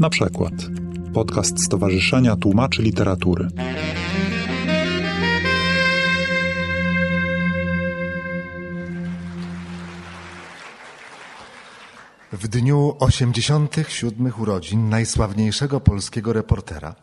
Na 0.00 0.10
przykład 0.10 0.52
podcast 1.14 1.64
Stowarzyszenia 1.64 2.36
Tłumaczy 2.36 2.82
Literatury. 2.82 3.48
W 12.32 12.48
dniu 12.48 12.96
87. 12.98 14.32
urodzin 14.38 14.88
najsławniejszego 14.88 15.80
polskiego 15.80 16.32
reportera, 16.32 16.94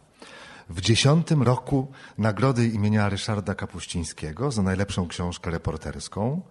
w 0.70 0.82
dziesiątym 0.82 1.43
roku 1.43 1.91
nagrody 2.18 2.68
imienia 2.68 3.09
Ryszarda 3.09 3.55
Kapuścińskiego 3.55 4.52
za 4.52 4.62
najlepszą 4.62 5.07
książkę 5.07 5.52
reporterską, 5.52 6.41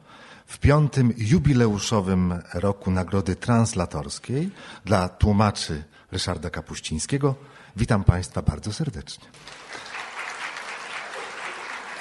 w 0.46 0.58
piątym 0.58 1.12
jubileuszowym 1.16 2.42
roku 2.54 2.90
nagrody 2.90 3.36
translatorskiej 3.36 4.50
dla 4.84 5.08
tłumaczy 5.08 5.84
Ryszarda 6.12 6.50
Kapuścińskiego, 6.50 7.34
witam 7.76 8.04
Państwa 8.04 8.42
bardzo 8.42 8.72
serdecznie. 8.72 9.24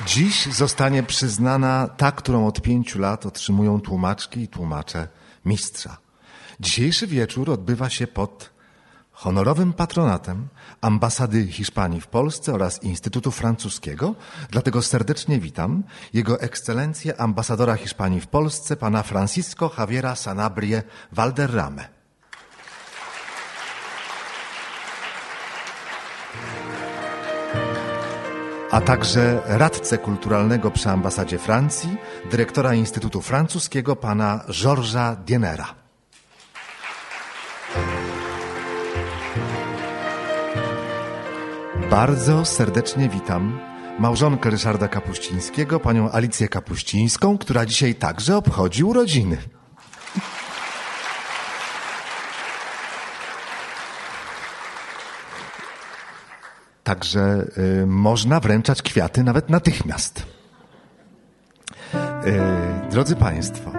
Dziś 0.05 0.45
zostanie 0.45 1.03
przyznana 1.03 1.87
ta, 1.97 2.11
którą 2.11 2.47
od 2.47 2.61
pięciu 2.61 2.99
lat 2.99 3.25
otrzymują 3.25 3.81
tłumaczki 3.81 4.41
i 4.41 4.47
tłumacze 4.47 5.07
mistrza. 5.45 5.97
Dzisiejszy 6.59 7.07
wieczór 7.07 7.51
odbywa 7.51 7.89
się 7.89 8.07
pod 8.07 8.52
honorowym 9.13 9.73
patronatem 9.73 10.47
Ambasady 10.81 11.47
Hiszpanii 11.47 12.01
w 12.01 12.07
Polsce 12.07 12.53
oraz 12.53 12.83
Instytutu 12.83 13.31
Francuskiego, 13.31 14.15
dlatego 14.51 14.81
serdecznie 14.81 15.39
witam 15.39 15.83
Jego 16.13 16.41
Ekscelencję 16.41 17.21
ambasadora 17.21 17.75
Hiszpanii 17.75 18.21
w 18.21 18.27
Polsce, 18.27 18.75
pana 18.75 19.03
Francisco 19.03 19.71
Javiera 19.77 20.15
Sanabrie 20.15 20.83
Valderrame. 21.11 22.03
a 28.73 28.81
także 28.81 29.41
radcę 29.45 29.97
kulturalnego 29.97 30.71
przy 30.71 30.89
ambasadzie 30.89 31.39
Francji, 31.39 31.97
dyrektora 32.31 32.73
Instytutu 32.73 33.21
Francuskiego 33.21 33.95
pana 33.95 34.43
Georgesa 34.51 35.15
Dienera. 35.15 35.82
Bardzo 41.93 42.45
serdecznie 42.45 43.09
witam 43.09 43.59
małżonkę 43.99 44.49
Ryszarda 44.49 44.87
Kapuścińskiego, 44.87 45.79
panią 45.79 46.11
Alicję 46.11 46.47
Kapuścińską, 46.47 47.37
która 47.37 47.65
dzisiaj 47.65 47.95
także 47.95 48.37
obchodzi 48.37 48.83
urodziny. 48.83 49.37
Także 56.83 57.45
y, 57.81 57.85
można 57.85 58.39
wręczać 58.39 58.81
kwiaty 58.81 59.23
nawet 59.23 59.49
natychmiast. 59.49 60.25
Y, 62.25 62.41
drodzy 62.91 63.15
Państwo, 63.15 63.71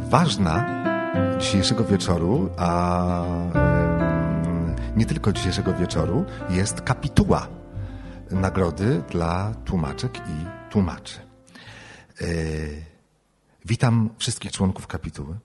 ważna 0.00 0.84
dzisiejszego 1.38 1.84
wieczoru, 1.84 2.50
a 2.56 3.24
nie 4.96 5.06
tylko 5.06 5.32
dzisiejszego 5.32 5.74
wieczoru, 5.74 6.24
jest 6.50 6.80
kapituła 6.80 7.48
nagrody 8.30 9.02
dla 9.10 9.54
tłumaczek 9.64 10.18
i 10.18 10.70
tłumaczy. 10.70 11.18
Y, 12.22 12.84
witam 13.64 14.10
wszystkich 14.18 14.52
członków 14.52 14.86
kapituły. 14.86 15.38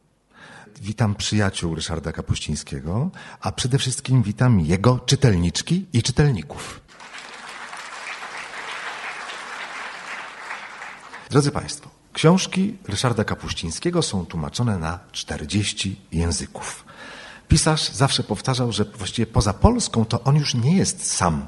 Witam 0.81 1.16
przyjaciół 1.16 1.75
Ryszarda 1.75 2.11
Kapuścińskiego, 2.11 3.09
a 3.41 3.52
przede 3.52 3.78
wszystkim 3.78 4.24
witam 4.24 4.59
jego 4.59 5.00
czytelniczki 5.00 5.85
i 5.94 6.03
czytelników. 6.03 6.81
Drodzy 11.29 11.51
Państwo, 11.51 11.90
książki 12.13 12.78
Ryszarda 12.88 13.24
Kapuścińskiego 13.24 14.01
są 14.01 14.25
tłumaczone 14.25 14.78
na 14.78 15.00
40 15.12 16.01
języków. 16.12 16.88
Pisarz 17.50 17.92
zawsze 17.92 18.24
powtarzał, 18.24 18.72
że 18.72 18.86
właściwie 18.86 19.26
poza 19.28 19.54
Polską 19.54 20.06
to 20.06 20.24
on 20.24 20.36
już 20.36 20.54
nie 20.54 20.78
jest 20.78 21.14
sam 21.14 21.48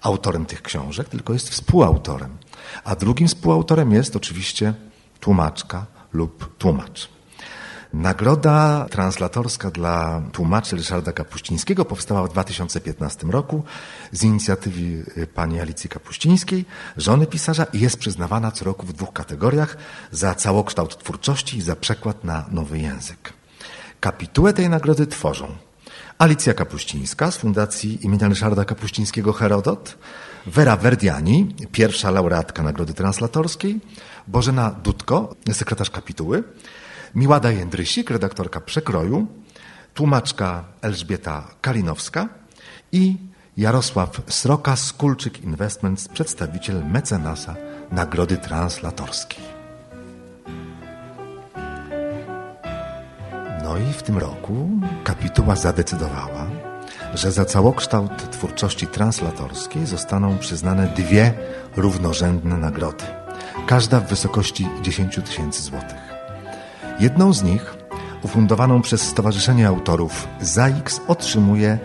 autorem 0.00 0.46
tych 0.46 0.62
książek, 0.62 1.08
tylko 1.08 1.32
jest 1.32 1.50
współautorem. 1.50 2.38
A 2.84 2.96
drugim 2.96 3.28
współautorem 3.28 3.92
jest 3.92 4.16
oczywiście 4.16 4.74
tłumaczka 5.20 5.86
lub 6.12 6.56
tłumacz. 6.58 7.08
Nagroda 7.92 8.86
translatorska 8.90 9.70
dla 9.70 10.22
tłumaczy 10.32 10.76
Ryszarda 10.76 11.12
Kapuścińskiego 11.12 11.84
powstała 11.84 12.22
w 12.22 12.32
2015 12.32 13.26
roku 13.26 13.64
z 14.12 14.22
inicjatywy 14.24 15.04
pani 15.34 15.60
Alicji 15.60 15.90
Kapuścińskiej, 15.90 16.64
żony 16.96 17.26
pisarza 17.26 17.64
i 17.64 17.80
jest 17.80 17.96
przyznawana 17.96 18.50
co 18.50 18.64
roku 18.64 18.86
w 18.86 18.92
dwóch 18.92 19.12
kategoriach 19.12 19.76
za 20.10 20.34
całokształt 20.34 20.98
twórczości 20.98 21.58
i 21.58 21.62
za 21.62 21.76
przekład 21.76 22.24
na 22.24 22.44
nowy 22.50 22.78
język. 22.78 23.39
Kapitułę 24.00 24.52
tej 24.52 24.68
nagrody 24.68 25.06
tworzą 25.06 25.46
Alicja 26.18 26.54
Kapuścińska 26.54 27.30
z 27.30 27.36
Fundacji 27.36 28.06
imienia 28.06 28.28
Ryszarda 28.28 28.64
Kapuścińskiego 28.64 29.32
Herodot, 29.32 29.98
Vera 30.46 30.76
Verdiani, 30.76 31.54
pierwsza 31.72 32.10
laureatka 32.10 32.62
Nagrody 32.62 32.94
Translatorskiej, 32.94 33.80
Bożena 34.28 34.70
Dudko, 34.70 35.36
sekretarz 35.52 35.90
kapituły, 35.90 36.44
Miłada 37.14 37.50
Jędrysik, 37.50 38.10
redaktorka 38.10 38.60
Przekroju, 38.60 39.26
tłumaczka 39.94 40.64
Elżbieta 40.82 41.48
Kalinowska 41.60 42.28
i 42.92 43.16
Jarosław 43.56 44.22
Sroka 44.28 44.76
z 44.76 44.92
Kulczyk 44.92 45.44
Investments, 45.44 46.08
przedstawiciel 46.08 46.84
mecenasa 46.84 47.56
Nagrody 47.92 48.36
Translatorskiej. 48.36 49.59
No 53.64 53.78
i 53.78 53.92
w 53.92 54.02
tym 54.02 54.18
roku 54.18 54.68
kapituła 55.04 55.56
zadecydowała, 55.56 56.46
że 57.14 57.32
za 57.32 57.44
całokształt 57.44 58.30
twórczości 58.30 58.86
translatorskiej 58.86 59.86
zostaną 59.86 60.38
przyznane 60.38 60.88
dwie 60.88 61.32
równorzędne 61.76 62.56
nagrody, 62.56 63.04
każda 63.66 64.00
w 64.00 64.08
wysokości 64.08 64.68
10 64.82 65.20
tysięcy 65.24 65.62
złotych. 65.62 66.10
Jedną 67.00 67.32
z 67.32 67.42
nich, 67.42 67.74
ufundowaną 68.22 68.82
przez 68.82 69.02
Stowarzyszenie 69.02 69.68
Autorów 69.68 70.28
ZAIX, 70.40 71.00
otrzymuje 71.08 71.78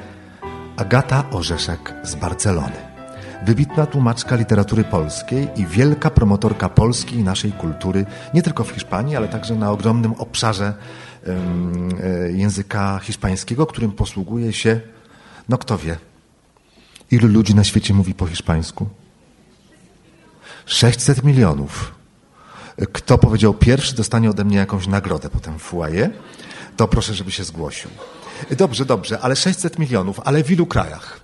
Agata 0.78 1.24
Orzeszek 1.31 1.94
z 2.03 2.16
Barcelony. 2.16 2.96
Wybitna 3.46 3.85
tłumaczka 3.85 4.35
literatury 4.35 4.84
polskiej 4.84 5.47
i 5.56 5.66
wielka 5.66 6.09
promotorka 6.09 6.69
Polski 6.69 7.16
i 7.16 7.24
naszej 7.24 7.52
kultury, 7.52 8.06
nie 8.34 8.41
tylko 8.41 8.64
w 8.64 8.69
Hiszpanii, 8.69 9.16
ale 9.16 9.28
także 9.28 9.56
na 9.56 9.72
ogromnym 9.72 10.14
obszarze 10.14 10.74
języka 12.34 13.00
hiszpańskiego, 13.03 13.66
którym 13.66 13.91
posługuje 13.91 14.53
się, 14.53 14.81
no 15.50 15.58
kto 15.58 15.78
wie, 15.78 15.97
ilu 17.12 17.28
ludzi 17.28 17.56
na 17.56 17.63
świecie 17.63 17.94
mówi 17.94 18.13
po 18.13 18.28
hiszpańsku? 18.28 18.90
600 20.66 21.24
milionów. 21.24 21.96
Kto 22.94 23.18
powiedział 23.18 23.53
pierwszy, 23.53 23.96
dostanie 23.96 24.30
ode 24.30 24.46
mnie 24.46 24.58
jakąś 24.58 24.88
nagrodę 24.88 25.30
potem 25.30 25.59
w 25.59 25.62
foyer. 25.62 26.12
To 26.78 26.88
proszę, 26.88 27.14
żeby 27.14 27.31
się 27.31 27.44
zgłosił. 27.44 27.90
Dobrze, 28.58 28.85
dobrze, 28.85 29.19
ale 29.19 29.35
600 29.35 29.80
milionów, 29.80 30.19
ale 30.25 30.44
w 30.44 30.52
ilu 30.52 30.66
krajach? 30.66 31.22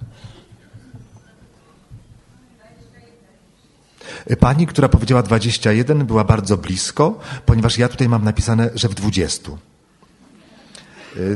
Pani, 4.40 4.68
która 4.68 4.90
powiedziała 4.90 5.24
21, 5.24 6.06
była 6.06 6.24
bardzo 6.24 6.58
blisko, 6.58 7.20
ponieważ 7.46 7.78
ja 7.78 7.90
tutaj 7.90 8.10
mam 8.10 8.24
napisane, 8.24 8.70
że 8.76 8.90
w 8.90 8.94
20. 8.94 9.52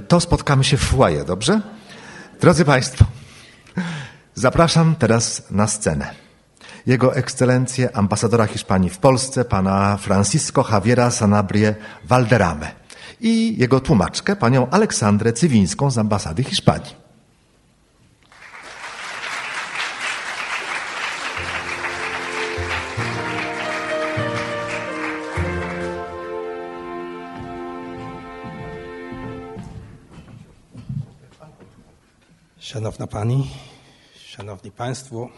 To 0.07 0.19
spotkamy 0.19 0.63
się 0.63 0.77
w 0.77 0.83
foyer, 0.83 1.25
dobrze? 1.25 1.61
Drodzy 2.41 2.65
Państwo, 2.65 3.05
zapraszam 4.35 4.95
teraz 4.95 5.51
na 5.51 5.67
scenę. 5.67 6.11
Jego 6.85 7.15
Ekscelencję 7.15 7.97
ambasadora 7.97 8.47
Hiszpanii 8.47 8.89
w 8.89 8.97
Polsce, 8.97 9.45
pana 9.45 9.97
Francisco 9.97 10.65
Javiera 10.71 11.11
Sanabrie 11.11 11.75
Valderrame 12.03 12.71
i 13.21 13.57
jego 13.57 13.79
tłumaczkę, 13.79 14.35
panią 14.35 14.69
Aleksandrę 14.69 15.33
Cywińską 15.33 15.91
z 15.91 15.97
ambasady 15.97 16.43
Hiszpanii. 16.43 17.04
Szanowna 32.65 33.07
Pani, 33.07 33.51
Szanowni 34.25 34.71
Państwo, 34.71 35.29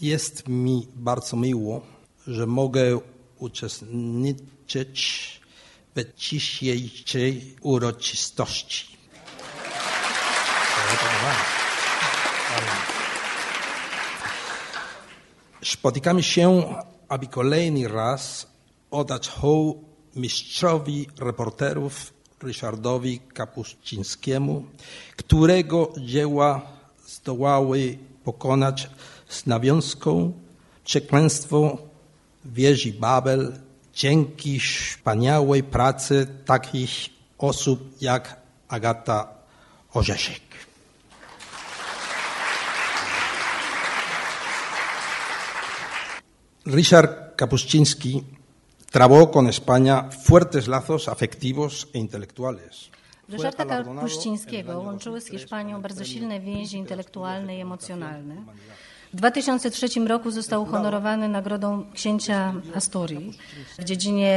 jest 0.00 0.48
mi 0.48 0.88
bardzo 0.94 1.36
miło, 1.36 1.80
że 2.26 2.46
mogę 2.46 3.00
uczestniczyć 3.38 5.40
w 5.96 6.14
dzisiejszej 6.16 7.56
uroczystości. 7.60 8.96
Spotykamy 15.64 16.22
się, 16.22 16.74
aby 17.08 17.26
kolejny 17.26 17.88
raz 17.88 18.46
oddać 18.90 19.28
hołd 19.28 19.78
mistrzowi 20.16 21.06
reporterów 21.18 22.21
Ryszardowi 22.42 23.20
Kapuścińskiemu, 23.34 24.64
którego 25.16 25.92
dzieła 25.98 26.62
zdołały 27.06 27.98
pokonać 28.24 28.90
z 29.28 29.46
nawiązką 29.46 30.32
przekleństwo 30.84 31.78
wieży 32.44 32.92
Babel 32.92 33.52
dzięki 33.94 34.60
wspaniałej 34.60 35.62
pracy 35.62 36.26
takich 36.44 36.90
osób 37.38 37.80
jak 38.00 38.36
Agata 38.68 39.28
Orzeszek. 39.94 40.42
Ryszard 46.66 47.36
Kapuściński 47.36 48.22
trabó 48.92 49.30
con 49.30 49.48
España 49.48 50.10
fuertes 50.10 50.68
lazos 50.68 51.08
afectivos 51.08 51.88
e 51.94 51.98
intelectuales. 51.98 52.90
Ryszarda 53.28 53.64
Kapuścińskiego 53.64 54.80
łączyły 54.80 55.20
z 55.20 55.26
Hiszpanią 55.26 55.82
bardzo 55.82 56.04
silne 56.04 56.40
więzi 56.40 56.76
intelektualne 56.78 57.56
i 57.56 57.60
emocjonalne. 57.60 58.36
W 59.12 59.16
2003 59.16 60.00
roku 60.00 60.30
został 60.30 60.62
uhonorowany 60.62 61.28
Nagrodą 61.28 61.84
Księcia 61.94 62.54
Asturii 62.74 63.38
w 63.78 63.84
dziedzinie 63.84 64.36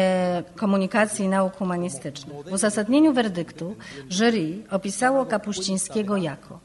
komunikacji 0.56 1.26
i 1.26 1.28
nauk 1.28 1.56
humanistycznych. 1.56 2.46
W 2.46 2.54
uzasadnieniu 2.54 3.14
werdyktu 3.14 3.76
jury 4.10 4.64
opisało 4.72 5.26
Kapuścińskiego 5.26 6.18
jako 6.18 6.60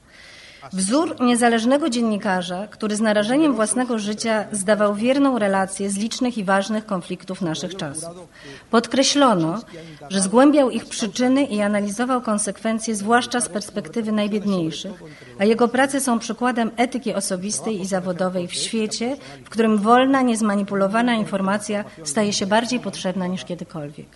Wzór 0.72 1.20
niezależnego 1.20 1.90
dziennikarza, 1.90 2.66
który 2.66 2.96
z 2.96 3.00
narażeniem 3.00 3.54
własnego 3.54 3.98
życia 3.98 4.44
zdawał 4.52 4.94
wierną 4.94 5.38
relację 5.38 5.90
z 5.90 5.96
licznych 5.96 6.38
i 6.38 6.44
ważnych 6.44 6.86
konfliktów 6.86 7.42
naszych 7.42 7.76
czasów. 7.76 8.08
Podkreślono, 8.70 9.60
że 10.10 10.20
zgłębiał 10.20 10.70
ich 10.70 10.84
przyczyny 10.86 11.44
i 11.44 11.60
analizował 11.60 12.20
konsekwencje, 12.22 12.94
zwłaszcza 12.94 13.40
z 13.40 13.48
perspektywy 13.48 14.12
najbiedniejszych, 14.12 15.02
a 15.38 15.44
jego 15.44 15.68
prace 15.68 16.00
są 16.00 16.18
przykładem 16.18 16.70
etyki 16.76 17.14
osobistej 17.14 17.80
i 17.80 17.86
zawodowej 17.86 18.48
w 18.48 18.54
świecie, 18.54 19.16
w 19.44 19.50
którym 19.50 19.78
wolna, 19.78 20.22
niezmanipulowana 20.22 21.14
informacja 21.14 21.84
staje 22.04 22.32
się 22.32 22.46
bardziej 22.46 22.80
potrzebna 22.80 23.26
niż 23.26 23.44
kiedykolwiek. 23.44 24.06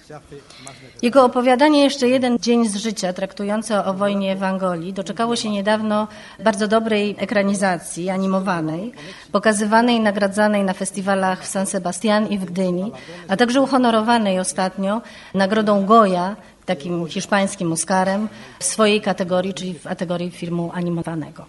Jego 1.02 1.24
opowiadanie 1.24 1.84
Jeszcze 1.84 2.08
jeden 2.08 2.38
dzień 2.38 2.68
z 2.68 2.76
życia, 2.76 3.12
traktujące 3.12 3.84
o 3.84 3.94
wojnie 3.94 4.36
w 4.36 4.42
Angolii, 4.42 4.92
doczekało 4.92 5.36
się 5.36 5.50
niedawno 5.50 6.08
bardzo 6.44 6.68
dobrej 6.68 7.16
ekranizacji 7.18 8.10
animowanej, 8.10 8.92
pokazywanej 9.32 9.96
i 9.96 10.00
nagradzanej 10.00 10.64
na 10.64 10.72
festiwalach 10.72 11.42
w 11.42 11.46
San 11.46 11.66
Sebastian 11.66 12.26
i 12.26 12.38
w 12.38 12.44
Gdyni, 12.44 12.92
a 13.28 13.36
także 13.36 13.60
uhonorowanej 13.60 14.38
ostatnio 14.38 15.02
nagrodą 15.34 15.86
Goya, 15.86 16.36
takim 16.66 17.06
hiszpańskim 17.06 17.72
Oscarem, 17.72 18.28
w 18.58 18.64
swojej 18.64 19.00
kategorii, 19.00 19.54
czyli 19.54 19.74
w 19.74 19.82
kategorii 19.82 20.30
filmu 20.30 20.70
animowanego. 20.74 21.46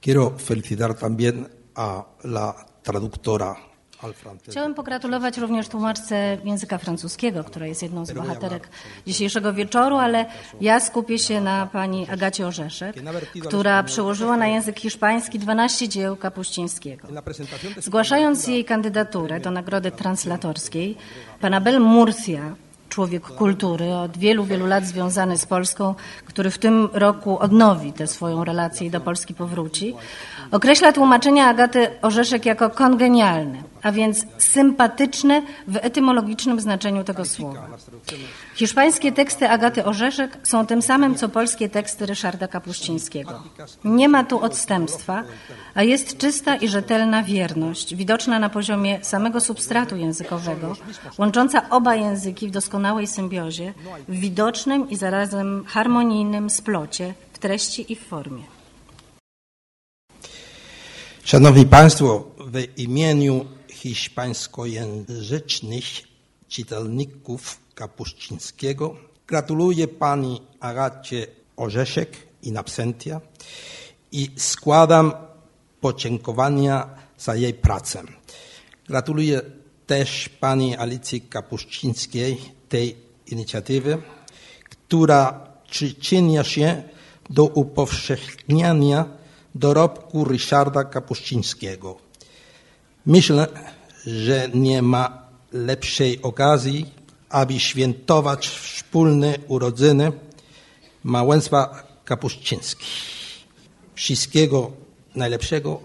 Quiero 0.00 0.30
felicitar 0.38 0.94
también 0.94 1.46
a 1.74 2.04
la 2.24 2.54
traductora 2.82 3.56
Chciałem 4.48 4.74
pogratulować 4.74 5.38
również 5.38 5.68
tłumaczce 5.68 6.38
języka 6.44 6.78
francuskiego, 6.78 7.44
która 7.44 7.66
jest 7.66 7.82
jedną 7.82 8.06
z 8.06 8.12
bohaterek 8.12 8.68
dzisiejszego 9.06 9.52
wieczoru, 9.52 9.96
ale 9.96 10.26
ja 10.60 10.80
skupię 10.80 11.18
się 11.18 11.40
na 11.40 11.66
pani 11.66 12.10
Agacie 12.10 12.46
Orzeszek, 12.46 12.96
która 13.44 13.82
przełożyła 13.82 14.36
na 14.36 14.46
język 14.46 14.80
hiszpański 14.80 15.38
12 15.38 15.88
dzieł 15.88 16.16
Kapuścińskiego. 16.16 17.08
Zgłaszając 17.78 18.46
jej 18.46 18.64
kandydaturę 18.64 19.40
do 19.40 19.50
nagrody 19.50 19.90
translatorskiej, 19.90 20.96
pan 21.40 21.54
Abel 21.54 21.80
Murcia 21.80 22.56
człowiek 22.96 23.22
kultury, 23.22 23.94
od 23.94 24.18
wielu, 24.18 24.44
wielu 24.44 24.66
lat 24.66 24.84
związany 24.86 25.38
z 25.38 25.46
Polską, 25.46 25.94
który 26.24 26.50
w 26.50 26.58
tym 26.58 26.88
roku 26.92 27.38
odnowi 27.38 27.92
tę 27.92 28.06
swoją 28.06 28.44
relację 28.44 28.86
i 28.86 28.90
do 28.90 29.00
Polski 29.00 29.34
powróci, 29.34 29.94
określa 30.50 30.92
tłumaczenia 30.92 31.48
Agaty 31.48 31.90
Orzeszek 32.02 32.46
jako 32.46 32.70
kongenialne, 32.70 33.62
a 33.82 33.92
więc 33.92 34.26
sympatyczne 34.38 35.42
w 35.68 35.76
etymologicznym 35.76 36.60
znaczeniu 36.60 37.04
tego 37.04 37.24
słowa. 37.24 37.68
Hiszpańskie 38.56 39.12
teksty 39.12 39.48
Agaty 39.48 39.84
Orzeszek 39.84 40.38
są 40.42 40.66
tym 40.66 40.82
samym, 40.82 41.14
co 41.14 41.28
polskie 41.28 41.68
teksty 41.68 42.06
Ryszarda 42.06 42.48
Kapuścińskiego. 42.48 43.42
Nie 43.84 44.08
ma 44.08 44.24
tu 44.24 44.40
odstępstwa, 44.40 45.24
a 45.74 45.82
jest 45.82 46.16
czysta 46.16 46.56
i 46.56 46.68
rzetelna 46.68 47.22
wierność, 47.22 47.94
widoczna 47.94 48.38
na 48.38 48.48
poziomie 48.48 49.04
samego 49.04 49.40
substratu 49.40 49.96
językowego, 49.96 50.76
łącząca 51.18 51.70
oba 51.70 51.94
języki 51.94 52.48
w 52.48 52.50
doskonałej 52.50 53.06
symbiozie, 53.06 53.74
w 54.08 54.16
widocznym 54.16 54.90
i 54.90 54.96
zarazem 54.96 55.64
harmonijnym 55.64 56.50
splocie 56.50 57.14
w 57.32 57.38
treści 57.38 57.92
i 57.92 57.96
w 57.96 58.00
formie. 58.00 58.42
Szanowni 61.24 61.66
Państwo, 61.66 62.24
w 62.38 62.78
imieniu 62.78 63.44
hiszpańskojęzycznych 63.68 65.84
czytelników 66.48 67.65
Kapuścińskiego 67.76 68.96
gratuluję 69.26 69.88
pani 69.88 70.42
Agacie 70.60 71.26
Orzeszek 71.56 72.16
in 72.42 72.56
absentia 72.56 73.20
i 74.12 74.30
składam 74.36 75.12
podziękowania 75.80 76.88
za 77.18 77.34
jej 77.34 77.54
pracę. 77.54 78.02
Gratuluję 78.88 79.40
też 79.86 80.28
pani 80.28 80.76
Alicji 80.76 81.20
Kapuścińskiej 81.20 82.52
tej 82.68 82.96
inicjatywy, 83.26 84.02
która 84.70 85.46
przyczynia 85.70 86.44
się 86.44 86.82
do 87.30 87.44
upowszechniania 87.44 89.04
dorobku 89.54 90.24
Ryszarda 90.24 90.84
Kapuścińskiego. 90.84 91.96
Myślę, 93.06 93.46
że 94.06 94.48
nie 94.54 94.82
ma 94.82 95.28
lepszej 95.52 96.22
okazji, 96.22 96.95
aby 97.36 97.60
świętować 97.60 98.48
wspólne 98.48 99.38
urodziny 99.48 100.12
małżeństwa 101.04 101.82
Kapuścińskich. 102.04 102.88
Wszystkiego 103.94 104.72
najlepszego, 105.14 105.80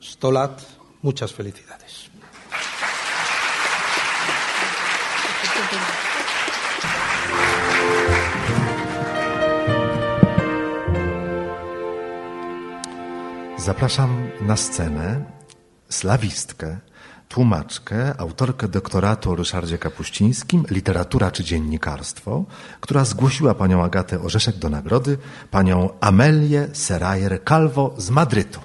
100 0.00 0.30
lat, 0.30 0.66
muchas 1.02 1.30
felicidades. 1.30 2.10
Zapraszam 13.58 14.30
na 14.40 14.56
scenę 14.56 15.24
slawistkę, 15.88 16.78
tłumaczkę, 17.28 18.20
autorkę 18.20 18.68
doktoratu 18.68 19.30
o 19.30 19.34
Ryszardzie 19.34 19.78
Kapuścińskim, 19.78 20.64
literatura 20.70 21.30
czy 21.30 21.44
dziennikarstwo, 21.44 22.44
która 22.80 23.04
zgłosiła 23.04 23.54
panią 23.54 23.84
Agatę 23.84 24.22
Orzeszek 24.22 24.56
do 24.56 24.68
nagrody, 24.68 25.18
panią 25.50 25.88
Amelię 26.00 26.68
Serajer 26.72 27.44
Calvo 27.44 27.94
z 27.98 28.10
Madrytu. 28.10 28.60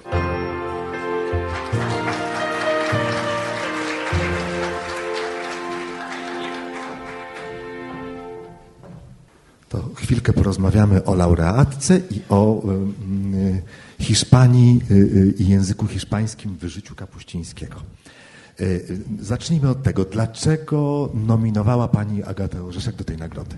To 9.68 9.88
chwilkę 9.94 10.32
porozmawiamy 10.32 11.04
o 11.04 11.14
laureatce 11.14 12.00
i 12.10 12.20
o 12.28 12.62
y, 13.34 13.62
Hiszpanii 14.00 14.80
y, 14.90 14.94
y, 14.94 15.34
i 15.38 15.48
języku 15.48 15.86
hiszpańskim 15.86 16.56
w 16.60 16.64
życiu 16.64 16.94
Kapuścińskiego. 16.94 17.76
Y, 18.62 18.98
zacznijmy 19.20 19.70
od 19.70 19.82
tego. 19.82 20.04
Dlaczego 20.04 21.10
nominowała 21.14 21.88
Pani 21.88 22.22
Agatę 22.22 22.64
Orzeszek 22.64 22.96
do 22.96 23.04
tej 23.04 23.16
nagrody? 23.16 23.56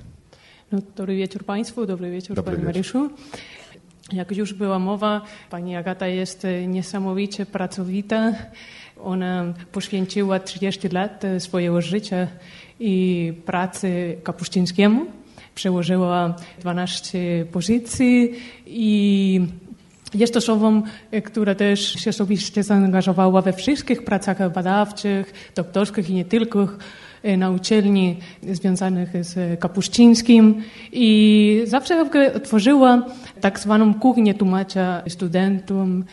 No, 0.72 0.78
dobry 0.96 1.16
wieczór 1.16 1.44
Państwu, 1.44 1.86
dobry 1.86 2.10
wieczór 2.10 2.36
dobry 2.36 2.52
Pani 2.52 2.64
Mariuszu. 2.66 3.10
Jak 4.12 4.36
już 4.36 4.54
była 4.54 4.78
mowa, 4.78 5.20
Pani 5.50 5.76
Agata 5.76 6.06
jest 6.06 6.46
niesamowicie 6.68 7.46
pracowita. 7.46 8.32
Ona 9.02 9.54
poświęciła 9.72 10.40
30 10.40 10.88
lat 10.88 11.22
swojego 11.38 11.80
życia 11.80 12.26
i 12.80 13.32
pracy 13.46 14.16
Kapuścińskiemu. 14.24 15.06
Przełożyła 15.54 16.34
12 16.60 17.46
pozycji 17.52 18.32
i 18.66 19.40
jest 20.14 20.36
osobą, 20.36 20.82
która 21.24 21.54
też 21.54 21.92
się 21.92 22.10
osobiście 22.10 22.62
zaangażowała 22.62 23.42
we 23.42 23.52
wszystkich 23.52 24.04
pracach 24.04 24.52
badawczych, 24.52 25.32
doktorskich 25.54 26.10
i 26.10 26.14
nie 26.14 26.24
tylko 26.24 26.68
na 27.38 27.50
uczelni 27.50 28.16
związanych 28.42 29.24
z 29.24 29.60
Kapuścińskim 29.60 30.62
i 30.92 31.62
zawsze 31.66 32.10
tworzyła 32.42 33.02
tak 33.40 33.58
zwaną 33.58 33.94
kuchnię 33.94 34.34
tłumacza 34.34 35.02
studentom, 35.08 36.04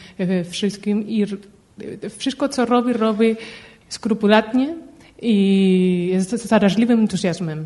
wszystkim 0.49 1.07
i 1.07 1.25
wszystko, 2.17 2.49
co 2.49 2.65
robi, 2.65 2.93
robi 2.93 3.35
skrupulatnie 3.89 4.75
i 5.21 6.13
z 6.17 6.29
zaraźliwym 6.29 6.99
entuzjazmem. 6.99 7.65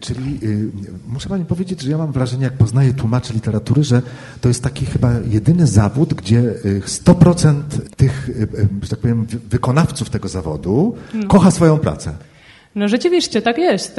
Czyli 0.00 0.38
y, 0.42 0.70
muszę 1.08 1.28
Pani 1.28 1.44
powiedzieć, 1.44 1.80
że 1.80 1.90
ja 1.90 1.98
mam 1.98 2.12
wrażenie, 2.12 2.44
jak 2.44 2.52
poznaję 2.52 2.94
tłumaczy 2.94 3.32
literatury, 3.32 3.84
że 3.84 4.02
to 4.40 4.48
jest 4.48 4.62
taki 4.62 4.86
chyba 4.86 5.12
jedyny 5.30 5.66
zawód, 5.66 6.14
gdzie 6.14 6.54
100% 6.86 7.60
y, 7.60 7.90
tych, 7.96 8.28
y, 8.28 8.48
że 8.82 8.88
tak 8.88 8.98
powiem, 8.98 9.26
wykonawców 9.50 10.10
tego 10.10 10.28
zawodu 10.28 10.96
no. 11.14 11.28
kocha 11.28 11.50
swoją 11.50 11.78
pracę. 11.78 12.14
No 12.74 12.88
rzeczywiście, 12.88 13.42
tak 13.42 13.58
jest. 13.58 13.96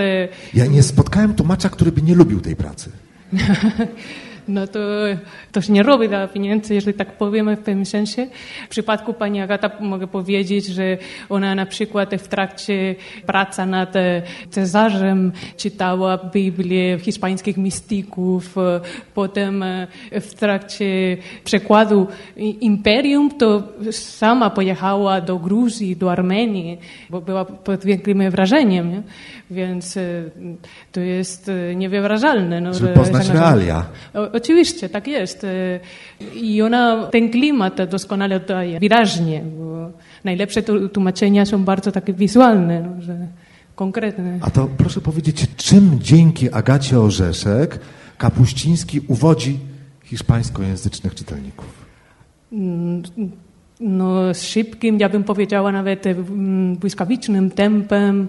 Ja 0.54 0.66
nie 0.66 0.84
spotkałem 0.84 1.34
tłumacza, 1.34 1.70
który 1.70 1.92
by 1.92 2.02
nie 2.02 2.16
lubił 2.16 2.42
tej 2.42 2.56
pracy. 2.56 2.90
no 4.52 4.68
to, 5.52 5.62
się 5.62 5.74
nie 5.74 5.84
robi 5.84 6.10
dla 6.10 6.28
pieniędzy, 6.28 6.74
jeżeli 6.74 6.98
tak 6.98 7.18
powiemy 7.18 7.56
w 7.56 7.60
pewnym 7.60 7.86
sensie. 7.86 8.28
W 8.66 8.70
przypadku 8.70 9.14
pani 9.14 9.42
Agata 9.42 9.72
mogę 9.80 10.08
powiedzieć, 10.08 10.66
że 10.66 10.98
ona 11.30 11.56
na 11.56 11.66
przykład 11.66 12.16
w 12.16 12.28
trakcie 12.28 12.96
pracy 13.26 13.66
nad 13.66 13.94
Cezarzem 14.50 15.32
czytała 15.58 16.18
Biblię 16.18 17.00
hiszpańskich 17.00 17.58
mistyków, 17.58 18.56
potem 19.14 19.64
w 20.12 20.34
trakcie 20.34 21.18
przekładu 21.44 22.08
Imperium 22.38 23.32
to 23.38 23.64
sama 23.92 24.50
pojechała 24.50 25.22
do 25.22 25.40
Gruzji, 25.40 25.96
do 25.96 26.12
Armenii, 26.12 26.80
bo 27.10 27.22
była 27.22 27.46
pod 27.46 27.86
wielkim 27.86 28.32
wrażeniem. 28.32 28.92
Nie? 28.92 29.02
Więc 29.52 30.00
to 30.92 31.00
jest 31.00 31.52
niewyobrażalne. 31.76 32.62
No, 32.62 32.74
Żeby 32.74 32.94
poznać 32.94 33.30
realia. 33.30 33.86
Oczywiście, 34.42 34.90
tak 34.90 35.08
jest. 35.08 35.46
I 36.36 36.62
ona 36.62 37.08
ten 37.08 37.30
klimat 37.30 37.90
doskonale 37.90 38.36
oddaje, 38.36 38.80
wyraźnie, 38.80 39.42
bo 39.60 39.92
najlepsze 40.24 40.64
tłumaczenia 40.94 41.46
są 41.46 41.64
bardzo 41.64 41.92
takie 41.92 42.14
wizualne, 42.14 42.82
no, 42.82 43.02
że 43.02 43.28
konkretne. 43.76 44.40
A 44.42 44.50
to 44.50 44.68
proszę 44.78 45.02
powiedzieć, 45.02 45.46
czym 45.58 46.00
dzięki 46.00 46.54
Agacie 46.54 47.00
Orzeszek 47.00 47.80
Kapuściński 48.18 49.02
uwodzi 49.08 49.60
hiszpańskojęzycznych 50.04 51.16
czytelników? 51.16 51.86
Mm, 52.52 53.04
no, 53.80 54.34
szybkim, 54.34 55.00
ja 55.00 55.10
bym 55.10 55.24
powiedziała 55.24 55.72
nawet 55.72 56.04
błyskawicznym 56.80 57.52
tempem 57.52 58.28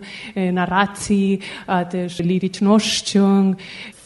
narracji, 0.52 1.38
a 1.66 1.84
też 1.84 2.18
lirycznością, 2.18 3.54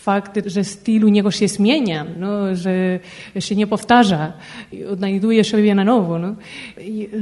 fakt, 0.06 0.38
że 0.46 0.64
styl 0.64 1.04
u 1.04 1.08
niego 1.08 1.30
się 1.30 1.48
zmienia, 1.48 2.06
no, 2.18 2.54
że 2.54 3.00
się 3.40 3.56
nie 3.56 3.66
powtarza, 3.66 4.32
odnajduje 4.90 5.44
siebie 5.44 5.74
na 5.74 5.84
nowo, 5.84 6.18
no, 6.18 6.34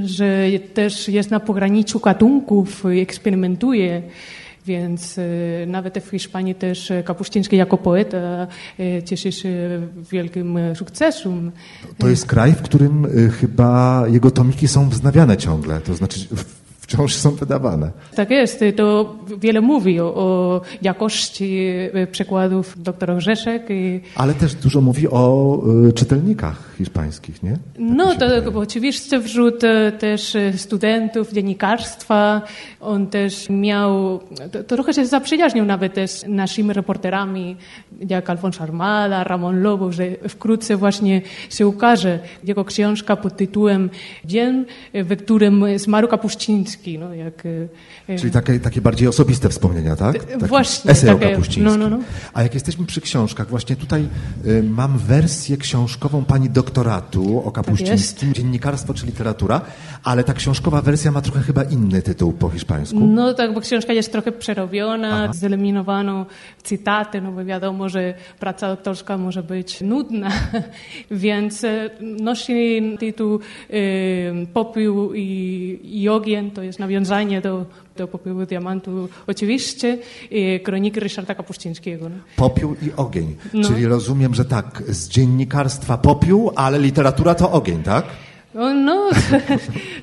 że 0.04 0.46
też 0.74 1.08
jest 1.08 1.30
na 1.30 1.40
pograniczu 1.40 2.00
gatunków, 2.00 2.84
eksperymentuje. 2.86 4.02
Więc 4.66 5.18
e, 5.18 5.22
nawet 5.66 5.98
w 5.98 6.10
Hiszpanii 6.10 6.54
też 6.54 6.92
Kapuściński 7.04 7.56
jako 7.56 7.78
poeta 7.78 8.46
e, 8.78 9.02
cieszy 9.02 9.32
się 9.32 9.52
wielkim 10.12 10.58
sukcesem. 10.74 11.52
To 11.98 12.08
jest 12.08 12.26
kraj, 12.26 12.52
w 12.52 12.62
którym 12.62 13.04
e, 13.04 13.28
chyba 13.28 14.04
jego 14.08 14.30
tomiki 14.30 14.68
są 14.68 14.88
wznawiane 14.88 15.36
ciągle. 15.36 15.80
To 15.80 15.94
znaczy 15.94 16.20
wciąż 16.94 17.14
są 17.14 17.30
wydawane. 17.30 17.90
Tak 18.14 18.30
jest. 18.30 18.64
To 18.76 19.16
wiele 19.38 19.60
mówi 19.60 20.00
o, 20.00 20.14
o 20.14 20.60
jakości 20.82 21.58
e, 21.92 22.06
przekładów 22.06 22.82
doktora 22.82 23.14
Grzeszek. 23.14 23.66
I... 23.70 24.00
Ale 24.16 24.34
też 24.34 24.54
dużo 24.54 24.80
mówi 24.80 25.08
o 25.08 25.62
y, 25.88 25.92
czytelnikach 25.92 26.74
hiszpańskich, 26.78 27.42
nie? 27.42 27.50
Tak 27.50 27.60
no, 27.78 28.04
to 28.04 28.28
wydaje. 28.28 28.56
oczywiście 28.56 29.20
wśród 29.20 29.64
e, 29.64 29.92
też 29.92 30.36
studentów 30.56 31.32
dziennikarstwa. 31.32 32.42
On 32.80 33.06
też 33.06 33.50
miał, 33.50 34.20
to, 34.52 34.64
to 34.64 34.76
trochę 34.76 34.94
się 34.94 35.06
zaprzyjaźnił 35.06 35.64
nawet 35.64 35.94
też 35.94 36.10
z 36.10 36.26
naszymi 36.28 36.72
reporterami, 36.72 37.56
jak 38.08 38.30
Alfonso 38.30 38.62
Armada, 38.62 39.24
Ramon 39.24 39.62
Lobo, 39.62 39.92
że 39.92 40.04
wkrótce 40.28 40.76
właśnie 40.76 41.22
się 41.50 41.66
ukaże 41.66 42.18
jego 42.44 42.64
książka 42.64 43.16
pod 43.16 43.36
tytułem 43.36 43.90
Dzień, 44.24 44.64
w 44.94 45.16
którym 45.16 45.64
zmarł 45.78 46.08
Kapuściński 46.08 46.83
no, 46.86 47.14
jak, 47.14 47.46
e, 47.46 47.68
e, 48.08 48.18
Czyli 48.18 48.32
takie, 48.32 48.60
takie 48.60 48.80
bardziej 48.80 49.08
osobiste 49.08 49.48
wspomnienia, 49.48 49.96
tak? 49.96 50.24
Taki 50.24 50.46
właśnie. 50.46 50.90
Esej 50.90 51.18
takie. 51.18 51.38
No, 51.60 51.76
no, 51.76 51.90
no. 51.90 51.98
A 52.34 52.42
jak 52.42 52.54
jesteśmy 52.54 52.86
przy 52.86 53.00
książkach, 53.00 53.48
właśnie 53.48 53.76
tutaj 53.76 54.08
y, 54.46 54.62
mam 54.62 54.98
wersję 54.98 55.56
książkową 55.56 56.24
pani 56.24 56.50
doktoratu 56.50 57.42
o 57.44 57.50
Kapuścińskim, 57.50 58.28
tak 58.28 58.36
dziennikarstwo 58.36 58.94
czy 58.94 59.06
literatura, 59.06 59.60
ale 60.04 60.24
ta 60.24 60.34
książkowa 60.34 60.82
wersja 60.82 61.10
ma 61.10 61.20
trochę 61.20 61.40
chyba 61.40 61.62
inny 61.62 62.02
tytuł 62.02 62.32
po 62.32 62.50
hiszpańsku. 62.50 63.00
No 63.00 63.34
tak, 63.34 63.54
bo 63.54 63.60
książka 63.60 63.92
jest 63.92 64.12
trochę 64.12 64.32
przerobiona, 64.32 65.24
Aha. 65.24 65.32
zeliminowano 65.32 66.26
cytaty, 66.62 67.20
no 67.20 67.32
bo 67.32 67.44
wiadomo, 67.44 67.88
że 67.88 68.14
praca 68.40 68.68
doktorska 68.68 69.18
może 69.18 69.42
być 69.42 69.80
nudna, 69.80 70.30
więc 71.10 71.62
nosi 72.00 72.82
tytuł 72.98 73.40
y, 73.70 74.46
Popiół 74.52 75.14
i, 75.14 75.80
i 75.84 76.08
ogień, 76.08 76.50
to 76.50 76.62
jest 76.62 76.73
nawiązanie 76.78 77.40
do, 77.40 77.66
do 77.96 78.08
Popiołu 78.08 78.46
Diamantu, 78.46 79.08
oczywiście, 79.26 79.98
i 80.30 80.60
kroniki 80.64 81.00
Ryszarda 81.00 81.34
Kapuścińskiego. 81.34 82.08
No. 82.08 82.16
Popiół 82.36 82.74
i 82.82 82.92
ogień, 82.96 83.36
no. 83.54 83.68
czyli 83.68 83.86
rozumiem, 83.86 84.34
że 84.34 84.44
tak, 84.44 84.82
z 84.88 85.08
dziennikarstwa 85.08 85.98
popiół, 85.98 86.50
ale 86.56 86.78
literatura 86.78 87.34
to 87.34 87.52
ogień, 87.52 87.82
tak? 87.82 88.04
No, 88.54 89.10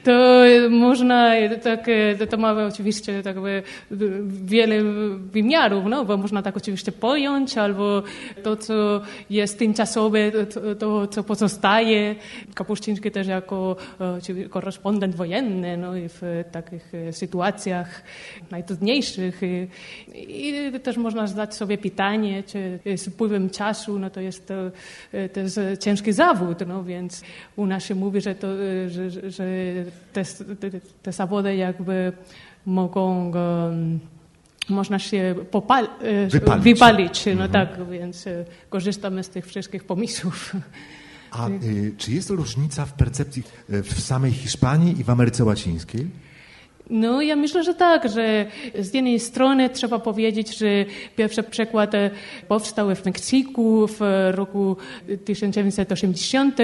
to 0.03 0.11
można, 0.69 1.31
tak, 1.63 1.85
to 2.29 2.37
ma 2.37 2.51
oczywiście 2.51 3.23
tak 3.23 3.35
wiele 4.27 4.83
wymiarów, 5.17 5.83
no, 5.89 6.05
bo 6.05 6.17
można 6.17 6.41
tak 6.41 6.57
oczywiście 6.57 6.91
pojąć, 6.91 7.57
albo 7.57 8.03
to, 8.43 8.55
co 8.55 9.01
jest 9.29 9.59
tymczasowe, 9.59 10.31
to, 10.31 10.75
to 10.75 11.07
co 11.07 11.23
pozostaje. 11.23 12.15
Kapuściński 12.53 13.11
też 13.11 13.27
jako 13.27 13.75
korespondent 14.49 15.15
wojenny, 15.15 15.77
no, 15.77 15.95
i 15.97 16.09
w 16.09 16.43
takich 16.51 16.91
sytuacjach 17.11 18.03
najtrudniejszych. 18.51 19.41
I, 19.43 19.67
I, 20.47 20.79
też 20.79 20.97
można 20.97 21.27
zadać 21.27 21.55
sobie 21.55 21.77
pytanie, 21.77 22.43
czy 22.43 22.79
z 22.97 23.07
upływem 23.07 23.49
czasu, 23.49 23.99
no, 23.99 24.09
to 24.09 24.21
jest 24.21 24.47
to, 24.47 24.53
to 25.33 25.39
jest 25.39 25.59
ciężki 25.79 26.13
zawód, 26.13 26.57
no, 26.67 26.83
więc 26.83 27.21
u 27.55 27.65
nas 27.65 27.85
się 27.85 27.95
mówi, 27.95 28.21
że 28.21 28.40
to, 28.41 28.47
y, 28.47 28.89
że, 28.89 29.31
że 29.31 29.45
te, 30.13 30.23
te, 31.03 31.11
zawody 31.11 31.55
jakby 31.55 32.13
mogą 32.65 33.31
um, 33.31 33.99
można 34.69 34.99
się 34.99 35.35
popal, 35.51 35.85
y, 35.85 36.27
wypalić. 36.27 36.63
wypalić 36.63 37.25
no 37.25 37.31
mhm. 37.31 37.51
tak, 37.51 37.89
więc 37.89 38.27
y, 38.27 38.45
korzystamy 38.69 39.23
z 39.23 39.29
tych 39.29 39.47
wszystkich 39.47 39.83
pomysłów. 39.83 40.55
A 41.31 41.49
y, 41.49 41.93
czy 41.97 42.11
jest 42.11 42.29
różnica 42.29 42.85
w 42.85 42.93
percepcji 42.93 43.43
w 43.69 44.01
samej 44.01 44.31
Hiszpanii 44.31 44.99
i 44.99 45.03
w 45.03 45.09
Ameryce 45.09 45.43
Łacińskiej? 45.43 46.07
No, 46.89 47.21
ja 47.21 47.35
myślę, 47.35 47.63
że 47.63 47.73
tak, 47.73 48.09
że 48.09 48.45
z 48.79 48.93
jednej 48.93 49.19
strony 49.19 49.69
trzeba 49.69 49.99
powiedzieć, 49.99 50.57
że 50.57 50.85
pierwszy 51.15 51.43
przekład 51.43 51.91
powstał 52.47 52.95
w 52.95 53.05
Meksyku 53.05 53.87
w 53.87 53.99
roku 54.31 54.77
1980, 55.25 56.57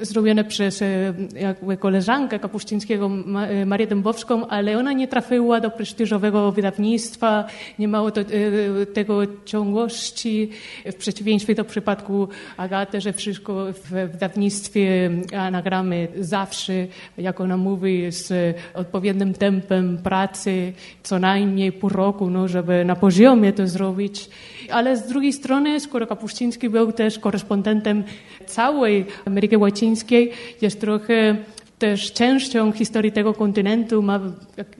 zrobione 0.00 0.44
przez 0.44 0.82
e, 0.82 1.14
jakby 1.34 1.76
koleżankę 1.76 2.38
Kapuścińskiego, 2.38 3.10
e, 3.48 3.66
Marię 3.66 3.86
Dębowską, 3.86 4.46
ale 4.48 4.78
ona 4.78 4.92
nie 4.92 5.08
trafiła 5.08 5.60
do 5.60 5.70
prestiżowego 5.70 6.52
wydawnictwa, 6.52 7.44
nie 7.78 7.88
mało 7.88 8.08
e, 8.08 8.86
tego 8.86 9.20
ciągłości, 9.44 10.50
w 10.86 10.94
przeciwieństwie 10.94 11.54
do 11.54 11.64
przypadku 11.64 12.28
Agaty, 12.56 13.00
że 13.00 13.12
wszystko 13.12 13.72
w 13.72 13.90
wydawnictwie 13.90 15.10
anagramy 15.38 16.08
zawsze, 16.20 16.72
jak 17.18 17.40
ona 17.40 17.56
mówi, 17.56 18.12
z 18.12 18.56
odpowiednim 18.74 19.34
tempem 19.34 19.98
pracy, 19.98 20.72
co 21.02 21.18
najmniej 21.18 21.72
pół 21.72 21.90
roku, 21.90 22.30
no, 22.30 22.48
żeby 22.48 22.84
na 22.84 22.96
poziomie 22.96 23.52
to 23.52 23.66
zrobić. 23.66 24.28
Ale 24.70 24.96
z 24.96 25.06
drugiej 25.06 25.32
strony, 25.32 25.80
skoro 25.80 26.06
Kapuściński 26.06 26.68
był 26.68 26.92
też 26.92 27.18
korespondentem 27.18 28.04
całej 28.46 29.06
Ameryki 29.24 29.56
Łacińskiej, 29.56 30.32
jest 30.62 30.80
trochę 30.80 31.36
też 31.78 32.12
częścią 32.12 32.72
historii 32.72 33.12
tego 33.12 33.34
kontynentu, 33.34 34.02
ma 34.02 34.20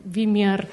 wymiar 0.07 0.67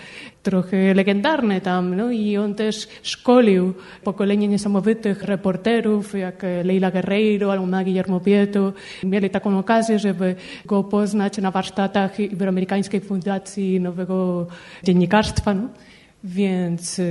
trochę 0.44 0.94
legendarny 0.94 1.62
tam, 1.62 1.96
no 1.96 2.12
i 2.12 2.38
on 2.38 2.56
też 2.56 2.88
szkolił 3.04 3.74
pokolenie 4.04 4.48
niesamowitych 4.48 5.24
reporterów, 5.24 6.14
jak 6.14 6.44
Leila 6.64 6.92
Guerreiro 6.92 7.52
albo 7.52 7.84
Guillermo 7.84 8.20
Pieto. 8.20 8.74
Mieli 9.04 9.30
taką 9.30 9.60
okazję, 9.60 10.00
żeby 10.00 10.36
go 10.66 10.84
poznać 10.84 11.38
na 11.38 11.52
warsztatach 11.52 12.20
Iberoamerykańskiej 12.20 13.02
Fundacji 13.02 13.80
Nowego 13.80 14.48
Dziennikarstwa. 14.84 15.54
No. 15.54 15.68
Więc 16.24 17.02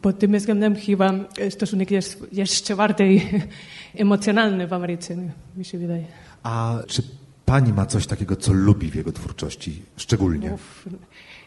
pod 0.00 0.18
tym 0.18 0.38
względem 0.38 0.76
chyba 0.76 1.12
stosunek 1.50 1.90
jest 1.90 2.26
jeszcze 2.32 2.76
bardziej 2.76 3.30
emocjonalny 3.96 4.66
w 4.66 4.72
Ameryce, 4.72 5.16
mi 5.56 5.64
się 5.64 5.78
wydaje. 5.78 6.04
A 6.42 6.78
czy 6.86 7.02
pani 7.44 7.72
ma 7.72 7.86
coś 7.86 8.06
takiego, 8.06 8.36
co 8.36 8.52
lubi 8.52 8.90
w 8.90 8.94
jego 8.94 9.12
twórczości 9.12 9.82
szczególnie? 9.96 10.52
Uf, 10.52 10.88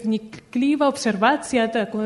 wnikliwa 0.04 0.88
obserwacja, 0.88 1.68
taką, 1.68 2.00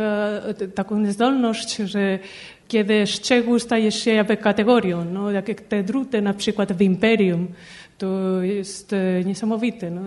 taką 0.75 1.11
zdolność, 1.11 1.75
że 1.75 2.19
kiedy 2.67 3.07
szczegół 3.07 3.59
staje 3.59 3.91
się 3.91 4.11
jakby 4.11 4.37
kategorią, 4.37 5.05
no, 5.05 5.31
jak 5.31 5.61
te 5.61 5.83
druty 5.83 6.21
na 6.21 6.33
przykład 6.33 6.73
w 6.73 6.81
Imperium, 6.81 7.47
to 8.01 8.41
jest 8.41 8.93
e, 8.93 9.23
niesamowite. 9.25 9.91
No, 9.91 10.01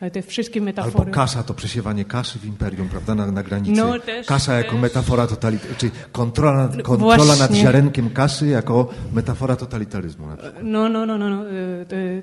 e, 0.00 0.10
te 0.10 0.22
wszystkie 0.22 0.60
metafory. 0.60 0.98
Albo 0.98 1.12
kasza, 1.12 1.42
to 1.42 1.54
przesiewanie 1.54 2.04
kaszy 2.04 2.38
w 2.38 2.44
imperium, 2.44 2.88
prawda, 2.88 3.14
na, 3.14 3.32
na 3.32 3.42
granicy. 3.42 3.80
No, 3.80 3.98
też, 3.98 4.26
kasza 4.26 4.54
jako 4.54 4.72
też. 4.72 4.80
metafora 4.80 5.26
totalitaryzmu, 5.26 5.78
czyli 5.78 5.92
kontrola, 6.12 6.68
no, 6.76 6.82
kontrola 6.82 7.36
nad 7.36 7.52
ziarenkiem 7.52 8.10
kaszy 8.10 8.46
jako 8.46 8.88
metafora 9.12 9.56
totalitaryzmu. 9.56 10.26
No, 10.62 10.88
no, 10.88 11.06
no, 11.06 11.18
no, 11.18 11.30
no. 11.30 11.44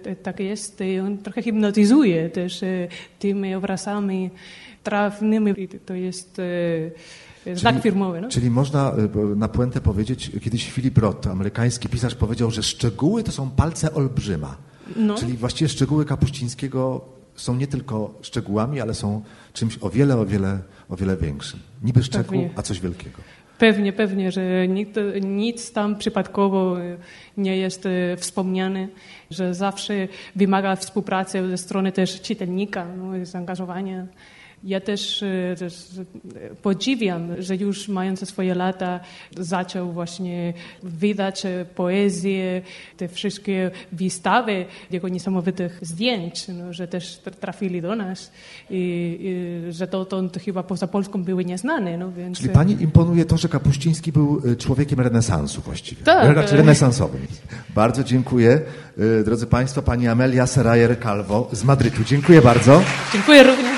E, 0.05 0.15
tak 0.15 0.39
jest. 0.39 0.83
On 1.05 1.17
trochę 1.17 1.41
hipnotyzuje 1.41 2.29
też 2.29 2.61
tymi 3.19 3.55
obrazami 3.55 4.29
trafnymi. 4.83 5.67
To 5.85 5.93
jest 5.93 6.41
znak 7.53 7.73
czyli, 7.73 7.83
firmowy. 7.83 8.21
No? 8.21 8.29
Czyli 8.29 8.49
można 8.49 8.93
na 9.35 9.47
puentę 9.47 9.81
powiedzieć, 9.81 10.31
kiedyś 10.41 10.71
Philip 10.71 10.97
Roth, 10.97 11.27
amerykański 11.27 11.89
pisarz, 11.89 12.15
powiedział, 12.15 12.51
że 12.51 12.63
szczegóły 12.63 13.23
to 13.23 13.31
są 13.31 13.49
palce 13.49 13.93
olbrzyma. 13.93 14.67
No. 14.95 15.15
Czyli 15.15 15.37
właściwie 15.37 15.69
szczegóły 15.69 16.05
Kapuścińskiego 16.05 17.05
są 17.35 17.55
nie 17.55 17.67
tylko 17.67 18.13
szczegółami, 18.21 18.81
ale 18.81 18.93
są 18.93 19.21
czymś 19.53 19.77
o 19.81 19.89
wiele, 19.89 20.17
o 20.17 20.25
wiele, 20.25 20.59
o 20.89 20.95
wiele 20.95 21.17
większym. 21.17 21.59
Niby 21.83 22.03
szczegół, 22.03 22.39
pewnie. 22.41 22.49
a 22.55 22.61
coś 22.61 22.79
wielkiego. 22.79 23.17
Pewnie, 23.57 23.93
pewnie, 23.93 24.31
że 24.31 24.67
nic, 24.67 24.89
nic 25.21 25.71
tam 25.71 25.95
przypadkowo 25.95 26.77
nie 27.37 27.57
jest 27.57 27.85
e, 27.85 28.17
wspomniane, 28.17 28.87
że 29.31 29.53
zawsze 29.53 30.07
wymaga 30.35 30.75
współpracy 30.75 31.49
ze 31.49 31.57
strony 31.57 31.91
też 31.91 32.21
czytelnika, 32.21 32.85
no, 32.97 33.25
zaangażowania. 33.25 34.07
Ja 34.63 34.79
też, 34.79 35.23
e, 35.23 35.55
też, 35.59 35.85
podziwiam, 36.61 37.41
że 37.41 37.55
już 37.55 37.87
mając 37.87 38.29
swoje 38.29 38.55
lata 38.55 38.99
zaczął 39.37 39.91
właśnie 39.91 40.53
wydać 40.83 41.45
e, 41.45 41.65
poezję, 41.75 42.61
te 42.97 43.07
wszystkie 43.07 43.71
wystawy 43.91 44.65
jego 44.91 45.09
niesamowitych 45.09 45.79
zdjęć, 45.81 46.47
no, 46.47 46.73
że 46.73 46.87
też 46.87 47.21
trafili 47.39 47.81
do 47.81 47.95
nas 47.95 48.31
i, 48.69 49.17
i 49.67 49.73
że 49.73 49.87
dotąd 49.87 50.37
chyba 50.45 50.63
poza 50.63 50.87
Polską 50.87 51.23
były 51.23 51.45
nieznane. 51.45 51.97
No, 51.97 52.11
więc... 52.11 52.37
Czyli 52.37 52.49
pani 52.49 52.81
imponuje 52.81 53.25
to, 53.25 53.37
że 53.37 53.49
Kapuściński 53.49 54.11
był 54.11 54.41
e, 54.51 54.55
człowiekiem 54.55 54.99
renesansu 54.99 55.61
właściwie, 55.61 56.03
tak. 56.03 56.35
raczej 56.35 56.57
renesansowym. 56.57 57.21
Bardzo 57.75 58.03
dziękuję. 58.03 58.61
Drodzy 59.25 59.47
Państwo, 59.47 59.81
pani 59.81 60.07
Amelia 60.07 60.45
Serajer-Calvo 60.45 61.55
z 61.55 61.63
Madrytu. 61.63 62.03
Dziękuję 62.03 62.41
bardzo. 62.41 62.81
Dziękuję 63.13 63.43
również. 63.43 63.76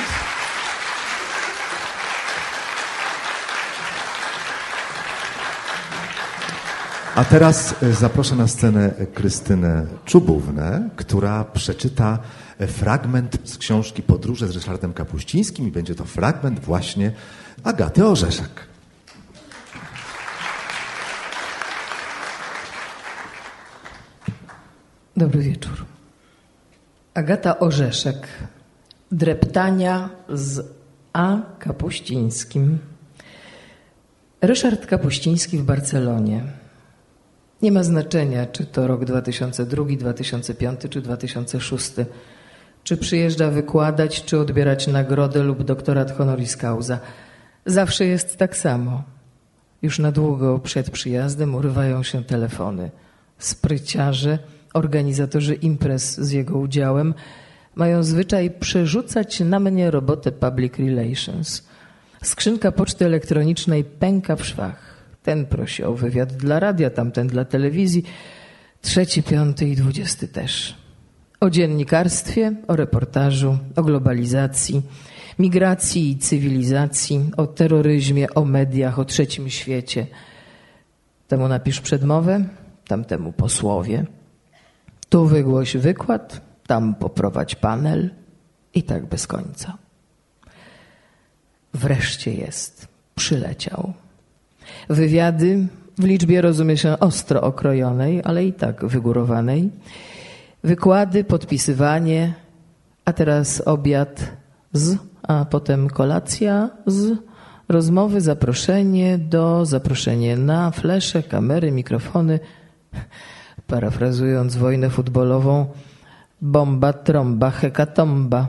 A 7.20 7.26
teraz 7.26 7.84
e, 7.84 7.94
zaproszę 7.94 8.36
na 8.36 8.48
scenę 8.48 8.92
Krystynę 9.14 9.86
Czubównę, 10.06 10.90
która 10.96 11.44
przeczyta 11.44 12.20
e, 12.60 12.68
fragment 12.68 13.38
z 13.44 13.58
książki 13.58 14.04
Podróże 14.04 14.48
z 14.48 14.52
Ryszardem 14.52 14.94
Kapuścińskim 14.94 15.68
i 15.68 15.72
będzie 15.72 15.96
to 15.96 16.06
fragment 16.06 16.60
właśnie 16.60 17.12
Agaty 17.64 18.06
Orzeszek. 18.06 18.50
Dobry 25.18 25.44
wieczór. 25.44 25.86
Agata 27.14 27.60
Orzeszek. 27.60 28.27
Dreptania 29.12 30.10
z 30.29 30.66
A. 31.14 31.38
Kapuścińskim. 31.60 32.79
Ryszard 34.42 34.86
Kapuściński 34.86 35.58
w 35.58 35.64
Barcelonie. 35.64 36.58
Nie 37.61 37.72
ma 37.72 37.83
znaczenia, 37.83 38.45
czy 38.45 38.65
to 38.65 38.87
rok 38.87 39.05
2002, 39.05 39.85
2005 39.85 40.79
czy 40.89 41.01
2006. 41.01 41.91
Czy 42.83 42.98
przyjeżdża 42.98 43.51
wykładać, 43.51 44.25
czy 44.25 44.39
odbierać 44.39 44.87
nagrodę 44.87 45.43
lub 45.43 45.63
doktorat 45.63 46.17
honoris 46.17 46.57
causa. 46.57 47.00
Zawsze 47.65 48.05
jest 48.05 48.37
tak 48.37 48.57
samo. 48.57 49.03
Już 49.81 50.00
na 50.00 50.11
długo 50.11 50.59
przed 50.59 50.91
przyjazdem 50.91 51.55
urywają 51.55 52.03
się 52.03 52.24
telefony. 52.24 52.91
Spryciarze, 53.37 54.39
organizatorzy 54.74 55.55
imprez 55.55 56.17
z 56.17 56.31
jego 56.31 56.57
udziałem 56.57 57.13
mają 57.75 58.03
zwyczaj 58.03 58.51
przerzucać 58.51 59.39
na 59.39 59.59
mnie 59.59 59.91
robotę 59.91 60.31
public 60.31 60.74
relations. 60.77 61.63
Skrzynka 62.24 62.72
poczty 62.72 63.05
elektronicznej 63.05 63.83
pęka 63.83 64.35
w 64.35 64.45
szwach. 64.45 64.89
Ten 65.24 65.46
prosi 65.46 65.84
o 65.84 65.94
wywiad 65.94 66.34
dla 66.34 66.60
radia, 66.60 66.90
tamten 66.90 67.27
dla 67.27 67.46
telewizji, 67.46 68.03
trzeci, 68.82 69.24
piąty 69.24 69.68
i 69.68 69.75
dwudziesty 69.75 70.27
też. 70.27 70.75
O 71.40 71.50
dziennikarstwie, 71.50 72.53
o 72.68 72.75
reportażu, 72.75 73.58
o 73.75 73.84
globalizacji, 73.84 74.82
migracji 75.40 76.12
i 76.12 76.18
cywilizacji, 76.18 77.32
o 77.38 77.48
terroryzmie, 77.48 78.34
o 78.34 78.46
mediach, 78.46 79.00
o 79.00 79.05
trzecim 79.05 79.50
świecie. 79.50 80.08
Temu 81.27 81.48
napisz 81.48 81.82
przedmowę, 81.82 82.46
tamtemu 82.88 83.32
posłowie. 83.32 84.05
Tu 85.10 85.25
wygłoś 85.25 85.77
wykład, 85.77 86.42
tam 86.68 86.96
poprowadź 86.96 87.55
panel 87.55 88.10
i 88.74 88.84
tak 88.84 89.05
bez 89.05 89.27
końca. 89.27 89.77
Wreszcie 91.74 92.34
jest, 92.34 92.88
przyleciał. 93.16 93.94
Wywiady 94.90 95.68
w 96.00 96.03
liczbie 96.03 96.42
rozumie 96.42 96.77
się 96.77 97.00
ostro 97.00 97.42
okrojonej, 97.42 98.22
ale 98.24 98.46
i 98.46 98.53
tak 98.53 98.86
wygórowanej. 98.86 99.70
Wykłady, 100.64 101.24
podpisywanie, 101.24 102.34
a 103.05 103.14
teraz 103.14 103.62
obiad 103.66 104.32
z, 104.74 104.98
a 105.24 105.46
potem 105.46 105.90
kolacja 105.90 106.70
z, 106.86 107.18
rozmowy, 107.70 108.22
zaproszenie 108.22 109.18
do, 109.18 109.66
zaproszenie 109.66 110.38
na, 110.38 110.72
flesze, 110.72 111.24
kamery, 111.24 111.72
mikrofony. 111.72 112.40
Parafrazując 113.68 114.55
wojnę 114.55 114.90
futbolową, 114.90 115.66
bomba, 116.42 116.94
tromba, 116.94 117.51
hekatomba. 117.51 118.48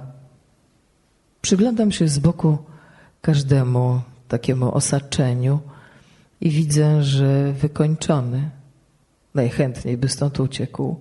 Przyglądam 1.40 1.92
się 1.92 2.08
z 2.08 2.18
boku 2.18 2.58
każdemu 3.20 4.00
takiemu 4.28 4.74
osaczeniu– 4.74 5.58
i 6.40 6.50
widzę, 6.50 7.02
że 7.02 7.52
wykończony. 7.52 8.50
Najchętniej 9.34 9.96
by 9.96 10.08
stąd 10.08 10.40
uciekł, 10.40 10.96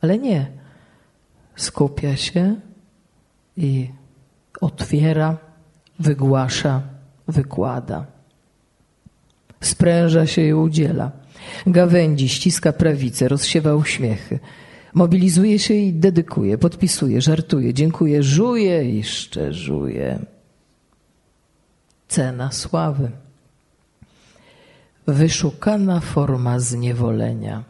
ale 0.00 0.18
nie. 0.18 0.46
Skupia 1.56 2.16
się 2.16 2.56
i 3.56 3.90
otwiera, 4.60 5.38
wygłasza, 5.98 6.82
wykłada. 7.28 8.06
Spręża 9.60 10.26
się 10.26 10.42
i 10.42 10.54
udziela. 10.54 11.12
Gawędzi, 11.66 12.28
ściska 12.28 12.72
prawicę, 12.72 13.28
rozsiewa 13.28 13.74
uśmiechy. 13.74 14.38
Mobilizuje 14.94 15.58
się 15.58 15.74
i 15.74 15.92
dedykuje, 15.92 16.58
podpisuje, 16.58 17.20
żartuje, 17.20 17.74
dziękuję, 17.74 18.22
żuje 18.22 18.98
i 18.98 19.02
szczerzuje. 19.02 20.18
Cena 22.08 22.52
sławy 22.52 23.10
wyszukana 25.06 26.00
forma 26.00 26.60
zniewolenia. 26.60 27.64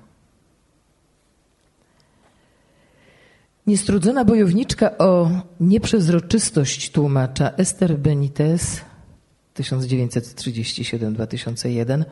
Niestrudzona 3.67 4.25
bojowniczka 4.25 4.99
o 4.99 5.31
nieprzezroczystość 5.61 6.91
tłumacza 6.91 7.51
Esther 7.51 7.99
Benitez 7.99 8.81
1937-2001 9.57 12.05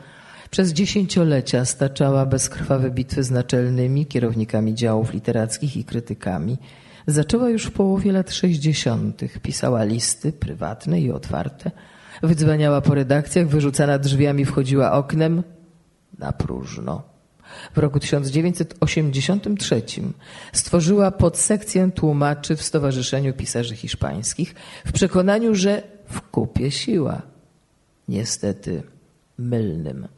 przez 0.51 0.73
dziesięciolecia 0.73 1.65
staczała 1.65 2.27
bezkrwawe 2.27 2.91
bitwy 2.91 3.23
z 3.23 3.31
naczelnymi 3.31 4.07
kierownikami 4.07 4.75
działów 4.75 5.13
literackich 5.13 5.77
i 5.77 5.85
krytykami. 5.85 6.59
Zaczęła 7.07 7.49
już 7.49 7.65
w 7.65 7.71
połowie 7.71 8.13
lat 8.13 8.33
60. 8.33 9.23
Pisała 9.43 9.85
listy 9.85 10.33
prywatne 10.33 11.01
i 11.01 11.11
otwarte 11.11 11.71
Wydzwaniała 12.23 12.81
po 12.81 12.95
redakcjach, 12.95 13.49
wyrzucana 13.49 13.99
drzwiami 13.99 14.45
wchodziła 14.45 14.93
oknem 14.93 15.43
na 16.19 16.33
próżno. 16.33 17.03
W 17.75 17.79
roku 17.79 18.01
1983 18.01 19.83
stworzyła 20.53 21.11
podsekcję 21.11 21.91
tłumaczy 21.91 22.57
w 22.57 22.63
Stowarzyszeniu 22.63 23.33
Pisarzy 23.35 23.77
Hiszpańskich 23.77 24.55
w 24.87 24.93
przekonaniu, 24.93 25.55
że 25.55 25.83
w 26.09 26.21
kupie 26.21 26.71
siła. 26.71 27.23
niestety 28.09 28.83
mylnym. 29.39 30.09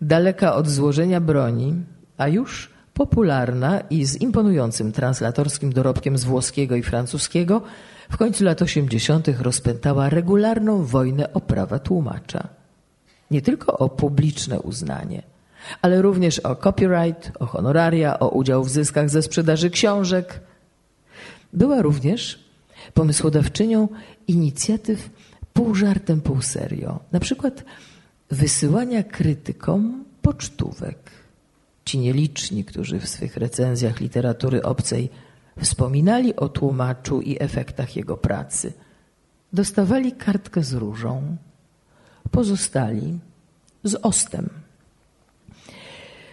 Daleka 0.00 0.54
od 0.54 0.68
złożenia 0.68 1.20
broni, 1.20 1.74
a 2.16 2.28
już 2.28 2.70
popularna 2.94 3.80
i 3.80 4.04
z 4.04 4.20
imponującym 4.20 4.92
translatorskim 4.92 5.72
dorobkiem 5.72 6.18
z 6.18 6.24
włoskiego 6.24 6.76
i 6.76 6.82
francuskiego, 6.82 7.62
w 8.10 8.16
końcu 8.16 8.44
lat 8.44 8.62
80. 8.62 9.28
rozpętała 9.38 10.08
regularną 10.08 10.84
wojnę 10.84 11.32
o 11.32 11.40
prawa 11.40 11.78
tłumacza. 11.78 12.48
Nie 13.30 13.42
tylko 13.42 13.78
o 13.78 13.88
publiczne 13.88 14.60
uznanie, 14.60 15.22
ale 15.82 16.02
również 16.02 16.38
o 16.38 16.56
copyright, 16.56 17.32
o 17.38 17.46
honoraria, 17.46 18.18
o 18.18 18.28
udział 18.28 18.64
w 18.64 18.70
zyskach 18.70 19.10
ze 19.10 19.22
sprzedaży 19.22 19.70
książek. 19.70 20.40
Była 21.52 21.82
również 21.82 22.44
pomysłodawczynią 22.94 23.88
inicjatyw 24.28 25.10
pół 25.52 25.74
żartem, 25.74 26.20
pół 26.20 26.42
serio. 26.42 27.00
Na 27.12 27.20
przykład 27.20 27.64
wysyłania 28.30 29.02
krytykom 29.02 30.04
pocztówek. 30.22 30.98
Ci 31.84 31.98
nieliczni, 31.98 32.64
którzy 32.64 33.00
w 33.00 33.08
swych 33.08 33.36
recenzjach 33.36 34.00
literatury 34.00 34.62
obcej 34.62 35.10
wspominali 35.58 36.36
o 36.36 36.48
tłumaczu 36.48 37.20
i 37.20 37.36
efektach 37.40 37.96
jego 37.96 38.16
pracy, 38.16 38.72
dostawali 39.52 40.12
kartkę 40.12 40.62
z 40.62 40.72
różą, 40.72 41.36
pozostali 42.30 43.18
z 43.84 43.94
ostem. 43.94 44.48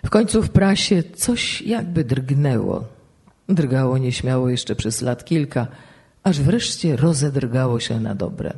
W 0.05 0.09
końcu 0.09 0.43
w 0.43 0.49
prasie 0.49 1.03
coś 1.03 1.61
jakby 1.61 2.03
drgnęło. 2.03 2.85
Drgało 3.49 3.97
nieśmiało 3.97 4.49
jeszcze 4.49 4.75
przez 4.75 5.01
lat 5.01 5.25
kilka, 5.25 5.67
aż 6.23 6.41
wreszcie 6.41 6.95
rozedrgało 6.95 7.79
się 7.79 7.99
na 7.99 8.15
dobre. 8.15 8.53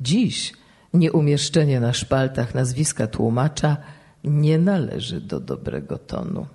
Dziś 0.00 0.52
nieumieszczenie 0.94 1.80
na 1.80 1.92
szpaltach 1.92 2.54
nazwiska 2.54 3.06
tłumacza 3.06 3.76
nie 4.24 4.58
należy 4.58 5.20
do 5.20 5.40
dobrego 5.40 5.98
tonu. 5.98 6.46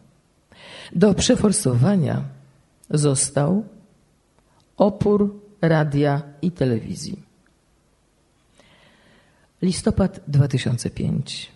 Do 0.95 1.13
przeforsowania 1.13 2.21
został 2.89 3.65
opór 4.77 5.41
radia 5.61 6.21
i 6.41 6.51
telewizji. 6.51 7.23
Listopad 9.61 10.19
2005. 10.27 11.51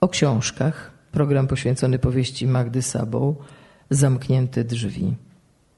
O 0.00 0.08
książkach, 0.08 0.90
program 1.12 1.46
poświęcony 1.46 1.98
powieści 1.98 2.46
Magdy 2.46 2.82
Sabą, 2.82 3.36
Zamknięte 3.90 4.64
drzwi. 4.64 5.16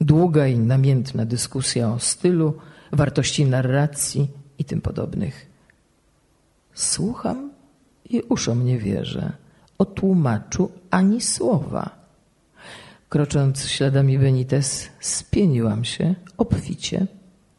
Długa 0.00 0.46
i 0.46 0.58
namiętna 0.58 1.26
dyskusja 1.26 1.92
o 1.92 1.98
stylu, 1.98 2.54
wartości 2.92 3.46
narracji 3.46 4.28
i 4.58 4.64
tym 4.64 4.80
podobnych. 4.80 5.46
Słucham 6.74 7.50
i 8.10 8.22
uszom 8.22 8.64
nie 8.64 8.78
wierzę. 8.78 9.32
O 9.78 9.84
tłumaczu 9.84 10.70
ani 10.90 11.20
słowa. 11.20 12.01
Krocząc 13.12 13.66
śladami 13.68 14.18
Benitez, 14.18 14.88
spieniłam 15.00 15.84
się 15.84 16.14
obficie 16.36 17.06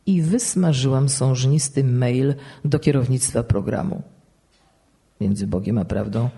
i 0.05 0.21
wysmażyłam 0.21 1.09
sążnisty 1.09 1.83
mail 1.83 2.35
do 2.65 2.79
kierownictwa 2.79 3.43
programu. 3.43 4.01
Między 5.21 5.47
Bogiem 5.47 5.77
a 5.77 5.85
prawdą, 5.85 6.29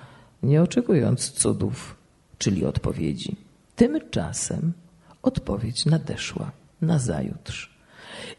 nie 0.44 0.62
oczekując 0.62 1.32
cudów, 1.32 1.96
czyli 2.38 2.66
odpowiedzi. 2.66 3.36
Tymczasem 3.76 4.74
odpowiedź 5.24 5.86
nadeszła 5.86 6.52
na 6.82 7.00
zajutrz. 7.00 7.78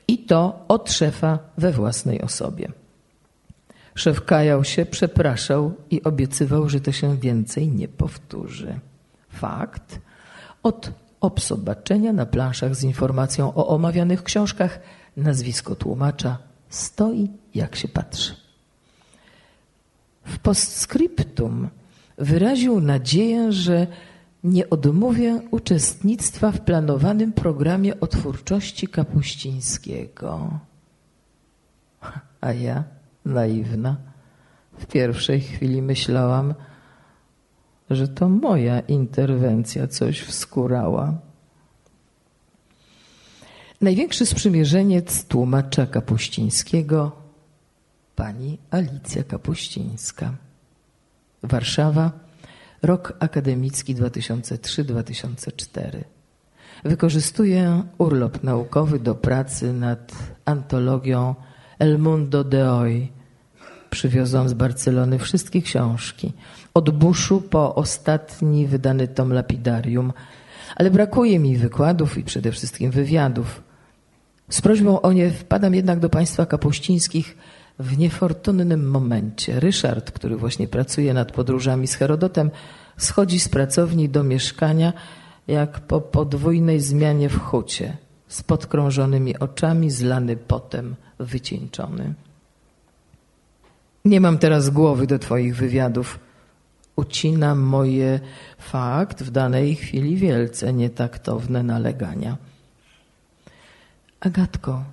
I 0.08 0.18
to 0.18 0.64
od 0.68 0.92
szefa 0.92 1.38
we 1.58 1.72
własnej 1.72 2.22
osobie. 2.22 2.72
Szef 3.94 4.24
kajał 4.24 4.64
się, 4.64 4.86
przepraszał 4.86 5.74
i 5.90 6.02
obiecywał, 6.02 6.68
że 6.68 6.80
to 6.80 6.92
się 6.92 7.16
więcej 7.16 7.68
nie 7.68 7.88
powtórzy. 7.88 8.80
Fakt. 9.28 10.06
Od 10.66 10.90
obsobaczenia 11.20 12.12
na 12.12 12.26
planszach 12.26 12.74
z 12.74 12.82
informacją 12.82 13.54
o 13.54 13.66
omawianych 13.66 14.22
książkach 14.22 14.80
nazwisko 15.16 15.74
tłumacza 15.74 16.38
stoi 16.68 17.30
jak 17.54 17.76
się 17.76 17.88
patrzy. 17.88 18.34
W 20.24 20.38
postscriptum 20.38 21.68
wyraził 22.18 22.80
nadzieję, 22.80 23.52
że 23.52 23.86
nie 24.44 24.70
odmówię 24.70 25.40
uczestnictwa 25.50 26.52
w 26.52 26.60
planowanym 26.60 27.32
programie 27.32 28.00
o 28.00 28.06
twórczości 28.06 28.88
Kapuścińskiego. 28.88 30.58
A 32.40 32.52
ja, 32.52 32.84
naiwna, 33.24 33.96
w 34.78 34.86
pierwszej 34.86 35.40
chwili 35.40 35.82
myślałam, 35.82 36.54
że 37.90 38.08
to 38.08 38.28
moja 38.28 38.80
interwencja 38.80 39.86
coś 39.86 40.20
wskurała. 40.20 41.14
Największy 43.80 44.26
sprzymierzeniec 44.26 45.24
tłumacza 45.24 45.86
Kapuścińskiego 45.86 47.26
pani 48.16 48.58
Alicja 48.70 49.22
Kapuścińska. 49.22 50.32
Warszawa, 51.42 52.12
rok 52.82 53.12
akademicki 53.18 53.94
2003-2004. 53.94 56.04
Wykorzystuje 56.84 57.82
urlop 57.98 58.42
naukowy 58.42 58.98
do 58.98 59.14
pracy 59.14 59.72
nad 59.72 60.12
antologią 60.44 61.34
El 61.78 61.98
Mundo 61.98 62.44
de 62.44 62.66
Hoy. 62.66 63.08
Przywiozłam 63.90 64.48
z 64.48 64.54
Barcelony 64.54 65.18
wszystkie 65.18 65.62
książki. 65.62 66.32
Od 66.76 66.90
Buszu 66.90 67.40
po 67.40 67.74
ostatni 67.74 68.66
wydany 68.66 69.08
tom 69.08 69.32
Lapidarium. 69.32 70.12
Ale 70.76 70.90
brakuje 70.90 71.38
mi 71.38 71.56
wykładów 71.56 72.18
i 72.18 72.24
przede 72.24 72.52
wszystkim 72.52 72.90
wywiadów. 72.90 73.62
Z 74.50 74.60
prośbą 74.60 75.00
o 75.00 75.12
nie 75.12 75.30
wpadam 75.30 75.74
jednak 75.74 75.98
do 75.98 76.08
państwa 76.08 76.46
kapuścińskich 76.46 77.36
w 77.78 77.98
niefortunnym 77.98 78.90
momencie. 78.90 79.60
Ryszard, 79.60 80.10
który 80.10 80.36
właśnie 80.36 80.68
pracuje 80.68 81.14
nad 81.14 81.32
podróżami 81.32 81.86
z 81.86 81.94
Herodotem, 81.94 82.50
schodzi 82.96 83.40
z 83.40 83.48
pracowni 83.48 84.08
do 84.08 84.24
mieszkania 84.24 84.92
jak 85.48 85.80
po 85.80 86.00
podwójnej 86.00 86.80
zmianie 86.80 87.28
w 87.28 87.38
hucie, 87.38 87.96
z 88.28 88.42
podkrążonymi 88.42 89.38
oczami, 89.38 89.90
zlany 89.90 90.36
potem, 90.36 90.96
wycieńczony. 91.18 92.14
Nie 94.04 94.20
mam 94.20 94.38
teraz 94.38 94.70
głowy 94.70 95.06
do 95.06 95.18
Twoich 95.18 95.56
wywiadów. 95.56 96.25
Ucina 96.96 97.54
moje 97.54 98.20
fakt 98.58 99.22
w 99.22 99.30
danej 99.30 99.74
chwili 99.74 100.16
wielce 100.16 100.72
nietaktowne 100.72 101.62
nalegania. 101.62 102.36
Agatko, 104.20 104.84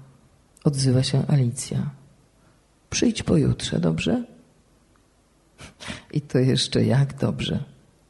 odzywa 0.63 1.03
się 1.03 1.23
Alicja. 1.27 1.89
Przyjdź 2.89 3.23
pojutrze, 3.23 3.79
dobrze? 3.79 4.23
I 6.11 6.21
to 6.21 6.39
jeszcze 6.39 6.85
jak 6.85 7.17
dobrze. 7.17 7.63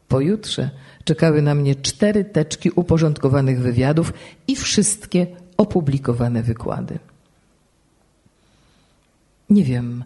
Pojutrze 0.07 0.69
czekały 1.03 1.41
na 1.41 1.55
mnie 1.55 1.75
cztery 1.75 2.25
teczki 2.25 2.71
uporządkowanych 2.71 3.59
wywiadów 3.59 4.13
i 4.47 4.55
wszystkie 4.55 5.27
opublikowane 5.57 6.43
wykłady. 6.43 6.99
Nie 9.49 9.63
wiem, 9.63 10.03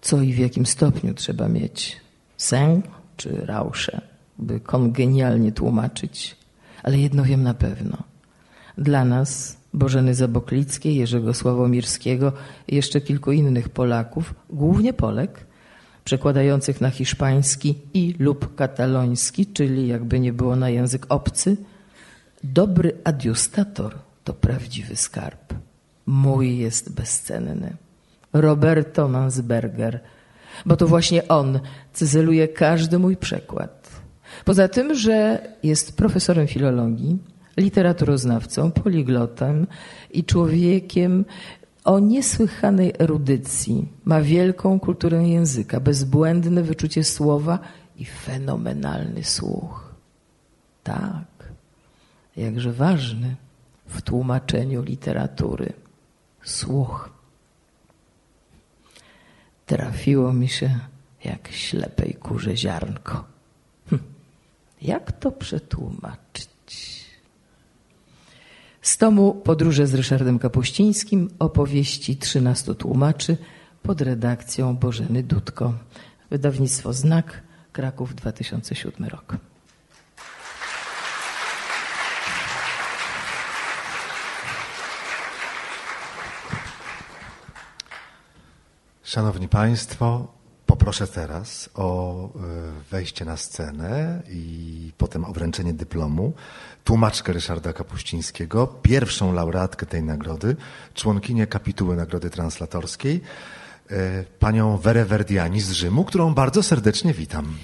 co 0.00 0.22
i 0.22 0.32
w 0.32 0.38
jakim 0.38 0.66
stopniu 0.66 1.14
trzeba 1.14 1.48
mieć. 1.48 2.00
Sęk 2.36 2.97
czy 3.18 3.46
rausze, 3.46 4.00
by 4.38 4.60
kongenialnie 4.60 5.52
tłumaczyć, 5.52 6.36
ale 6.82 6.98
jedno 6.98 7.24
wiem 7.24 7.42
na 7.42 7.54
pewno. 7.54 7.96
Dla 8.78 9.04
nas 9.04 9.56
Bożeny 9.74 10.14
Zaboklickiej, 10.14 10.96
Jerzego 10.96 11.34
Sławomirskiego 11.34 12.32
i 12.68 12.76
jeszcze 12.76 13.00
kilku 13.00 13.32
innych 13.32 13.68
Polaków, 13.68 14.34
głównie 14.50 14.92
Polek, 14.92 15.46
przekładających 16.04 16.80
na 16.80 16.90
hiszpański 16.90 17.78
i 17.94 18.14
lub 18.18 18.54
kataloński, 18.54 19.46
czyli 19.46 19.88
jakby 19.88 20.20
nie 20.20 20.32
było 20.32 20.56
na 20.56 20.70
język 20.70 21.06
obcy, 21.08 21.56
dobry 22.44 22.92
adiustator 23.04 23.94
to 24.24 24.32
prawdziwy 24.32 24.96
skarb. 24.96 25.54
Mój 26.06 26.58
jest 26.58 26.94
bezcenny. 26.94 27.76
Roberto 28.32 29.08
Mansberger, 29.08 30.00
bo 30.66 30.76
to 30.76 30.86
właśnie 30.86 31.28
on 31.28 31.60
cyzeluje 31.92 32.48
każdy 32.48 32.98
mój 32.98 33.16
przekład. 33.16 33.90
Poza 34.44 34.68
tym, 34.68 34.94
że 34.94 35.48
jest 35.62 35.96
profesorem 35.96 36.46
filologii, 36.46 37.18
literaturoznawcą, 37.56 38.70
poliglotem 38.70 39.66
i 40.10 40.24
człowiekiem 40.24 41.24
o 41.84 41.98
niesłychanej 41.98 42.92
erudycji. 42.98 43.88
Ma 44.04 44.20
wielką 44.20 44.80
kulturę 44.80 45.28
języka, 45.28 45.80
bezbłędne 45.80 46.62
wyczucie 46.62 47.04
słowa 47.04 47.58
i 47.96 48.04
fenomenalny 48.04 49.24
słuch. 49.24 49.94
Tak, 50.84 51.52
jakże 52.36 52.72
ważny 52.72 53.36
w 53.86 54.02
tłumaczeniu 54.02 54.82
literatury. 54.82 55.72
Słuch. 56.42 57.17
Trafiło 59.68 60.32
mi 60.32 60.48
się 60.48 60.78
jak 61.24 61.48
ślepej 61.48 62.14
kurze 62.14 62.56
ziarnko. 62.56 63.24
Hm. 63.90 64.02
Jak 64.82 65.12
to 65.12 65.32
przetłumaczyć? 65.32 66.48
Z 68.82 68.96
tomu 68.98 69.34
Podróże 69.34 69.86
z 69.86 69.94
Ryszardem 69.94 70.38
Kapuścińskim 70.38 71.30
opowieści 71.38 72.16
13 72.16 72.74
tłumaczy 72.74 73.36
pod 73.82 74.00
redakcją 74.00 74.76
Bożeny 74.76 75.22
Dudko. 75.22 75.74
Wydawnictwo 76.30 76.92
Znak, 76.92 77.42
Kraków 77.72 78.14
2007 78.14 79.08
rok. 79.08 79.36
Szanowni 89.08 89.48
Państwo, 89.48 90.26
poproszę 90.66 91.06
teraz 91.06 91.70
o 91.74 92.24
e, 92.24 92.28
wejście 92.90 93.24
na 93.24 93.36
scenę 93.36 94.22
i 94.30 94.92
potem 94.98 95.24
o 95.24 95.32
wręczenie 95.32 95.74
dyplomu 95.74 96.32
tłumaczkę 96.84 97.32
Ryszarda 97.32 97.72
Kapuścińskiego, 97.72 98.66
pierwszą 98.66 99.32
laureatkę 99.32 99.86
tej 99.86 100.02
nagrody, 100.02 100.56
członkinię 100.94 101.46
kapituły 101.46 101.96
Nagrody 101.96 102.30
Translatorskiej, 102.30 103.20
e, 103.90 104.24
panią 104.24 104.76
Werę 104.76 105.04
Verdiani 105.04 105.60
z 105.60 105.70
Rzymu, 105.70 106.04
którą 106.04 106.34
bardzo 106.34 106.62
serdecznie 106.62 107.14
witam. 107.14 107.54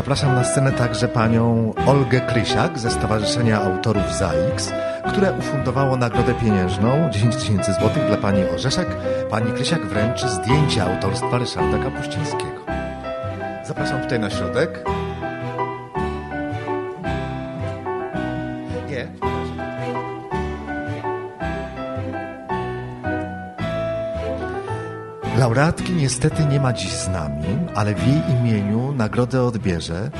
Zapraszam 0.00 0.34
na 0.34 0.44
scenę 0.44 0.72
także 0.72 1.08
panią 1.08 1.74
Olgę 1.86 2.20
Krysiak 2.20 2.78
ze 2.78 2.90
Stowarzyszenia 2.90 3.62
Autorów 3.62 4.12
ZAIX, 4.12 4.72
które 5.08 5.32
ufundowało 5.32 5.96
nagrodę 5.96 6.34
pieniężną 6.34 7.10
10 7.10 7.36
tysięcy 7.36 7.72
złotych 7.72 8.06
dla 8.06 8.16
pani 8.16 8.44
Orzeszek. 8.44 8.88
Pani 9.30 9.52
Krysiak 9.52 9.86
wręczy 9.86 10.28
zdjęcie 10.28 10.84
autorstwa 10.84 11.38
Ryszarda 11.38 11.78
Kapuścińskiego. 11.78 12.64
Zapraszam 13.64 14.00
tutaj 14.00 14.20
na 14.20 14.30
środek. 14.30 14.84
Nie. 18.90 19.08
Laureatki 25.40 25.92
niestety 25.92 26.46
nie 26.46 26.60
ma 26.60 26.72
dziś 26.72 26.92
z 26.92 27.08
nami, 27.08 27.44
ale 27.74 27.94
w 27.94 28.06
jej 28.06 28.20
imieniu 28.40 28.92
nagrodę 28.92 29.42
odbierze 29.42 30.10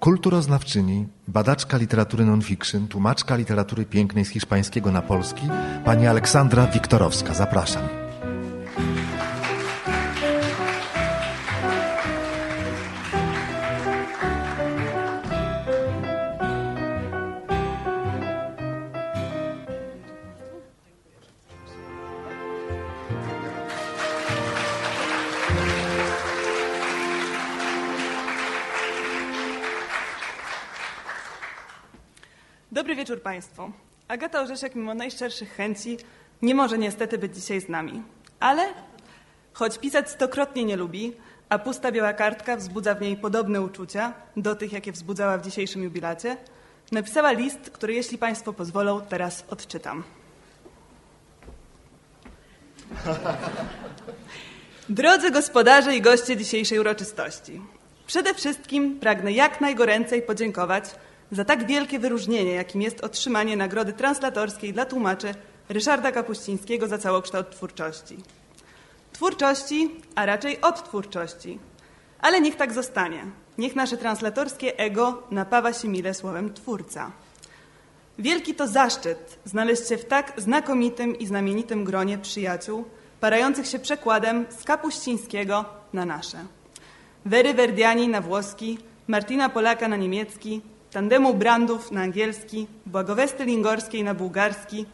kulturoznawczyni, 0.00 1.08
badaczka 1.28 1.76
literatury 1.76 2.24
non-fiction, 2.24 2.88
tłumaczka 2.88 3.36
literatury 3.36 3.84
pięknej 3.84 4.24
z 4.24 4.28
hiszpańskiego 4.28 4.92
na 4.92 5.02
polski, 5.02 5.48
pani 5.84 6.06
Aleksandra 6.06 6.66
Wiktorowska. 6.66 7.34
Zapraszam. 7.34 8.09
Agata 34.30 34.42
Orzeszek, 34.44 34.74
mimo 34.74 34.94
najszczerszych 34.94 35.52
chęci, 35.54 35.98
nie 36.42 36.54
może 36.54 36.78
niestety 36.78 37.18
być 37.18 37.34
dzisiaj 37.34 37.60
z 37.60 37.68
nami. 37.68 38.02
Ale 38.40 38.68
choć 39.52 39.78
pisać 39.78 40.10
stokrotnie 40.10 40.64
nie 40.64 40.76
lubi, 40.76 41.12
a 41.48 41.58
pusta 41.58 41.92
biała 41.92 42.12
kartka 42.12 42.56
wzbudza 42.56 42.94
w 42.94 43.00
niej 43.00 43.16
podobne 43.16 43.60
uczucia 43.60 44.12
do 44.36 44.54
tych, 44.54 44.72
jakie 44.72 44.92
wzbudzała 44.92 45.38
w 45.38 45.44
dzisiejszym 45.44 45.82
jubilacie, 45.82 46.36
napisała 46.92 47.32
list, 47.32 47.70
który, 47.72 47.94
jeśli 47.94 48.18
Państwo 48.18 48.52
pozwolą, 48.52 49.00
teraz 49.00 49.44
odczytam. 49.48 50.02
Drodzy 54.88 55.30
gospodarze 55.30 55.96
i 55.96 56.00
goście 56.00 56.36
dzisiejszej 56.36 56.78
uroczystości, 56.78 57.60
przede 58.06 58.34
wszystkim 58.34 59.00
pragnę 59.00 59.32
jak 59.32 59.60
najgoręcej 59.60 60.22
podziękować 60.22 60.84
za 61.32 61.44
tak 61.44 61.66
wielkie 61.66 61.98
wyróżnienie, 61.98 62.52
jakim 62.52 62.82
jest 62.82 63.00
otrzymanie 63.00 63.56
Nagrody 63.56 63.92
Translatorskiej 63.92 64.72
dla 64.72 64.84
tłumaczy 64.84 65.34
Ryszarda 65.68 66.12
Kapuścińskiego 66.12 66.88
za 66.88 66.98
całokształt 66.98 67.50
twórczości. 67.50 68.16
Twórczości, 69.12 69.90
a 70.14 70.26
raczej 70.26 70.60
odtwórczości. 70.60 71.58
Ale 72.20 72.40
niech 72.40 72.56
tak 72.56 72.72
zostanie. 72.72 73.26
Niech 73.58 73.76
nasze 73.76 73.96
translatorskie 73.96 74.78
ego 74.78 75.22
napawa 75.30 75.72
się 75.72 75.88
mile 75.88 76.14
słowem 76.14 76.54
twórca. 76.54 77.10
Wielki 78.18 78.54
to 78.54 78.68
zaszczyt 78.68 79.38
znaleźć 79.44 79.88
się 79.88 79.96
w 79.96 80.04
tak 80.04 80.32
znakomitym 80.36 81.18
i 81.18 81.26
znamienitym 81.26 81.84
gronie 81.84 82.18
przyjaciół, 82.18 82.84
parających 83.20 83.66
się 83.66 83.78
przekładem 83.78 84.46
z 84.58 84.64
kapuścińskiego 84.64 85.64
na 85.92 86.04
nasze. 86.04 86.38
Wery 87.24 87.54
Verdiani 87.54 88.08
na 88.08 88.20
włoski, 88.20 88.78
Martina 89.08 89.48
Polaka 89.48 89.88
na 89.88 89.96
niemiecki, 89.96 90.62
tandemu 90.92 91.34
Brandów 91.34 91.92
na 91.92 92.02
angielski, 92.02 92.66
Błagowesty 92.86 93.44
Lingorskiej 93.44 94.04
na 94.04 94.14
bułgarski, 94.14 94.86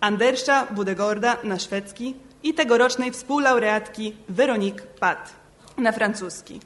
Andersza 0.00 0.66
Budegorda 0.66 1.36
na 1.44 1.58
szwedzki 1.58 2.14
i 2.42 2.54
tegorocznej 2.54 3.10
współlaureatki 3.10 4.16
Veronique 4.28 4.82
Pat 5.00 5.32
na 5.78 5.92
francuski. 5.92 6.60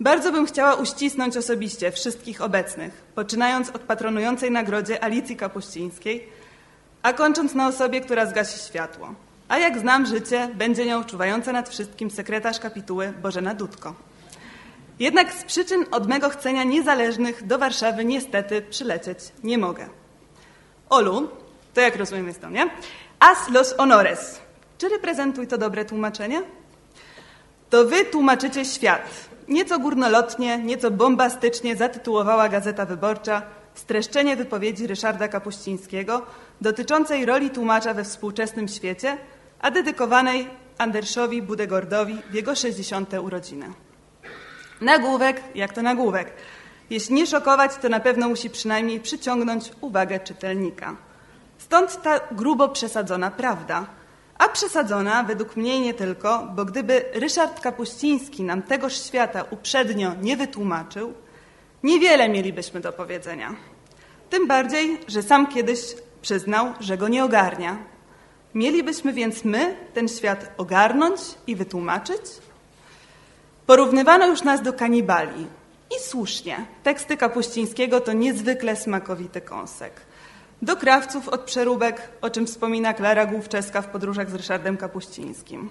Bardzo 0.00 0.32
bym 0.32 0.46
chciała 0.46 0.74
uścisnąć 0.74 1.36
osobiście 1.36 1.92
wszystkich 1.92 2.40
obecnych, 2.40 3.02
poczynając 3.14 3.70
od 3.70 3.82
patronującej 3.82 4.50
nagrodzie 4.50 5.04
Alicji 5.04 5.36
Kapuścińskiej, 5.36 6.28
a 7.02 7.12
kończąc 7.12 7.54
na 7.54 7.68
osobie, 7.68 8.00
która 8.00 8.26
zgasi 8.26 8.58
światło. 8.58 9.14
A 9.48 9.58
jak 9.58 9.78
znam 9.78 10.06
życie, 10.06 10.48
będzie 10.54 10.86
nią 10.86 11.04
czuwająca 11.04 11.52
nad 11.52 11.68
wszystkim 11.68 12.10
sekretarz 12.10 12.58
kapituły 12.58 13.12
Bożena 13.22 13.54
Dudko. 13.54 13.94
Jednak 15.02 15.32
z 15.32 15.44
przyczyn 15.44 15.84
od 15.90 16.08
mego 16.08 16.28
chcenia 16.28 16.64
niezależnych 16.64 17.46
do 17.46 17.58
Warszawy 17.58 18.04
niestety 18.04 18.62
przylecieć 18.62 19.18
nie 19.44 19.58
mogę. 19.58 19.88
Olu, 20.88 21.28
to 21.74 21.80
jak 21.80 21.96
rozumiem 21.96 22.26
jest 22.26 22.40
to, 22.40 22.50
nie? 22.50 22.70
As 23.20 23.50
los 23.50 23.74
honores. 23.76 24.40
Czy 24.78 24.88
reprezentuj 24.88 25.46
to 25.46 25.58
dobre 25.58 25.84
tłumaczenie? 25.84 26.42
To 27.70 27.84
wy 27.84 28.04
tłumaczycie 28.04 28.64
świat. 28.64 29.10
Nieco 29.48 29.78
górnolotnie, 29.78 30.58
nieco 30.58 30.90
bombastycznie 30.90 31.76
zatytułowała 31.76 32.48
Gazeta 32.48 32.86
Wyborcza 32.86 33.42
streszczenie 33.74 34.36
wypowiedzi 34.36 34.86
Ryszarda 34.86 35.28
Kapuścińskiego 35.28 36.22
dotyczącej 36.60 37.26
roli 37.26 37.50
tłumacza 37.50 37.94
we 37.94 38.04
współczesnym 38.04 38.68
świecie, 38.68 39.16
a 39.60 39.70
dedykowanej 39.70 40.48
Anderszowi 40.78 41.42
Budegordowi 41.42 42.18
w 42.30 42.34
jego 42.34 42.54
60. 42.54 43.14
urodziny. 43.14 43.66
Nagłówek, 44.82 45.42
jak 45.54 45.72
to 45.72 45.82
nagłówek. 45.82 46.32
Jeśli 46.90 47.14
nie 47.14 47.26
szokować, 47.26 47.76
to 47.76 47.88
na 47.88 48.00
pewno 48.00 48.28
musi 48.28 48.50
przynajmniej 48.50 49.00
przyciągnąć 49.00 49.70
uwagę 49.80 50.20
czytelnika. 50.20 50.96
Stąd 51.58 52.02
ta 52.02 52.20
grubo 52.30 52.68
przesadzona 52.68 53.30
prawda. 53.30 53.86
A 54.38 54.48
przesadzona 54.48 55.22
według 55.22 55.56
mnie 55.56 55.80
nie 55.80 55.94
tylko, 55.94 56.48
bo 56.54 56.64
gdyby 56.64 57.04
Ryszard 57.12 57.60
Kapuściński 57.60 58.42
nam 58.42 58.62
tegoż 58.62 59.02
świata 59.02 59.44
uprzednio 59.50 60.12
nie 60.22 60.36
wytłumaczył, 60.36 61.14
niewiele 61.82 62.28
mielibyśmy 62.28 62.80
do 62.80 62.92
powiedzenia. 62.92 63.54
Tym 64.30 64.46
bardziej, 64.46 65.00
że 65.08 65.22
sam 65.22 65.46
kiedyś 65.46 65.80
przyznał, 66.22 66.72
że 66.80 66.98
go 66.98 67.08
nie 67.08 67.24
ogarnia. 67.24 67.76
Mielibyśmy 68.54 69.12
więc 69.12 69.44
my 69.44 69.76
ten 69.94 70.08
świat 70.08 70.52
ogarnąć 70.56 71.20
i 71.46 71.56
wytłumaczyć? 71.56 72.20
Porównywano 73.66 74.26
już 74.26 74.42
nas 74.42 74.62
do 74.62 74.72
kanibali. 74.72 75.46
I 75.96 76.00
słusznie. 76.00 76.66
Teksty 76.82 77.16
Kapuścińskiego 77.16 78.00
to 78.00 78.12
niezwykle 78.12 78.76
smakowity 78.76 79.40
kąsek. 79.40 79.92
Do 80.62 80.76
krawców 80.76 81.28
od 81.28 81.40
przeróbek, 81.40 82.08
o 82.20 82.30
czym 82.30 82.46
wspomina 82.46 82.94
Klara 82.94 83.26
Główczeska 83.26 83.82
w 83.82 83.86
podróżach 83.86 84.30
z 84.30 84.34
Ryszardem 84.34 84.76
Kapuścińskim. 84.76 85.70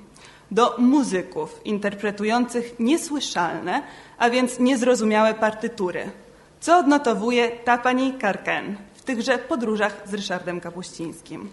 Do 0.52 0.76
muzyków 0.78 1.62
interpretujących 1.66 2.76
niesłyszalne, 2.80 3.84
a 4.18 4.30
więc 4.30 4.60
niezrozumiałe 4.60 5.34
partytury, 5.34 6.12
co 6.60 6.78
odnotowuje 6.78 7.50
ta 7.50 7.78
pani 7.78 8.14
Karken 8.14 8.78
w 8.96 9.02
tychże 9.02 9.38
podróżach 9.38 10.02
z 10.06 10.14
Ryszardem 10.14 10.62
Kapuścińskim. 10.62 11.50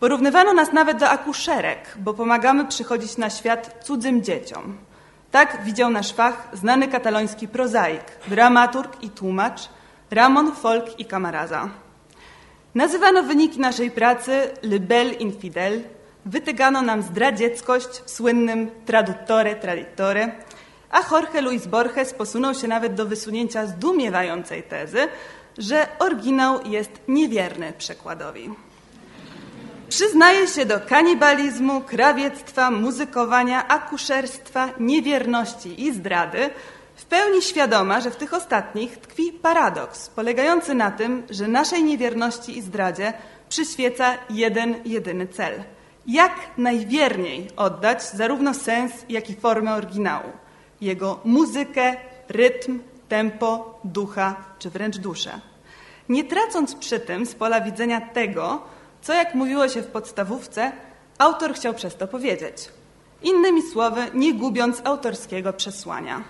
Porównywano 0.00 0.52
nas 0.52 0.72
nawet 0.72 0.98
do 0.98 1.08
akuszerek, 1.08 1.78
bo 1.96 2.14
pomagamy 2.14 2.64
przychodzić 2.66 3.16
na 3.16 3.30
świat 3.30 3.84
cudzym 3.84 4.22
dzieciom. 4.22 4.76
Tak 5.38 5.64
widział 5.64 5.90
nasz 5.90 6.12
fach 6.12 6.48
znany 6.52 6.88
kataloński 6.88 7.48
prozaik, 7.48 8.02
dramaturg 8.28 9.02
i 9.02 9.10
tłumacz 9.10 9.68
Ramon 10.10 10.54
Folk 10.54 11.00
i 11.00 11.04
Camaraza. 11.04 11.68
Nazywano 12.74 13.22
wyniki 13.22 13.60
naszej 13.60 13.90
pracy 13.90 14.50
le 14.62 14.80
bel 14.80 15.12
infidel, 15.12 15.82
wytygano 16.26 16.82
nam 16.82 17.02
zdradzieckość 17.02 17.88
w 17.88 18.10
słynnym 18.10 18.70
traduttore 18.86 19.56
traditore, 19.56 20.32
a 20.90 21.00
Jorge 21.10 21.40
Luis 21.40 21.66
Borges 21.66 22.14
posunął 22.14 22.54
się 22.54 22.68
nawet 22.68 22.94
do 22.94 23.06
wysunięcia 23.06 23.66
zdumiewającej 23.66 24.62
tezy, 24.62 25.08
że 25.58 25.86
oryginał 25.98 26.66
jest 26.66 26.90
niewierny 27.08 27.72
przekładowi. 27.72 28.50
Przyznaje 29.88 30.46
się 30.46 30.66
do 30.66 30.80
kanibalizmu, 30.80 31.80
krawiectwa, 31.80 32.70
muzykowania, 32.70 33.68
akuszerstwa, 33.68 34.68
niewierności 34.80 35.82
i 35.82 35.92
zdrady, 35.92 36.50
w 36.96 37.04
pełni 37.04 37.42
świadoma, 37.42 38.00
że 38.00 38.10
w 38.10 38.16
tych 38.16 38.34
ostatnich 38.34 38.98
tkwi 38.98 39.32
paradoks, 39.32 40.08
polegający 40.08 40.74
na 40.74 40.90
tym, 40.90 41.22
że 41.30 41.48
naszej 41.48 41.84
niewierności 41.84 42.58
i 42.58 42.62
zdradzie 42.62 43.12
przyświeca 43.48 44.14
jeden, 44.30 44.74
jedyny 44.84 45.26
cel. 45.26 45.62
Jak 46.06 46.32
najwierniej 46.56 47.48
oddać 47.56 48.02
zarówno 48.02 48.54
sens, 48.54 48.92
jak 49.08 49.30
i 49.30 49.34
formę 49.34 49.74
oryginału, 49.74 50.32
jego 50.80 51.20
muzykę, 51.24 51.96
rytm, 52.28 52.78
tempo, 53.08 53.80
ducha 53.84 54.36
czy 54.58 54.70
wręcz 54.70 54.98
duszę. 54.98 55.40
Nie 56.08 56.24
tracąc 56.24 56.74
przy 56.74 57.00
tym 57.00 57.26
z 57.26 57.34
pola 57.34 57.60
widzenia 57.60 58.00
tego, 58.00 58.62
co 59.02 59.14
jak 59.14 59.34
mówiło 59.34 59.68
się 59.68 59.82
w 59.82 59.86
podstawówce, 59.86 60.72
autor 61.18 61.54
chciał 61.54 61.74
przez 61.74 61.96
to 61.96 62.08
powiedzieć. 62.08 62.68
Innymi 63.22 63.62
słowy, 63.62 64.00
nie 64.14 64.34
gubiąc 64.34 64.80
autorskiego 64.84 65.52
przesłania. 65.52 66.24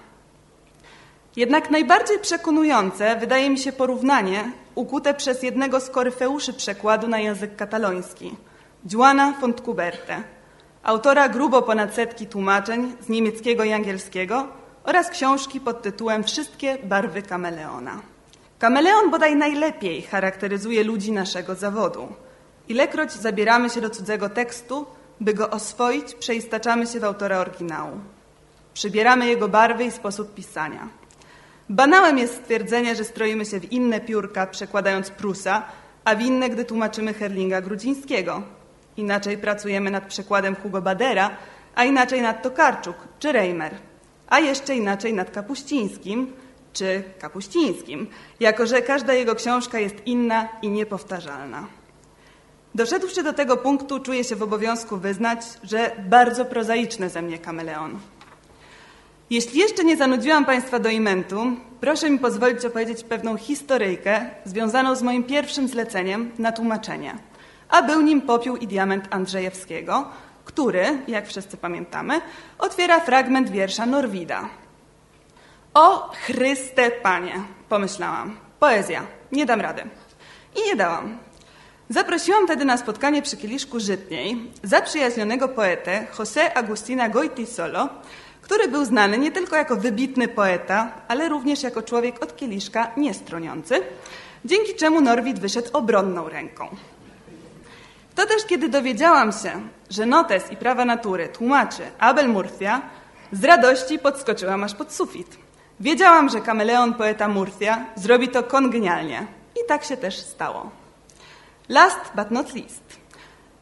Jednak 1.37 1.71
najbardziej 1.71 2.19
przekonujące 2.19 3.17
wydaje 3.17 3.51
mi 3.51 3.59
się 3.59 3.73
porównanie 3.73 4.53
ukute 4.75 5.15
przez 5.15 5.43
jednego 5.43 5.81
z 5.81 5.91
koryfeuszy 5.91 6.53
przekładu 6.53 7.09
na 7.09 7.19
język 7.19 7.57
kataloński, 7.57 8.37
Juana 8.93 9.33
Fontcuberte, 9.41 10.23
autora 10.83 11.29
grubo 11.29 11.63
ponad 11.63 11.95
setki 11.95 12.27
tłumaczeń 12.27 12.97
z 13.01 13.09
niemieckiego 13.09 13.65
i 13.65 13.73
angielskiego 13.73 14.49
oraz 14.85 15.11
książki 15.11 15.61
pod 15.61 15.83
tytułem 15.83 16.25
Wszystkie 16.25 16.79
barwy 16.79 17.23
kameleona. 17.23 18.01
Kameleon 18.59 19.11
bodaj 19.11 19.37
najlepiej 19.37 20.03
charakteryzuje 20.03 20.85
ludzi 20.85 21.13
naszego 21.13 21.55
zawodu. 21.55 22.09
Ilekroć 22.69 23.13
zabieramy 23.13 23.71
się 23.71 23.81
do 23.81 23.91
cudzego 23.91 24.29
tekstu, 24.29 24.87
by 25.21 25.35
go 25.35 25.51
oswoić, 25.51 26.15
przeistaczamy 26.15 26.87
się 26.87 27.01
w 27.01 27.05
autora 27.05 27.39
oryginału. 27.39 28.01
Przybieramy 28.75 29.27
jego 29.27 29.49
barwy 29.49 29.85
i 29.85 29.91
sposób 29.91 30.35
pisania. 30.35 30.89
Banałem 31.69 32.19
jest 32.19 32.35
stwierdzenie, 32.35 32.97
że 32.97 33.05
stroimy 33.05 33.45
się 33.45 33.61
w 33.61 33.73
inne 33.73 34.01
piórka, 34.01 34.47
przekładając 34.47 35.11
Prusa, 35.11 35.63
a 36.05 36.15
w 36.15 36.21
inne, 36.21 36.51
gdy 36.51 36.65
tłumaczymy 36.65 37.15
Herlinga 37.15 37.61
Grudzińskiego. 37.61 38.43
Inaczej 38.97 39.39
pracujemy 39.39 39.91
nad 39.91 40.07
przekładem 40.07 40.57
Hugo 40.57 40.83
Badera, 40.83 41.31
a 41.75 41.85
inaczej 41.85 42.23
nad 42.23 42.43
Tokarczuk 42.43 42.97
czy 43.19 43.33
Reimer, 43.33 43.75
a 44.29 44.41
jeszcze 44.41 44.77
inaczej 44.77 45.15
nad 45.15 45.31
Kapuścińskim 45.31 46.33
czy 46.73 47.03
Kapuścińskim, 47.19 48.07
jako 48.41 48.67
że 48.67 48.83
każda 48.83 49.13
jego 49.13 49.35
książka 49.35 49.79
jest 49.79 50.07
inna 50.07 50.49
i 50.63 50.69
niepowtarzalna. 50.69 51.78
Doszedłszy 52.75 53.23
do 53.23 53.33
tego 53.33 53.57
punktu, 53.57 54.01
czuję 54.01 54.25
się 54.25 54.37
w 54.37 54.43
obowiązku 54.43 54.97
wyznać, 54.97 55.41
że 55.63 55.91
bardzo 56.09 56.45
prozaiczny 56.45 57.11
ze 57.11 57.23
mnie 57.23 57.39
kameleon. 57.39 57.99
Jeśli 59.31 59.59
jeszcze 59.59 59.85
nie 59.85 59.97
zanudziłam 59.97 60.45
Państwa 60.45 60.79
do 60.79 60.89
imentu, 60.89 61.47
proszę 61.81 62.11
mi 62.11 62.19
pozwolić 62.19 62.65
opowiedzieć 62.65 63.05
pewną 63.05 63.37
historyjkę 63.37 64.31
związaną 64.45 64.95
z 64.95 65.03
moim 65.03 65.25
pierwszym 65.25 65.69
zleceniem 65.69 66.31
na 66.39 66.53
tłumaczenie. 66.53 67.19
A 67.69 67.83
był 67.83 68.01
nim 68.01 68.23
popiół 68.23 68.57
i 68.57 68.67
diament 68.67 69.05
Andrzejewskiego, 69.11 70.09
który, 70.45 70.85
jak 71.09 71.27
wszyscy 71.27 71.57
pamiętamy, 71.57 72.21
otwiera 72.59 73.01
fragment 73.01 73.51
wiersza 73.51 73.87
Norwida. 73.87 74.49
O 75.75 76.11
Chryste 76.27 76.91
Panie, 76.91 77.35
pomyślałam. 77.69 78.37
Poezja, 78.61 79.03
nie 79.33 79.47
dam 79.47 79.61
rady. 79.61 79.83
I 80.57 80.69
nie 80.69 80.77
dałam. 80.77 81.19
Zaprosiłam 81.91 82.45
wtedy 82.45 82.65
na 82.65 82.77
spotkanie 82.77 83.23
przy 83.23 83.37
kieliszku 83.37 83.81
żytniej 83.81 84.51
zaprzyjaźnionego 84.63 85.49
poetę 85.49 86.07
José 86.19 86.41
Agustina 86.55 87.09
Goitisolo, 87.09 87.89
który 88.43 88.69
był 88.69 88.85
znany 88.85 89.19
nie 89.19 89.33
tylko 89.33 89.57
jako 89.57 89.77
wybitny 89.77 90.29
poeta, 90.29 90.93
ale 91.09 91.29
również 91.29 91.63
jako 91.63 91.83
człowiek 91.83 92.23
od 92.23 92.37
kieliszka 92.37 92.91
niestroniący, 92.97 93.83
dzięki 94.45 94.75
czemu 94.75 95.01
Norwid 95.01 95.39
wyszedł 95.39 95.69
obronną 95.73 96.29
ręką. 96.29 96.77
To 98.15 98.27
też 98.27 98.45
kiedy 98.45 98.69
dowiedziałam 98.69 99.33
się, 99.33 99.51
że 99.91 100.07
notes 100.07 100.53
i 100.53 100.57
prawa 100.57 100.85
natury 100.85 101.29
tłumaczy 101.29 101.83
Abel 101.99 102.29
Murcia, 102.29 102.83
z 103.33 103.45
radości 103.45 103.99
podskoczyłam 103.99 104.65
aż 104.65 104.75
pod 104.75 104.93
sufit. 104.93 105.37
Wiedziałam, 105.81 106.29
że 106.29 106.41
kameleon 106.41 106.95
poeta 106.95 107.29
Murcia 107.29 107.87
zrobi 107.97 108.29
to 108.29 108.43
kongenialnie 108.43 109.27
i 109.57 109.69
tak 109.69 109.85
się 109.85 109.97
też 109.97 110.19
stało. 110.19 110.71
Last 111.69 112.01
but 112.17 112.31
not 112.31 112.55
least. 112.55 112.99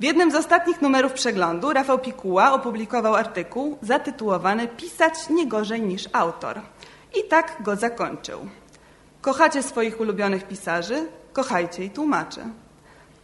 W 0.01 0.05
jednym 0.05 0.31
z 0.31 0.35
ostatnich 0.35 0.83
numerów 0.83 1.13
przeglądu 1.13 1.73
Rafał 1.73 1.99
Pikuła 1.99 2.53
opublikował 2.53 3.15
artykuł 3.15 3.79
zatytułowany 3.83 4.69
Pisać 4.69 5.29
nie 5.31 5.47
gorzej 5.47 5.83
niż 5.83 6.09
autor. 6.13 6.61
I 7.15 7.29
tak 7.29 7.57
go 7.61 7.77
zakończył. 7.77 8.49
Kochacie 9.21 9.63
swoich 9.63 10.01
ulubionych 10.01 10.49
pisarzy? 10.49 11.09
Kochajcie 11.33 11.85
i 11.85 11.91
tłumaczy. 11.91 12.41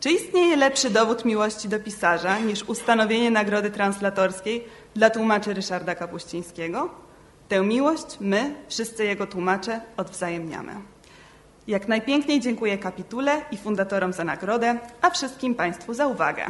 Czy 0.00 0.10
istnieje 0.10 0.56
lepszy 0.56 0.90
dowód 0.90 1.24
miłości 1.24 1.68
do 1.68 1.80
pisarza 1.80 2.38
niż 2.38 2.62
ustanowienie 2.62 3.30
nagrody 3.30 3.70
translatorskiej 3.70 4.64
dla 4.94 5.10
tłumaczy 5.10 5.54
Ryszarda 5.54 5.94
Kapuścińskiego? 5.94 6.90
Tę 7.48 7.60
miłość 7.60 8.16
my, 8.20 8.54
wszyscy 8.68 9.04
jego 9.04 9.26
tłumacze, 9.26 9.80
odwzajemniamy. 9.96 10.91
Jak 11.66 11.88
najpiękniej 11.88 12.40
dziękuję 12.40 12.79
kapitule 12.79 13.40
i 13.51 13.57
fundatorom 13.57 14.12
za 14.12 14.25
nagrodę, 14.25 14.79
a 15.03 15.11
wszystkim 15.11 15.55
Państwu 15.55 15.94
za 15.94 16.07
uwagę. 16.07 16.46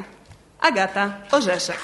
Agata 0.61 1.13
Orzeszek. 1.33 1.77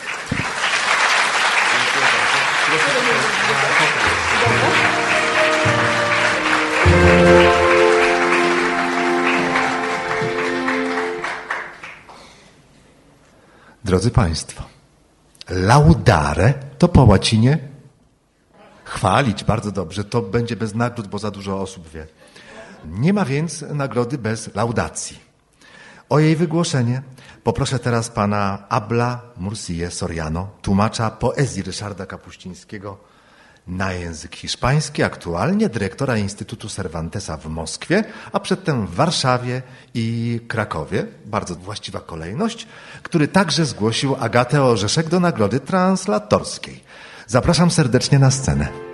Drodzy 13.85 14.11
Państwo, 14.11 14.64
laudare 15.49 16.55
to 16.79 16.88
po 16.88 17.05
łacinie 17.05 17.59
chwalić, 18.85 19.45
bardzo 19.45 19.73
dobrze. 19.73 20.05
To 20.05 20.23
będzie 20.23 20.57
bez 20.57 20.75
nagród, 20.75 21.07
bo 21.07 21.19
za 21.19 21.31
dużo 21.31 21.61
osób 21.61 21.88
wie. 21.88 22.07
Nie 22.85 23.12
ma 23.12 23.25
więc 23.25 23.62
nagrody 23.62 24.19
bez 24.19 24.55
laudacji. 24.55 25.19
O 26.09 26.19
jej 26.19 26.37
wygłoszenie 26.37 27.03
poproszę 27.45 27.79
teraz 27.79 28.09
pana 28.09 28.64
Abla 28.69 29.21
Murcie 29.37 29.91
Soriano, 29.91 30.49
tłumacza 30.62 31.11
poezji 31.11 31.62
Ryszarda 31.62 32.07
Kapuścińskiego 32.07 32.99
na 33.67 33.93
język 33.93 34.37
hiszpański, 34.37 35.03
aktualnie 35.03 35.69
dyrektora 35.69 36.17
Instytutu 36.17 36.69
Cervantesa 36.69 37.37
w 37.37 37.47
Moskwie, 37.47 38.05
a 38.33 38.41
przedtem 38.41 38.87
w 38.87 38.95
Warszawie 38.95 39.62
i 39.95 40.41
Krakowie, 40.49 41.07
bardzo 41.27 41.55
właściwa 41.55 42.01
kolejność, 42.01 42.67
który 43.03 43.29
także 43.29 43.67
zgłosił 43.67 44.17
Agatę 44.21 44.62
Orzeszek 44.62 45.09
do 45.09 45.21
nagrody 45.21 45.61
translatorskiej. 45.61 46.85
Zapraszam 47.27 47.71
serdecznie 47.71 48.19
na 48.19 48.31
scenę. 48.31 48.88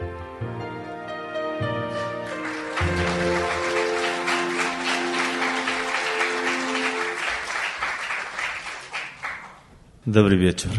Dobry 10.07 10.37
wieczór. 10.37 10.73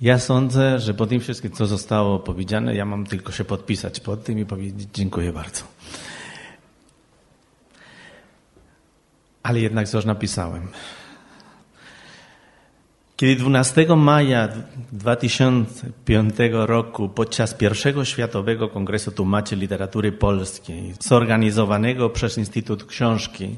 Ja 0.00 0.18
sądzę, 0.18 0.80
że 0.80 0.94
po 0.94 1.06
tym 1.06 1.20
wszystkim, 1.20 1.50
co 1.50 1.66
zostało 1.66 2.18
powiedziane, 2.18 2.74
ja 2.74 2.84
mam 2.84 3.06
tylko 3.06 3.32
się 3.32 3.44
podpisać 3.44 4.00
pod 4.00 4.24
tym 4.24 4.38
i 4.38 4.44
powiedzieć 4.44 4.88
dziękuję 4.94 5.32
bardzo. 5.32 5.62
Ale 9.42 9.60
jednak 9.60 9.88
coś 9.88 10.04
napisałem. 10.04 10.68
Kiedy 13.16 13.36
12 13.36 13.96
maja 13.96 14.48
2005 14.92 16.34
roku 16.52 17.08
podczas 17.08 17.54
pierwszego 17.54 18.04
Światowego 18.04 18.68
Kongresu 18.68 19.12
Tłumaczy 19.12 19.56
Literatury 19.56 20.12
Polskiej 20.12 20.94
zorganizowanego 21.00 22.10
przez 22.10 22.38
Instytut 22.38 22.84
Książki 22.84 23.56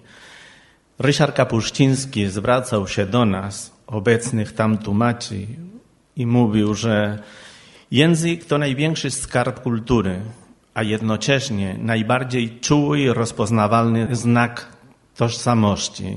Ryszard 0.99 1.37
Kapuściński 1.37 2.27
zwracał 2.27 2.89
się 2.89 3.07
do 3.07 3.25
nas, 3.25 3.78
obecnych 3.89 4.53
tam 4.53 4.79
tłumaczy, 4.79 5.47
i 6.17 6.27
mówił, 6.27 6.75
że 6.75 7.19
język 7.91 8.45
to 8.45 8.59
największy 8.59 9.11
skarb 9.11 9.61
kultury, 9.61 10.21
a 10.75 10.83
jednocześnie 10.83 11.77
najbardziej 11.79 12.61
czuły 12.61 13.01
i 13.01 13.09
rozpoznawalny 13.09 14.17
znak 14.17 14.67
tożsamości. 15.17 16.17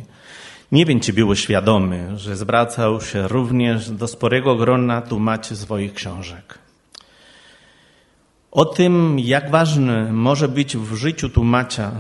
Nie 0.72 0.86
wiem, 0.86 1.00
czy 1.00 1.14
był 1.14 1.36
świadomy, 1.36 2.18
że 2.18 2.36
zwracał 2.36 3.02
się 3.02 3.28
również 3.28 3.90
do 3.90 4.08
sporego 4.08 4.56
grona 4.56 5.02
tłumaczy 5.02 5.56
swoich 5.56 5.94
książek. 5.94 6.58
O 8.52 8.66
tym, 8.66 9.20
jak 9.20 9.52
ważny 9.52 10.14
może 10.14 10.48
być 10.48 10.78
w 10.78 10.96
życiu 10.96 11.30
tłumacza 11.30 11.92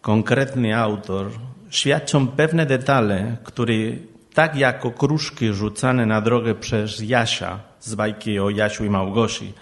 konkretny 0.00 0.76
autor, 0.76 1.30
świadczą 1.70 2.26
pewne 2.26 2.66
detale, 2.66 3.36
które 3.44 3.74
tak 4.34 4.56
jak 4.56 4.86
okruszki 4.86 5.52
rzucane 5.52 6.06
na 6.06 6.20
drogę 6.20 6.54
przez 6.54 7.00
Jasia 7.00 7.58
z 7.80 7.94
bajki 7.94 8.38
o 8.38 8.50
Jasiu 8.50 8.84
i 8.84 8.90
Małgosi, 8.90 9.52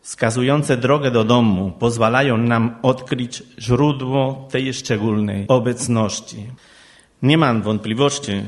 wskazujące 0.00 0.76
drogę 0.76 1.10
do 1.10 1.24
domu, 1.24 1.72
pozwalają 1.78 2.36
nam 2.36 2.76
odkryć 2.82 3.42
źródło 3.58 4.48
tej 4.50 4.74
szczególnej 4.74 5.44
obecności. 5.48 6.46
Nie 7.22 7.38
mam 7.38 7.62
wątpliwości, 7.62 8.42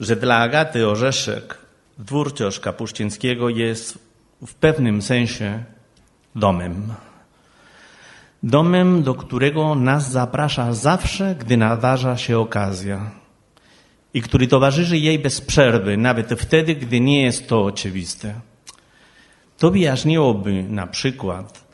że 0.00 0.16
dla 0.16 0.36
Agaty 0.36 0.88
Orzeszek 0.88 1.58
twórczość 2.06 2.60
Kapuścińskiego 2.60 3.48
jest 3.48 3.98
w 4.46 4.54
pewnym 4.54 5.02
sensie 5.02 5.64
domem. 6.34 6.94
Domem, 8.42 9.02
do 9.02 9.14
którego 9.14 9.74
nas 9.74 10.10
zaprasza 10.10 10.74
zawsze, 10.74 11.34
gdy 11.34 11.56
nadarza 11.56 12.16
się 12.16 12.38
okazja 12.38 13.10
i 14.14 14.22
który 14.22 14.46
towarzyszy 14.46 14.98
jej 14.98 15.18
bez 15.18 15.40
przerwy, 15.40 15.96
nawet 15.96 16.40
wtedy, 16.40 16.74
gdy 16.74 17.00
nie 17.00 17.22
jest 17.22 17.48
to 17.48 17.64
oczywiste. 17.64 18.34
To 19.58 19.70
wyjaśniłoby 19.70 20.62
na 20.62 20.86
przykład, 20.86 21.64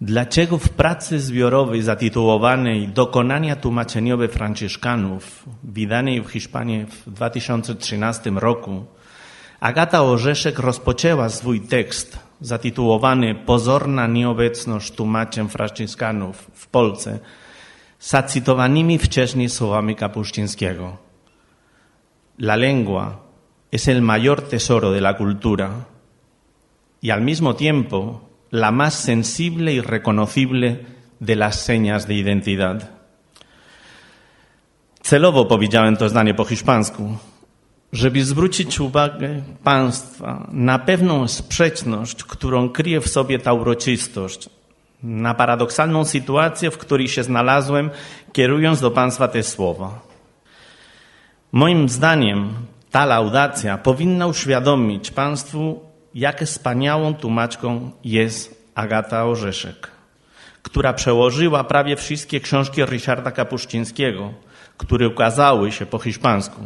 dlaczego 0.00 0.58
w 0.58 0.68
pracy 0.68 1.20
zbiorowej 1.20 1.82
zatytułowanej 1.82 2.88
Dokonania 2.88 3.56
tłumaczeniowe 3.56 4.28
Franciszkanów, 4.28 5.44
wydanej 5.62 6.22
w 6.22 6.28
Hiszpanii 6.28 6.86
w 6.86 7.10
2013 7.10 8.30
roku, 8.30 8.84
Agata 9.60 10.02
Orzeszek 10.02 10.58
rozpoczęła 10.58 11.28
swój 11.28 11.60
tekst 11.60 12.18
zatytułowany 12.40 13.34
Pozorna 13.34 14.06
nieobecność 14.06 14.92
tłumaczeń 14.92 15.48
Franciszkanów 15.48 16.50
w 16.54 16.66
Polsce, 16.66 17.18
zacytowanymi 18.00 18.98
wcześniej 18.98 19.48
słowami 19.48 19.96
Kapuścińskiego. 19.96 21.03
La 22.38 22.56
lengua 22.56 23.20
es 23.70 23.88
el 23.88 24.02
mayor 24.02 24.42
tesoro 24.42 24.92
de 24.92 25.00
la 25.00 25.16
cultura 25.16 25.86
y 27.00 27.10
al 27.10 27.20
mismo 27.20 27.54
tiempo 27.54 28.28
la 28.50 28.70
más 28.70 28.94
sensible 28.94 29.72
y 29.72 29.80
reconocible 29.80 30.86
de 31.20 31.36
las 31.36 31.60
señas 31.60 32.06
de 32.06 32.14
identidad. 32.14 32.90
Celowo 35.02 35.44
powiedziałem 35.44 35.96
to 35.96 36.08
zdanie 36.08 36.34
po 36.34 36.44
hiszpańsku, 36.44 37.16
żeby 37.92 38.24
zwrócić 38.24 38.80
uwagę 38.80 39.42
Państwa 39.64 40.48
na 40.52 40.78
pewną 40.78 41.28
sprzeczność, 41.28 42.24
którą 42.24 42.68
kryje 42.68 43.00
w 43.00 43.08
sobie 43.08 43.38
ta 43.38 43.52
uroczystość, 43.52 44.48
na 45.02 45.34
paradoksalną 45.34 46.04
sytuację, 46.04 46.70
w 46.70 46.78
której 46.78 47.08
się 47.08 47.22
znalazłem, 47.22 47.90
kierując 48.32 48.80
do 48.80 48.90
Państwa 48.90 49.28
te 49.28 49.42
słowa. 49.42 50.13
Moim 51.54 51.88
zdaniem 51.88 52.54
ta 52.90 53.04
laudacja 53.04 53.78
powinna 53.78 54.26
uświadomić 54.26 55.10
Państwu, 55.10 55.80
jak 56.14 56.44
wspaniałą 56.44 57.14
tłumaczką 57.14 57.90
jest 58.04 58.70
Agata 58.74 59.24
Orzeszek, 59.24 59.90
która 60.62 60.92
przełożyła 60.92 61.64
prawie 61.64 61.96
wszystkie 61.96 62.40
książki 62.40 62.84
Ryszarda 62.84 63.30
Kapuścińskiego, 63.30 64.34
które 64.78 65.08
ukazały 65.08 65.72
się 65.72 65.86
po 65.86 65.98
hiszpańsku. 65.98 66.60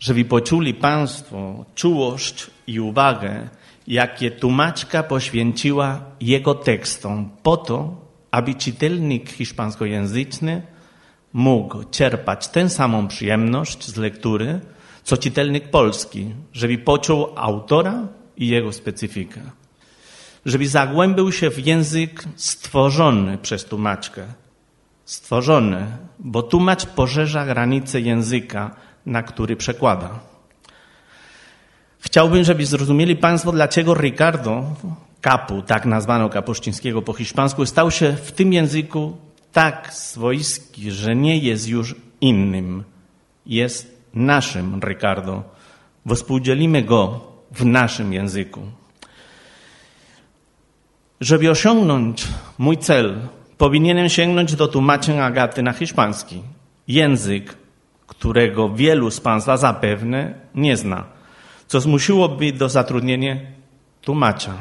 Żeby 0.00 0.24
poczuli 0.24 0.74
Państwo 0.74 1.64
czułość 1.74 2.50
i 2.66 2.80
uwagę, 2.80 3.48
jakie 3.86 4.30
tłumaczka 4.30 5.02
poświęciła 5.02 6.00
jego 6.20 6.54
tekstom 6.54 7.30
po 7.42 7.56
to, 7.56 7.96
aby 8.30 8.54
czytelnik 8.54 9.30
hiszpańskojęzyczny 9.30 10.62
mógł 11.32 11.84
czerpać 11.84 12.48
tę 12.48 12.70
samą 12.70 13.08
przyjemność 13.08 13.86
z 13.86 13.96
lektury, 13.96 14.60
co 15.04 15.16
czytelnik 15.16 15.68
polski, 15.68 16.34
żeby 16.52 16.78
poczuł 16.78 17.26
autora 17.36 18.08
i 18.36 18.48
jego 18.48 18.72
specyfikę. 18.72 19.40
Żeby 20.46 20.68
zagłębił 20.68 21.32
się 21.32 21.50
w 21.50 21.66
język 21.66 22.24
stworzony 22.36 23.38
przez 23.38 23.64
tłumaczkę. 23.64 24.26
Stworzony, 25.04 25.86
bo 26.18 26.42
tłumacz 26.42 26.86
poszerza 26.86 27.46
granice 27.46 28.00
języka, 28.00 28.76
na 29.06 29.22
który 29.22 29.56
przekłada. 29.56 30.10
Chciałbym, 32.00 32.44
żeby 32.44 32.66
zrozumieli 32.66 33.16
Państwo, 33.16 33.52
dlaczego 33.52 33.94
Ricardo 33.94 34.64
Kapu, 35.20 35.62
tak 35.62 35.86
nazwano 35.86 36.28
Kapuścińskiego 36.28 37.02
po 37.02 37.12
hiszpańsku, 37.12 37.66
stał 37.66 37.90
się 37.90 38.12
w 38.12 38.32
tym 38.32 38.52
języku 38.52 39.16
tak 39.52 39.94
swojski, 39.94 40.90
że 40.90 41.16
nie 41.16 41.38
jest 41.38 41.68
już 41.68 41.94
innym. 42.20 42.84
Jest 43.46 44.00
naszym, 44.14 44.80
Ricardo. 44.84 45.42
Współdzielimy 46.14 46.82
go 46.82 47.20
w 47.52 47.64
naszym 47.64 48.12
języku. 48.12 48.60
Żeby 51.20 51.50
osiągnąć 51.50 52.28
mój 52.58 52.78
cel, 52.78 53.18
powinienem 53.58 54.08
sięgnąć 54.08 54.56
do 54.56 54.68
tłumaczeń 54.68 55.18
Agaty 55.18 55.62
na 55.62 55.72
hiszpański. 55.72 56.42
Język, 56.88 57.56
którego 58.06 58.68
wielu 58.68 59.10
z 59.10 59.20
Państwa 59.20 59.56
zapewne 59.56 60.34
nie 60.54 60.76
zna, 60.76 61.04
co 61.66 61.80
zmusiłoby 61.80 62.52
do 62.52 62.68
zatrudnienia 62.68 63.36
tłumacza. 64.02 64.54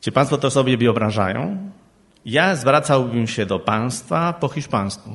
Czy 0.00 0.12
Państwo 0.12 0.38
to 0.38 0.50
sobie 0.50 0.76
wyobrażają? 0.76 1.70
Ja 2.24 2.56
zwracałbym 2.56 3.26
się 3.26 3.46
do 3.46 3.58
Państwa 3.58 4.32
po 4.32 4.48
hiszpańsku. 4.48 5.10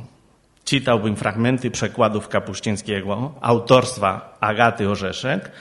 Czytałbym 0.66 1.16
fragmenty 1.16 1.72
przekładów 1.72 2.28
Kapuścińskiego, 2.28 3.34
autorstwa 3.42 4.38
Agaty 4.40 4.90
Orzeszek, 4.90 5.52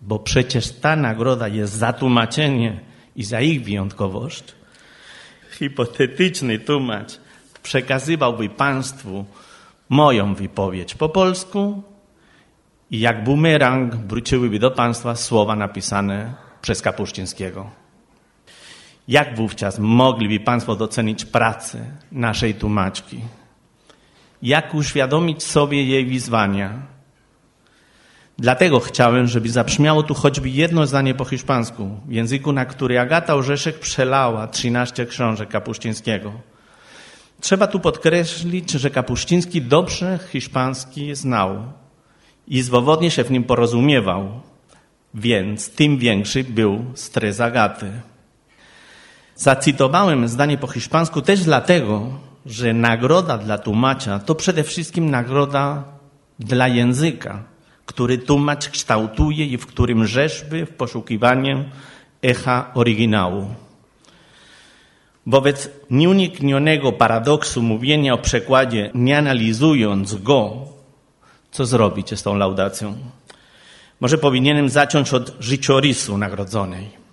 bo 0.00 0.18
przecież 0.18 0.72
ta 0.72 0.96
nagroda 0.96 1.48
jest 1.48 1.72
za 1.72 1.92
tłumaczenie 1.92 2.80
i 3.16 3.24
za 3.24 3.40
ich 3.40 3.64
wyjątkowość. 3.64 4.44
Hipotetyczny 5.50 6.58
tłumacz 6.58 7.20
przekazywałby 7.62 8.48
Państwu 8.48 9.24
moją 9.88 10.34
wypowiedź 10.34 10.94
po 10.94 11.08
polsku 11.08 11.82
i 12.90 13.00
jak 13.00 13.24
bumerang 13.24 13.94
wróciłyby 13.94 14.58
do 14.58 14.70
Państwa 14.70 15.16
słowa 15.16 15.56
napisane 15.56 16.34
przez 16.62 16.82
Kapuścińskiego. 16.82 17.85
Jak 19.08 19.36
wówczas 19.36 19.78
mogliby 19.78 20.40
Państwo 20.40 20.76
docenić 20.76 21.24
pracę 21.24 21.78
naszej 22.12 22.54
tłumaczki? 22.54 23.20
Jak 24.42 24.74
uświadomić 24.74 25.42
sobie 25.42 25.84
jej 25.84 26.06
wyzwania? 26.06 26.82
Dlatego 28.38 28.80
chciałem, 28.80 29.26
żeby 29.26 29.48
zabrzmiało 29.48 30.02
tu 30.02 30.14
choćby 30.14 30.48
jedno 30.48 30.86
zdanie 30.86 31.14
po 31.14 31.24
hiszpańsku, 31.24 32.00
w 32.06 32.12
języku, 32.12 32.52
na 32.52 32.64
który 32.64 33.00
Agata 33.00 33.34
Orzeszek 33.34 33.78
przelała 33.78 34.46
13 34.46 35.06
książek 35.06 35.48
Kapuścińskiego. 35.48 36.32
Trzeba 37.40 37.66
tu 37.66 37.80
podkreślić, 37.80 38.70
że 38.70 38.90
Kapuściński 38.90 39.62
dobrze 39.62 40.18
hiszpański 40.32 41.14
znał 41.14 41.62
i 42.48 42.62
swobodnie 42.62 43.10
się 43.10 43.24
w 43.24 43.30
nim 43.30 43.44
porozumiewał, 43.44 44.40
więc 45.14 45.70
tym 45.70 45.98
większy 45.98 46.44
był 46.44 46.84
stres 46.94 47.40
Agaty. 47.40 47.92
Zacytowałem 49.36 50.28
zdanie 50.28 50.58
po 50.58 50.66
hiszpańsku 50.66 51.22
też 51.22 51.44
dlatego, 51.44 52.08
że 52.46 52.72
nagroda 52.72 53.38
dla 53.38 53.58
tłumacza 53.58 54.18
to 54.18 54.34
przede 54.34 54.64
wszystkim 54.64 55.10
nagroda 55.10 55.84
dla 56.38 56.68
języka, 56.68 57.42
który 57.86 58.18
tłumacz 58.18 58.68
kształtuje 58.68 59.46
i 59.46 59.56
w 59.56 59.66
którym 59.66 60.06
rzeźby 60.06 60.64
w 60.64 60.70
poszukiwaniu 60.70 61.64
echa 62.22 62.70
oryginału. 62.74 63.46
Wobec 65.26 65.70
nieuniknionego 65.90 66.92
paradoksu 66.92 67.62
mówienia 67.62 68.14
o 68.14 68.18
przekładzie, 68.18 68.90
nie 68.94 69.18
analizując 69.18 70.14
go, 70.14 70.56
co 71.50 71.66
zrobić 71.66 72.18
z 72.18 72.22
tą 72.22 72.36
laudacją? 72.36 72.94
Może 74.00 74.18
powinienem 74.18 74.68
zacząć 74.68 75.14
od 75.14 75.36
życiorysu 75.40 76.18
nagrodzonej. 76.18 77.05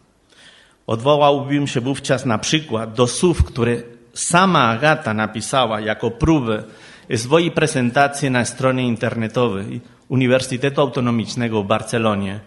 Odwołałbym 0.87 1.67
się 1.67 1.81
wówczas 1.81 2.25
na 2.25 2.37
przykład 2.37 2.93
do 2.93 3.07
słów, 3.07 3.43
które 3.43 3.75
sama 4.13 4.63
Agata 4.63 5.13
napisała 5.13 5.81
jako 5.81 6.11
próbę 6.11 6.63
swojej 7.15 7.51
prezentacji 7.51 8.31
na 8.31 8.45
stronie 8.45 8.87
internetowej 8.87 9.81
Uniwersytetu 10.09 10.81
Autonomicznego 10.81 11.63
w 11.63 11.67
Barcelonie, 11.67 12.39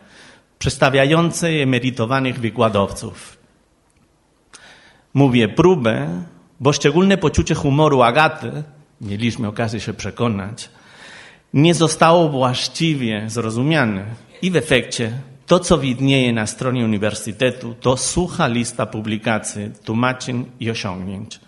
przedstawiającej 0.59 1.63
emerytowanych 1.63 2.41
wykładowców. 2.41 3.39
Mówię 5.15 5.49
próbę, 5.49 6.23
bo 6.61 6.73
szczególne 6.73 7.19
poczucie 7.19 7.55
humoru 7.55 8.03
Agaty, 8.03 8.63
mieliśmy 9.01 9.49
okazję 9.49 9.81
się 9.81 9.95
przekonać, 9.95 10.71
nie 11.55 11.75
zostało 11.75 12.29
właściwie 12.29 13.31
zrozumiane 13.31 14.05
i 14.43 14.51
w 14.51 14.57
efekcie 14.57 15.13
to, 15.47 15.59
co 15.59 15.79
widnieje 15.79 16.33
na 16.33 16.47
stronie 16.47 16.85
uniwersytetu, 16.85 17.75
to 17.81 17.97
sucha 17.97 18.47
lista 18.47 18.87
publikacji, 18.87 19.71
tłumaczeń 19.85 20.45
i 20.61 20.71
osiągnięć. 20.71 21.41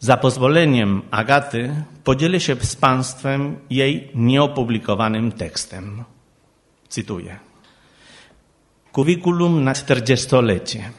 Za 0.00 0.16
pozwoleniem 0.16 1.02
Agaty 1.10 1.74
podzielę 2.04 2.40
się 2.40 2.56
z 2.56 2.76
Państwem 2.76 3.56
jej 3.70 4.10
nieopublikowanym 4.14 5.32
tekstem. 5.32 6.04
Cytuję. 6.88 7.36
Kurikulum 8.92 9.64
na 9.64 9.72
40-lecie. 9.72 10.90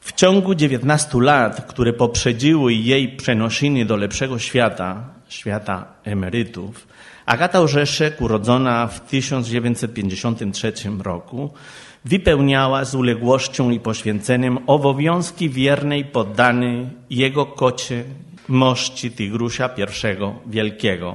W 0.00 0.12
ciągu 0.12 0.54
19 0.54 1.18
lat, 1.20 1.66
które 1.66 1.92
poprzedziły 1.92 2.74
jej 2.74 3.16
przenoszenie 3.16 3.86
do 3.86 3.96
lepszego 3.96 4.38
świata, 4.38 5.04
świata 5.28 5.86
emerytów, 6.04 6.86
Agata 7.30 7.60
Orzeszek, 7.60 8.20
urodzona 8.20 8.86
w 8.86 9.00
1953 9.00 10.72
roku, 10.98 11.50
wypełniała 12.04 12.84
z 12.84 12.94
uległością 12.94 13.70
i 13.70 13.80
poświęceniem 13.80 14.58
obowiązki 14.66 15.50
wiernej 15.50 16.04
poddanej 16.04 16.86
jego 17.10 17.46
kocie 17.46 18.04
mości 18.48 19.10
Tygrusia 19.10 19.70
I 19.78 20.50
Wielkiego. 20.50 21.14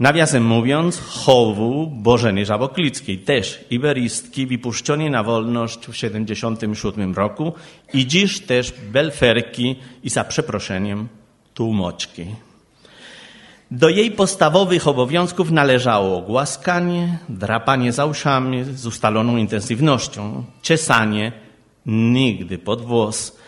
Nawiasem 0.00 0.46
mówiąc, 0.46 1.00
chowu 1.00 1.86
Bożeny 1.86 2.46
Żaboklickiej, 2.46 3.18
też 3.18 3.64
iberistki 3.70 4.46
wypuszczonej 4.46 5.10
na 5.10 5.22
wolność 5.22 5.78
w 5.78 5.92
1977 5.92 7.14
roku 7.14 7.52
i 7.94 8.06
dziś 8.06 8.40
też 8.40 8.74
belferki 8.92 9.76
i 10.04 10.10
za 10.10 10.24
przeproszeniem 10.24 11.08
tłumoczki. 11.54 12.26
Do 13.74 13.88
jej 13.88 14.10
podstawowych 14.10 14.88
obowiązków 14.88 15.50
należało 15.50 16.20
głaskanie, 16.20 17.18
drapanie 17.28 17.92
za 17.92 18.06
uszami 18.06 18.64
z 18.64 18.86
ustaloną 18.86 19.36
intensywnością, 19.36 20.44
czesanie, 20.62 21.32
nigdy 21.86 22.58
pod 22.58 22.82
włos, 22.82 23.38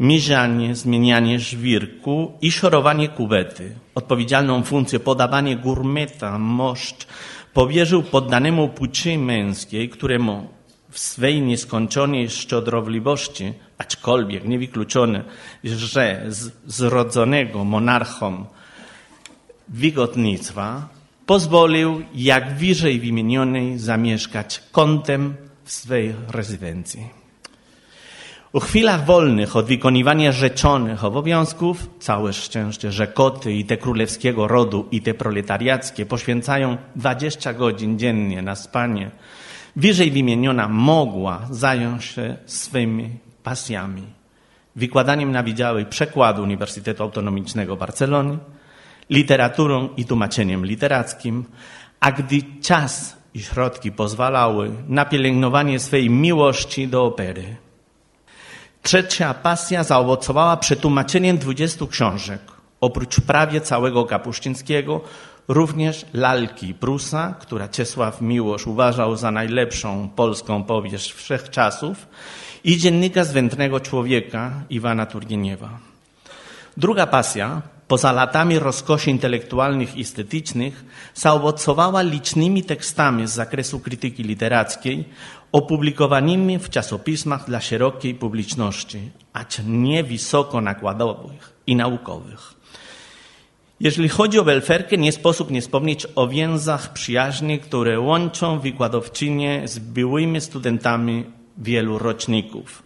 mierzanie, 0.00 0.74
zmienianie 0.74 1.38
żwirku 1.38 2.32
i 2.40 2.52
szorowanie 2.52 3.08
kuwety. 3.08 3.74
Odpowiedzialną 3.94 4.62
funkcję 4.62 5.00
podawanie 5.00 5.56
gurmeta, 5.56 6.38
moszcz 6.38 7.06
powierzył 7.52 8.02
poddanemu 8.02 8.68
płci 8.68 9.18
męskiej, 9.18 9.88
któremu 9.88 10.48
w 10.90 10.98
swej 10.98 11.42
nieskończonej 11.42 12.30
szczodrowliwości, 12.30 13.52
aczkolwiek 13.78 14.44
niewykluczone, 14.44 15.24
że 15.64 16.24
z 16.28 16.52
zrodzonego 16.66 17.64
monarchom 17.64 18.46
wigotnictwa 19.68 20.88
pozwolił 21.26 22.02
jak 22.14 22.54
wyżej 22.54 23.00
wymienionej 23.00 23.78
zamieszkać 23.78 24.62
kątem 24.72 25.34
w 25.64 25.72
swej 25.72 26.14
rezydencji. 26.28 27.24
U 28.52 28.60
chwilach 28.60 29.04
wolnych 29.04 29.56
od 29.56 29.66
wykonywania 29.66 30.32
rzeczonych 30.32 31.04
obowiązków, 31.04 31.90
całe 31.98 32.32
szczęście, 32.32 32.92
że 32.92 33.06
koty 33.06 33.52
i 33.52 33.64
te 33.64 33.76
królewskiego 33.76 34.48
rodu 34.48 34.88
i 34.90 35.02
te 35.02 35.14
proletariackie 35.14 36.06
poświęcają 36.06 36.76
20 36.96 37.52
godzin 37.52 37.98
dziennie 37.98 38.42
na 38.42 38.56
spanie, 38.56 39.10
wyżej 39.76 40.10
wymieniona 40.10 40.68
mogła 40.68 41.46
zająć 41.50 42.04
się 42.04 42.36
swymi 42.46 43.10
pasjami. 43.42 44.02
Wykładaniem 44.76 45.32
na 45.32 45.42
Wydziale 45.42 45.84
Przekładu 45.84 46.42
Uniwersytetu 46.42 47.02
Autonomicznego 47.02 47.76
Barcelony, 47.76 48.38
literaturą 49.10 49.88
i 49.96 50.04
tłumaczeniem 50.04 50.66
literackim, 50.66 51.44
a 52.00 52.12
gdy 52.12 52.36
czas 52.62 53.16
i 53.34 53.40
środki 53.40 53.92
pozwalały 53.92 54.70
na 54.88 55.04
pielęgnowanie 55.04 55.80
swej 55.80 56.10
miłości 56.10 56.88
do 56.88 57.04
opery. 57.04 57.56
Trzecia 58.82 59.34
pasja 59.34 59.84
zaowocowała 59.84 60.56
przetłumaczeniem 60.56 61.38
dwudziestu 61.38 61.86
książek. 61.86 62.40
Oprócz 62.80 63.20
prawie 63.20 63.60
całego 63.60 64.04
Kapuścińskiego, 64.04 65.00
również 65.48 66.06
lalki 66.12 66.74
Prusa, 66.74 67.34
która 67.40 67.68
Czesław 67.68 68.20
Miłosz 68.20 68.66
uważał 68.66 69.16
za 69.16 69.30
najlepszą 69.30 70.08
polską 70.16 70.64
powieść 70.64 71.12
wszechczasów, 71.12 72.06
i 72.64 72.78
dziennika 72.78 73.24
Zwętnego 73.24 73.80
Człowieka 73.80 74.52
Iwana 74.70 75.06
Turgieniewa. 75.06 75.68
Druga 76.76 77.06
pasja 77.06 77.62
poza 77.88 78.12
latami 78.12 78.58
rozkoszy 78.58 79.10
intelektualnych 79.10 79.96
i 79.96 80.00
estetycznych, 80.00 80.84
zaowocowała 81.14 82.02
licznymi 82.02 82.62
tekstami 82.62 83.26
z 83.26 83.30
zakresu 83.30 83.80
krytyki 83.80 84.22
literackiej, 84.22 85.04
opublikowanymi 85.52 86.58
w 86.58 86.70
czasopismach 86.70 87.46
dla 87.46 87.60
szerokiej 87.60 88.14
publiczności, 88.14 89.10
acz 89.32 89.58
nie 89.66 90.04
wysoko 90.04 90.60
nakładowych 90.60 91.52
i 91.66 91.76
naukowych. 91.76 92.54
Jeżeli 93.80 94.08
chodzi 94.08 94.38
o 94.38 94.44
Belferkę, 94.44 94.96
nie 94.96 95.12
sposób 95.12 95.50
nie 95.50 95.60
wspomnieć 95.60 96.06
o 96.14 96.28
więzach 96.28 96.92
przyjaźni, 96.92 97.58
które 97.58 98.00
łączą 98.00 98.58
wykładowczynię 98.60 99.68
z 99.68 99.78
byłymi 99.78 100.40
studentami 100.40 101.24
wielu 101.58 101.98
roczników, 101.98 102.82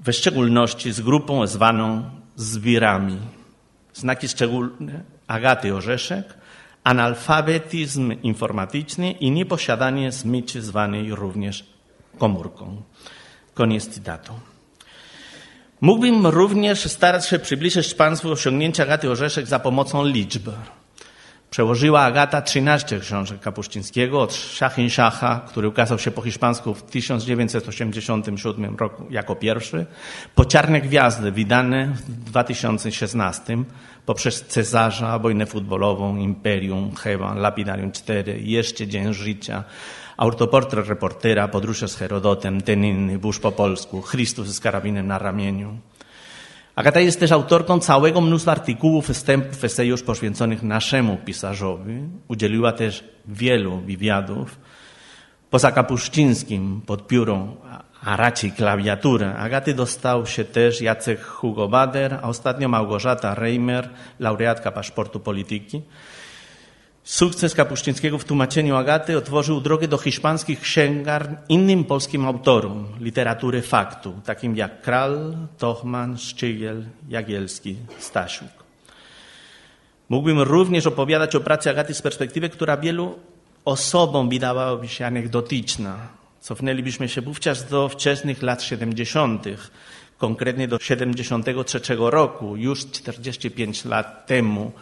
w 0.00 0.12
szczególności 0.12 0.92
z 0.92 1.00
grupą 1.00 1.46
zwaną 1.46 2.10
zbirami 2.36 3.16
znaki 3.96 4.28
szczególne 4.28 5.02
Agaty 5.26 5.74
Orzeszek, 5.74 6.34
analfabetyzm 6.84 8.12
informatyczny 8.22 9.12
i 9.12 9.30
nieposiadanie 9.30 10.12
smyczy 10.12 10.62
zwanej 10.62 11.14
również 11.14 11.64
komórką. 12.18 12.82
Koniec 13.54 13.88
cytatu. 13.88 14.32
Mógłbym 15.80 16.26
również 16.26 16.84
starać 16.84 17.26
się 17.26 17.38
przybliżyć 17.38 17.94
Państwu 17.94 18.30
osiągnięcia 18.30 18.82
Agaty 18.82 19.10
Orzeszek 19.10 19.46
za 19.46 19.58
pomocą 19.58 20.04
liczb. 20.04 20.48
Przełożyła 21.56 22.00
Agata 22.00 22.42
13 22.42 23.00
książek 23.00 23.40
Kapuścińskiego 23.40 24.20
od 24.20 24.34
Szachin 24.34 24.90
Szacha, 24.90 25.40
który 25.48 25.68
ukazał 25.68 25.98
się 25.98 26.10
po 26.10 26.22
hiszpańsku 26.22 26.74
w 26.74 26.82
1987 26.82 28.76
roku 28.76 29.06
jako 29.10 29.36
pierwszy, 29.36 29.86
po 30.34 30.44
Czarne 30.44 30.80
Gwiazdy, 30.80 31.32
wydane 31.32 31.86
w 31.86 32.24
2016 32.24 33.58
poprzez 34.06 34.46
Cezarza, 34.46 35.18
wojnę 35.18 35.46
futbolową, 35.46 36.16
Imperium, 36.16 36.94
Hewan, 36.94 37.38
Lapidarium 37.38 37.92
4, 37.92 38.40
jeszcze 38.40 38.86
Dzień 38.86 39.14
Życia, 39.14 39.64
autoportret 40.16 40.88
reportera, 40.88 41.48
podróże 41.48 41.88
z 41.88 41.96
Herodotem, 41.96 42.60
ten 42.60 42.84
inny, 42.84 43.18
burz 43.18 43.38
po 43.38 43.52
polsku, 43.52 44.02
Chrystus 44.02 44.48
z 44.48 44.60
karabinem 44.60 45.06
na 45.06 45.18
ramieniu. 45.18 45.78
Agata 46.76 47.00
jest 47.00 47.32
autorką 47.32 47.80
całego 47.80 48.20
mnóstwa 48.20 48.52
artykułów, 48.52 49.08
wstępów, 49.08 49.64
esejów 49.64 50.02
poświęconych 50.02 50.62
naszemu 50.62 51.16
pisarzowi. 51.16 52.02
Udzieliła 52.28 52.72
też 52.72 53.04
wielu 53.26 53.78
wywiadów. 53.78 54.58
Poza 55.50 55.72
Kapuścińskim 55.72 56.80
pod 56.86 57.06
piórą, 57.06 57.56
a 58.02 58.16
raczej 58.16 58.52
klawiaturę 58.52 59.36
Agaty 59.36 59.74
dostał 59.74 60.26
się 60.26 60.44
też 60.44 60.80
Jacek 60.80 61.24
Hugo 61.24 61.68
Bader, 61.68 62.18
a 62.22 62.28
ostatnio 62.28 62.68
Małgorzata 62.68 63.34
Reimer, 63.34 63.88
laureatka 64.18 64.72
paszportu 64.72 65.20
polityki. 65.20 65.82
Sukces 67.06 67.54
Kapuścińskiego 67.54 68.18
w 68.18 68.24
tłumaczeniu 68.24 68.76
Agaty 68.76 69.18
otworzył 69.18 69.60
drogę 69.60 69.88
do 69.88 69.98
hiszpańskich 69.98 70.60
księgarni 70.60 71.36
innym 71.48 71.84
polskim 71.84 72.26
autorom 72.26 72.86
literatury 73.00 73.62
faktu, 73.62 74.20
takim 74.24 74.56
jak 74.56 74.82
Kral, 74.82 75.36
Tochman, 75.58 76.18
Szczygiel, 76.18 76.84
Jagielski, 77.08 77.76
Stasiuk. 77.98 78.48
Mógłbym 80.08 80.40
również 80.40 80.86
opowiadać 80.86 81.34
o 81.34 81.40
pracy 81.40 81.70
Agaty 81.70 81.94
z 81.94 82.02
perspektywy, 82.02 82.48
która 82.48 82.76
wielu 82.76 83.18
osobom 83.64 84.28
wydawałaby 84.28 84.88
się 84.88 85.06
anegdotyczna. 85.06 85.96
Cofnęlibyśmy 86.40 87.08
się 87.08 87.20
wówczas 87.20 87.68
do 87.68 87.88
wczesnych 87.88 88.42
lat 88.42 88.62
70., 88.62 89.44
konkretnie 90.18 90.68
do 90.68 90.78
73 90.78 91.80
roku, 91.98 92.56
już 92.56 92.86
45 92.90 93.84
lat 93.84 94.26
temu, 94.26 94.72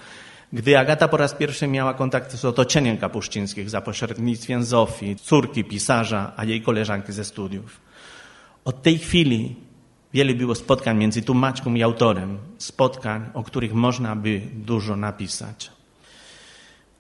gdy 0.55 0.78
Agata 0.78 1.09
po 1.09 1.16
raz 1.16 1.34
pierwszy 1.34 1.66
miała 1.66 1.94
kontakt 1.94 2.36
z 2.36 2.44
otoczeniem 2.44 2.98
Kapuścińskich 2.98 3.70
za 3.70 3.80
pośrednictwem 3.80 4.64
Zofii, 4.64 5.16
córki 5.16 5.64
pisarza, 5.64 6.32
a 6.36 6.44
jej 6.44 6.62
koleżanki 6.62 7.12
ze 7.12 7.24
studiów. 7.24 7.80
Od 8.64 8.82
tej 8.82 8.98
chwili 8.98 9.57
wiele 10.12 10.34
było 10.34 10.55
spotkań 10.55 10.96
między 10.96 11.22
tłumaczką 11.22 11.74
i 11.74 11.82
autorem, 11.82 12.38
spotkań, 12.59 13.30
o 13.34 13.42
których 13.42 13.74
można 13.74 14.16
by 14.16 14.40
dużo 14.55 14.96
napisać. 14.96 15.70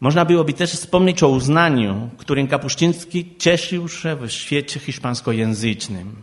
Można 0.00 0.24
byłoby 0.24 0.52
też 0.52 0.72
wspomnieć 0.72 1.22
o 1.22 1.28
uznaniu, 1.28 2.10
którym 2.18 2.46
Kapuściński 2.46 3.34
cieszył 3.38 3.88
się 3.88 4.16
w 4.16 4.30
świecie 4.30 4.80
hiszpańskojęzycznym. 4.80 6.16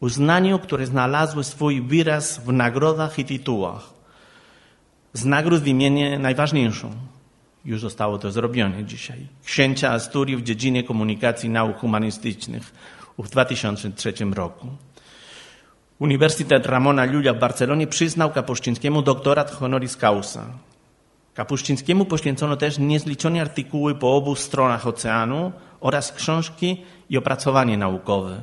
Uznaniu, 0.00 0.58
które 0.58 0.86
znalazło 0.86 1.42
swój 1.42 1.82
wyraz 1.82 2.38
w 2.38 2.52
nagrodach 2.52 3.18
i 3.18 3.24
tytułach. 3.24 3.93
Z 5.14 5.24
nagród 5.24 5.62
wymienię 5.62 6.18
najważniejszą. 6.18 6.90
Już 7.64 7.80
zostało 7.80 8.18
to 8.18 8.32
zrobione 8.32 8.84
dzisiaj. 8.84 9.26
Księcia 9.44 9.92
Asturii 9.92 10.36
w 10.36 10.42
dziedzinie 10.42 10.82
komunikacji 10.82 11.48
nauk 11.48 11.78
humanistycznych 11.78 12.72
w 13.18 13.28
2003 13.28 14.12
roku. 14.34 14.66
Uniwersytet 15.98 16.66
Ramona 16.66 17.04
Llulla 17.04 17.32
w 17.32 17.38
Barcelonie 17.38 17.86
przyznał 17.86 18.30
Kapuścińskiemu 18.30 19.02
doktorat 19.02 19.50
honoris 19.50 19.96
causa. 19.96 20.44
Kapuścińskiemu 21.34 22.04
poświęcono 22.04 22.56
też 22.56 22.78
niezliczone 22.78 23.40
artykuły 23.40 23.94
po 23.94 24.16
obu 24.16 24.36
stronach 24.36 24.86
oceanu 24.86 25.52
oraz 25.80 26.12
książki 26.12 26.82
i 27.10 27.18
opracowanie 27.18 27.76
naukowe. 27.76 28.42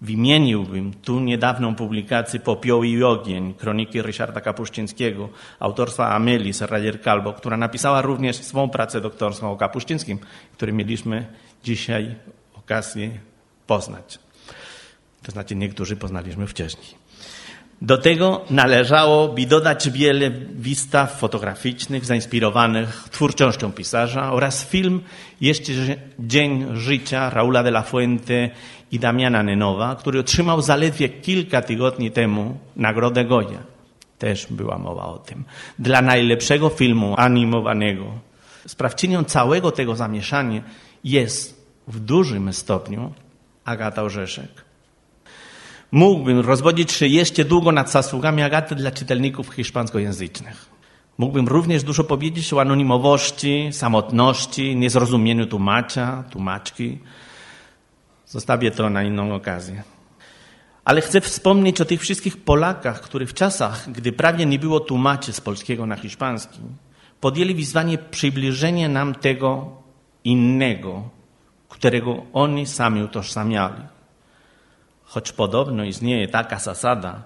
Wymieniłbym 0.00 0.94
tu 0.94 1.20
niedawną 1.20 1.74
publikację 1.74 2.40
Popioł 2.40 2.84
i 2.84 3.02
ogień, 3.02 3.54
kroniki 3.54 4.02
Ryszarda 4.02 4.40
Kapuścińskiego, 4.40 5.28
autorstwa 5.60 6.10
Amelie 6.10 6.54
Serrayer 6.54 7.02
Calvo, 7.02 7.32
która 7.32 7.56
napisała 7.56 8.02
również 8.02 8.36
swą 8.36 8.68
pracę 8.68 9.00
doktorską 9.00 9.52
o 9.52 9.56
Kapuścińskim, 9.56 10.18
który 10.52 10.72
mieliśmy 10.72 11.26
dzisiaj 11.64 12.14
okazję 12.54 13.10
poznać. 13.66 14.18
To 15.22 15.32
znaczy 15.32 15.54
niektórzy 15.54 15.96
poznaliśmy 15.96 16.46
wcześniej. 16.46 17.08
Do 17.82 17.98
tego 17.98 18.44
należałoby 18.50 19.46
dodać 19.46 19.90
wiele 19.90 20.30
wystaw 20.54 21.18
fotograficznych 21.18 22.04
zainspirowanych 22.04 23.08
twórczością 23.10 23.72
pisarza 23.72 24.32
oraz 24.32 24.66
film 24.66 25.00
Jeszcze 25.40 25.72
Dzień 26.18 26.66
Życia 26.76 27.30
Raula 27.30 27.62
de 27.62 27.68
la 27.68 27.82
Fuente 27.82 28.50
i 28.92 28.98
Damiana 28.98 29.42
Nenowa, 29.42 29.96
który 29.96 30.20
otrzymał 30.20 30.62
zaledwie 30.62 31.08
kilka 31.08 31.62
tygodni 31.62 32.10
temu 32.10 32.58
Nagrodę 32.76 33.24
Goya. 33.24 33.58
Też 34.18 34.46
była 34.50 34.78
mowa 34.78 35.06
o 35.06 35.18
tym. 35.18 35.44
Dla 35.78 36.02
najlepszego 36.02 36.68
filmu 36.68 37.14
animowanego. 37.16 38.04
Sprawczynią 38.66 39.24
całego 39.24 39.70
tego 39.70 39.96
zamieszania 39.96 40.62
jest 41.04 41.68
w 41.88 42.00
dużym 42.00 42.52
stopniu 42.52 43.12
Agata 43.64 44.02
Orzeszek. 44.02 44.64
Mógłbym 45.92 46.40
rozwodzić 46.40 46.92
się 46.92 47.06
jeszcze 47.06 47.44
długo 47.44 47.72
nad 47.72 47.90
zasługami 47.90 48.42
Agaty 48.42 48.74
dla 48.74 48.90
czytelników 48.90 49.54
hiszpańskojęzycznych. 49.54 50.66
Mógłbym 51.18 51.48
również 51.48 51.82
dużo 51.82 52.04
powiedzieć 52.04 52.52
o 52.52 52.60
anonimowości, 52.60 53.68
samotności, 53.72 54.76
niezrozumieniu 54.76 55.46
tłumacza, 55.46 56.24
tłumaczki. 56.30 56.98
Zostawię 58.28 58.70
to 58.70 58.90
na 58.90 59.02
inną 59.02 59.34
okazję. 59.34 59.82
Ale 60.84 61.00
chcę 61.00 61.20
wspomnieć 61.20 61.80
o 61.80 61.84
tych 61.84 62.00
wszystkich 62.00 62.44
Polakach, 62.44 63.00
którzy 63.00 63.26
w 63.26 63.34
czasach, 63.34 63.90
gdy 63.90 64.12
prawie 64.12 64.46
nie 64.46 64.58
było 64.58 64.80
tłumaczy 64.80 65.32
z 65.32 65.40
polskiego 65.40 65.86
na 65.86 65.96
hiszpański, 65.96 66.60
podjęli 67.20 67.54
wyzwanie 67.54 67.98
przybliżenia 67.98 68.88
nam 68.88 69.14
tego 69.14 69.76
innego, 70.24 71.08
którego 71.68 72.22
oni 72.32 72.66
sami 72.66 73.02
utożsamiali 73.02 73.82
choć 75.08 75.32
podobno 75.32 75.84
istnieje 75.84 76.28
taka 76.28 76.58
zasada, 76.58 77.22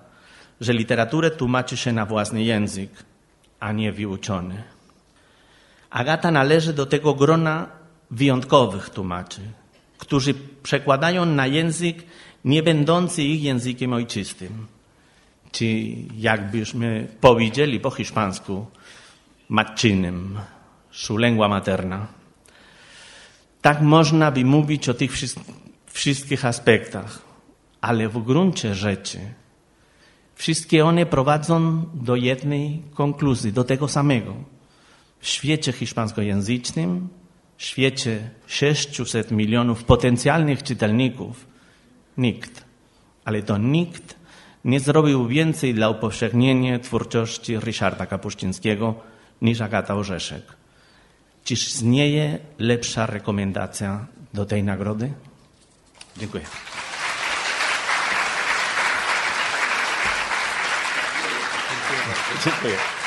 że 0.61 0.73
literaturę 0.73 1.31
tłumaczy 1.31 1.77
się 1.77 1.93
na 1.93 2.07
własny 2.07 2.43
język, 2.43 2.91
a 3.61 3.73
nie 3.73 3.93
wyuczony. 3.93 4.63
Agata 5.91 6.31
należy 6.31 6.73
do 6.73 6.87
tego 6.87 7.15
grona 7.15 7.67
wyjątkowych 8.11 8.91
tłumaczy, 8.91 9.41
którzy 10.03 10.35
przekładają 10.63 11.27
na 11.27 11.47
język 11.47 11.97
nie 12.45 12.63
będący 12.63 13.23
ich 13.23 13.43
językiem 13.43 13.93
ojczystym, 13.93 14.67
czy 15.53 15.67
jakbyśmy 16.19 17.09
powiedzieli 17.21 17.81
po 17.81 17.91
hiszpańsku, 17.91 18.67
matczynym, 19.49 20.39
lengua 21.19 21.49
materna. 21.49 22.07
Tak 23.61 23.81
można 23.81 24.31
by 24.31 24.45
mówić 24.45 24.89
o 24.89 24.95
tych 24.95 25.13
wszystkich 25.87 26.45
aspektach 26.45 27.33
ale 27.83 28.09
w 28.09 28.23
gruncie 28.23 28.75
rzeczy 28.75 29.19
wszystkie 30.35 30.85
one 30.85 31.07
prowadzą 31.07 31.85
do 31.95 32.17
jednej 32.17 32.83
konkluzji, 32.95 33.53
do 33.53 33.65
tego 33.65 33.89
samego. 33.89 34.35
W 35.21 35.29
świecie 35.29 35.73
hiszpańskojęzycznym, 35.73 37.09
świecie 37.59 38.31
600 38.47 39.31
milionów 39.31 39.85
potencjalnych 39.85 40.63
czytelników, 40.63 41.47
nikt, 42.17 42.65
ale 43.25 43.43
to 43.43 43.59
nikt 43.59 44.17
nie 44.65 44.81
zrobił 44.81 45.29
więcej 45.29 45.75
dla 45.75 45.89
upowszechnienia 45.89 46.79
twórczości 46.79 47.59
Ryszarda 47.59 48.07
Kapuścińskiego 48.07 48.95
niż 49.43 49.61
Agata 49.61 49.95
Orzeszek. 49.95 50.43
Czyż 51.45 51.69
istnieje 51.69 52.39
lepsza 52.59 53.07
rekomendacja 53.07 54.07
do 54.35 54.45
tej 54.47 54.63
nagrody? 54.63 55.13
Dziękuję. 56.17 56.45
Dziękuję. 62.45 63.02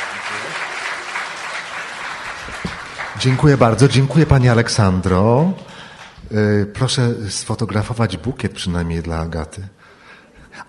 Dziękuję 3.20 3.58
bardzo. 3.58 3.88
Dziękuję 3.88 4.26
Pani 4.26 4.50
Aleksandro. 4.50 5.54
Y, 6.32 6.66
proszę 6.74 7.14
sfotografować 7.30 8.18
bukiet 8.18 8.54
przynajmniej 8.54 9.02
dla 9.02 9.18
Agaty. 9.20 9.68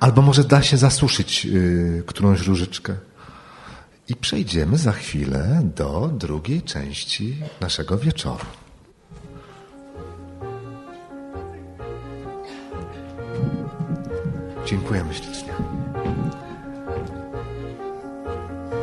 Albo 0.00 0.22
może 0.22 0.44
da 0.44 0.62
się 0.62 0.76
zasuszyć 0.76 1.46
y, 1.46 2.04
którąś 2.06 2.40
różyczkę. 2.40 2.94
I 4.08 4.16
przejdziemy 4.16 4.78
za 4.78 4.92
chwilę 4.92 5.60
do 5.76 6.10
drugiej 6.14 6.62
części 6.62 7.36
naszego 7.60 7.98
wieczoru. 7.98 8.46
Dziękujemy 14.66 15.14
ślicznie. 15.14 15.35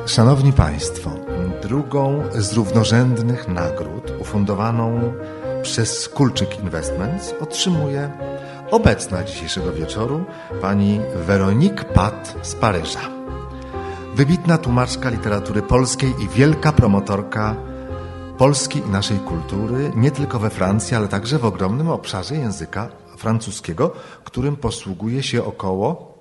Szanowni 0.05 0.53
Państwo, 0.53 1.11
drugą 1.61 2.23
z 2.35 2.53
równorzędnych 2.53 3.47
nagród 3.47 4.13
ufundowaną 4.19 5.13
przez 5.61 6.09
Kulczyk 6.09 6.59
Investments 6.59 7.33
otrzymuje 7.41 8.11
obecna 8.71 9.23
dzisiejszego 9.23 9.73
wieczoru 9.73 10.25
pani 10.61 10.99
Weronique 11.15 11.83
Pat 11.83 12.35
z 12.41 12.55
Paryża. 12.55 12.99
Wybitna 14.15 14.57
tłumaczka 14.57 15.09
literatury 15.09 15.61
polskiej 15.61 16.13
i 16.19 16.27
wielka 16.27 16.71
promotorka 16.71 17.55
Polski 18.37 18.79
i 18.79 18.89
naszej 18.89 19.17
kultury, 19.17 19.91
nie 19.95 20.11
tylko 20.11 20.39
we 20.39 20.49
Francji, 20.49 20.97
ale 20.97 21.07
także 21.07 21.39
w 21.39 21.45
ogromnym 21.45 21.89
obszarze 21.89 22.35
języka 22.35 22.89
francuskiego, 23.17 23.91
którym 24.23 24.55
posługuje 24.55 25.23
się 25.23 25.45
około 25.45 26.12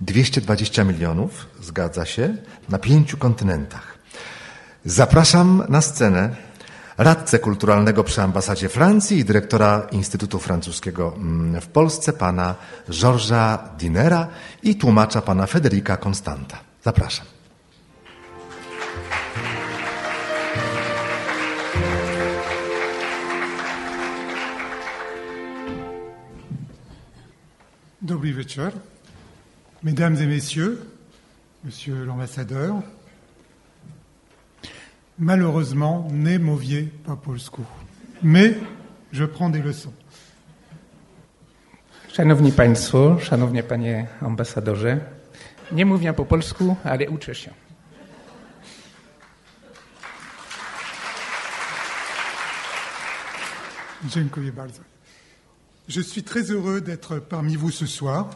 220 0.00 0.84
milionów, 0.84 1.46
zgadza 1.60 2.04
się, 2.04 2.36
na 2.68 2.78
pięciu 2.78 3.16
kontynentach. 3.16 3.98
Zapraszam 4.84 5.62
na 5.68 5.80
scenę 5.80 6.36
radcę 6.98 7.38
kulturalnego 7.38 8.04
przy 8.04 8.22
ambasadzie 8.22 8.68
Francji 8.68 9.18
i 9.18 9.24
dyrektora 9.24 9.86
Instytutu 9.90 10.38
Francuskiego 10.38 11.14
mm, 11.16 11.60
w 11.60 11.66
Polsce, 11.66 12.12
pana 12.12 12.54
Georgesa 12.90 13.58
Dinera 13.78 14.28
i 14.62 14.76
tłumacza 14.76 15.22
pana 15.22 15.46
Federica 15.46 15.96
Constanta. 15.96 16.58
Zapraszam. 16.84 17.26
Dobry 28.02 28.34
wieczór. 28.34 28.72
Mesdames 29.86 30.16
et 30.16 30.26
messieurs, 30.26 30.80
monsieur 31.62 32.04
l'ambassadeur, 32.04 32.82
malheureusement, 35.16 36.08
nie 36.10 36.40
mówię 36.40 36.88
pas 37.04 37.14
polsku, 37.14 37.62
mais 38.20 38.56
je 39.12 39.24
prends 39.26 39.48
des 39.48 39.62
leçons. 39.62 39.92
Szanowni 42.12 42.52
Państwo, 42.52 43.20
Szanowny 43.20 43.62
Panie 43.62 44.06
Ambasadorze, 44.20 45.00
nie 45.72 45.86
mówię 45.86 46.12
po 46.12 46.24
polsku, 46.24 46.76
ale 46.84 47.08
uczę 47.10 47.34
się. 47.34 47.50
Dziękuję 54.04 54.52
bardzo. 54.52 54.80
Je 55.88 56.02
suis 56.02 56.24
très 56.24 56.50
heureux 56.50 56.80
d'être 56.80 57.20
parmi 57.20 57.56
vous 57.56 57.70
ce 57.70 57.86
soir. 57.86 58.26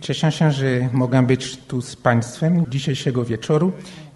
Cieszę 0.00 0.32
się, 0.32 0.52
że 0.52 0.88
mogę 0.92 1.26
być 1.26 1.56
tu 1.56 1.82
z 1.82 1.96
Państwem 1.96 2.64
dzisiejszego 2.68 3.24
wieczoru 3.24 3.72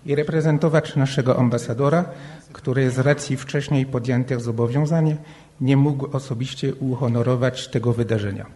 i 0.07 0.14
reprezentować 0.14 0.97
naszego 0.97 1.39
ambasadora, 1.39 2.05
który 2.53 2.91
z 2.91 2.99
racji 2.99 3.37
wcześniej 3.37 3.87
podjętych 3.87 4.41
zobowiązań 4.41 5.16
nie 5.61 5.76
mógł 5.76 6.16
osobiście 6.16 6.74
uhonorować 6.74 7.68
tego 7.68 7.93
wydarzenia. 7.93 8.47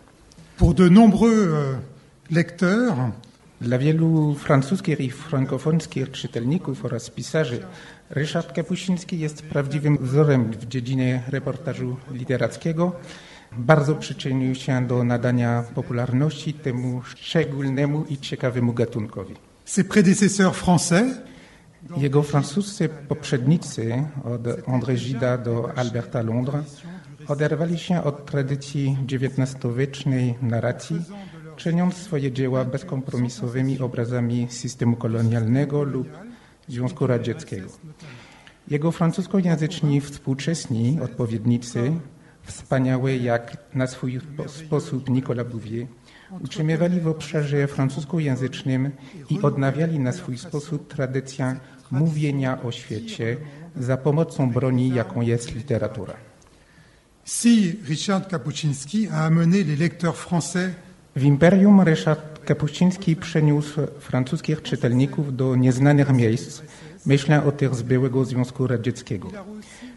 Pour 0.59 0.75
de 0.75 0.91
nombreux 0.91 1.49
euh, 1.49 1.79
lecteurs, 2.31 2.95
Dla 3.61 3.79
wielu 3.79 4.35
francuskich 4.35 5.01
i 5.01 5.11
frankofonskich 5.11 6.11
czytelników 6.11 6.85
oraz 6.85 7.11
pisarzy 7.11 7.63
Ryszard 8.11 8.53
Kapuściński 8.53 9.19
jest 9.19 9.43
prawdziwym 9.43 9.99
wzorem 10.01 10.53
w 10.53 10.67
dziedzinie 10.67 11.23
reportażu 11.29 11.97
literackiego. 12.11 12.93
Bardzo 13.57 13.95
przyczynił 13.95 14.55
się 14.55 14.87
do 14.87 15.05
nadania 15.05 15.65
popularności 15.75 16.55
temu 16.55 17.03
szczególnemu 17.03 18.05
i 18.09 18.19
ciekawemu 18.19 18.73
gatunkowi. 18.73 19.35
Ses 19.65 19.85
prédécesseurs 19.85 20.55
français 20.55 21.05
Jego 21.97 22.23
francuscy 22.23 22.89
poprzednicy 22.89 24.05
od 24.25 24.43
André 24.67 24.95
Gida 24.97 25.39
do 25.39 25.79
Alberta 25.79 26.23
Londra 26.23 26.65
oderwali 27.29 27.79
się 27.79 28.03
od 28.03 28.27
tradycji 28.27 28.97
XIX-wiecznej 29.13 30.35
narracji, 30.43 30.97
czyniąc 31.57 31.97
swoje 31.97 32.33
dzieła 32.33 32.65
bezkompromisowymi 32.65 33.79
obrazami 33.79 34.47
systemu 34.51 34.97
kolonialnego 34.97 35.83
lub 35.83 36.09
Związku 36.69 37.07
Radzieckiego. 37.07 37.69
Jego 38.69 38.93
francuskojęzyczni 38.93 40.01
współczesni 40.01 40.99
odpowiednicy, 41.05 41.93
wspaniały 42.47 43.17
jak 43.17 43.57
na 43.75 43.87
swój 43.87 44.21
sposób 44.47 45.11
Nicolas 45.11 45.47
Bouvier, 45.47 45.87
utrzymywali 46.41 47.01
w 47.01 47.09
obszarze 47.09 47.67
francuskojęzycznym 47.67 48.91
i 49.31 49.43
odnawiali 49.43 49.99
na 49.99 50.13
swój 50.13 50.39
sposób 50.39 50.95
tradycję 50.95 51.57
mówienia 51.91 52.63
o 52.63 52.73
świecie 52.73 53.37
za 53.77 53.97
pomocą 53.97 54.51
broni, 54.51 54.95
jaką 54.95 55.21
jest 55.21 55.55
literatura. 55.55 56.15
Si 57.25 57.73
Richard 57.89 58.31
Kapuscinski 58.31 59.09
a 59.09 59.27
amené 59.27 59.65
les 59.65 59.79
lecteurs 59.79 60.17
français 60.17 60.71
W 61.17 61.25
Imperium 61.25 61.81
Ryszard 61.81 62.45
Kapuściński 62.45 63.17
przeniósł 63.17 63.81
francuskich 63.99 64.63
czytelników 64.63 65.37
do 65.37 65.57
nieznanych 65.57 66.13
miejsc. 66.13 66.63
Myślę 67.07 67.45
o 67.45 67.53
tych 67.53 67.75
z 67.75 67.83
byłego 67.83 68.25
Związku 68.25 68.67
Radzieckiego. 68.67 69.31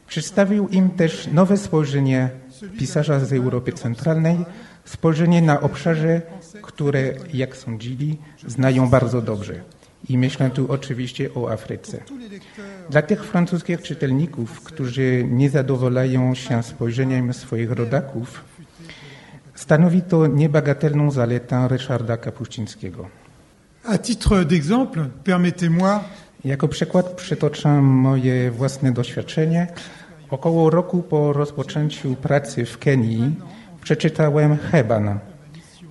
Przedstawił 0.09 0.67
im 0.67 0.89
też 0.89 1.27
nowe 1.27 1.57
spojrzenie 1.57 2.29
pisarza 2.77 3.19
z 3.19 3.33
Europy 3.33 3.71
Centralnej, 3.71 4.37
spojrzenie 4.85 5.41
na 5.41 5.61
obszarze, 5.61 6.21
które, 6.61 7.13
jak 7.33 7.57
sądzili, 7.57 8.17
znają 8.47 8.89
bardzo 8.89 9.21
dobrze. 9.21 9.53
I 10.09 10.17
myślę 10.17 10.49
tu 10.49 10.71
oczywiście 10.71 11.33
o 11.33 11.51
Afryce. 11.51 11.97
Dla 12.89 13.01
tych 13.01 13.25
francuskich 13.25 13.81
czytelników, 13.81 14.61
którzy 14.61 15.25
nie 15.29 15.49
zadowalają 15.49 16.35
się 16.35 16.63
spojrzeniem 16.63 17.33
swoich 17.33 17.71
rodaków, 17.71 18.43
stanowi 19.55 20.01
to 20.01 20.27
niebagatelną 20.27 21.11
zaletę 21.11 21.67
Ryszarda 21.67 22.17
Kapuścińskiego. 22.17 23.09
À 23.85 23.97
titre 23.97 24.45
d'exemple, 24.45 25.05
permettez-moi 25.23 25.99
Jako 26.45 26.67
przykład 26.67 27.11
przytoczę 27.11 27.69
moje 27.81 28.51
własne 28.51 28.91
doświadczenie. 28.91 29.67
Około 30.31 30.69
roku 30.69 31.03
po 31.03 31.33
rozpoczęciu 31.33 32.15
pracy 32.15 32.65
w 32.65 32.77
Kenii 32.77 33.35
przeczytałem 33.81 34.57
Heban. 34.57 35.19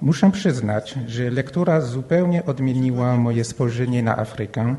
Muszę 0.02 0.30
przyznać, 0.30 0.94
że 1.06 1.30
lektura 1.30 1.80
zupełnie 1.80 2.44
odmieniła 2.44 3.16
moje 3.16 3.44
spojrzenie 3.44 4.02
na 4.02 4.18
Afrykę 4.18 4.76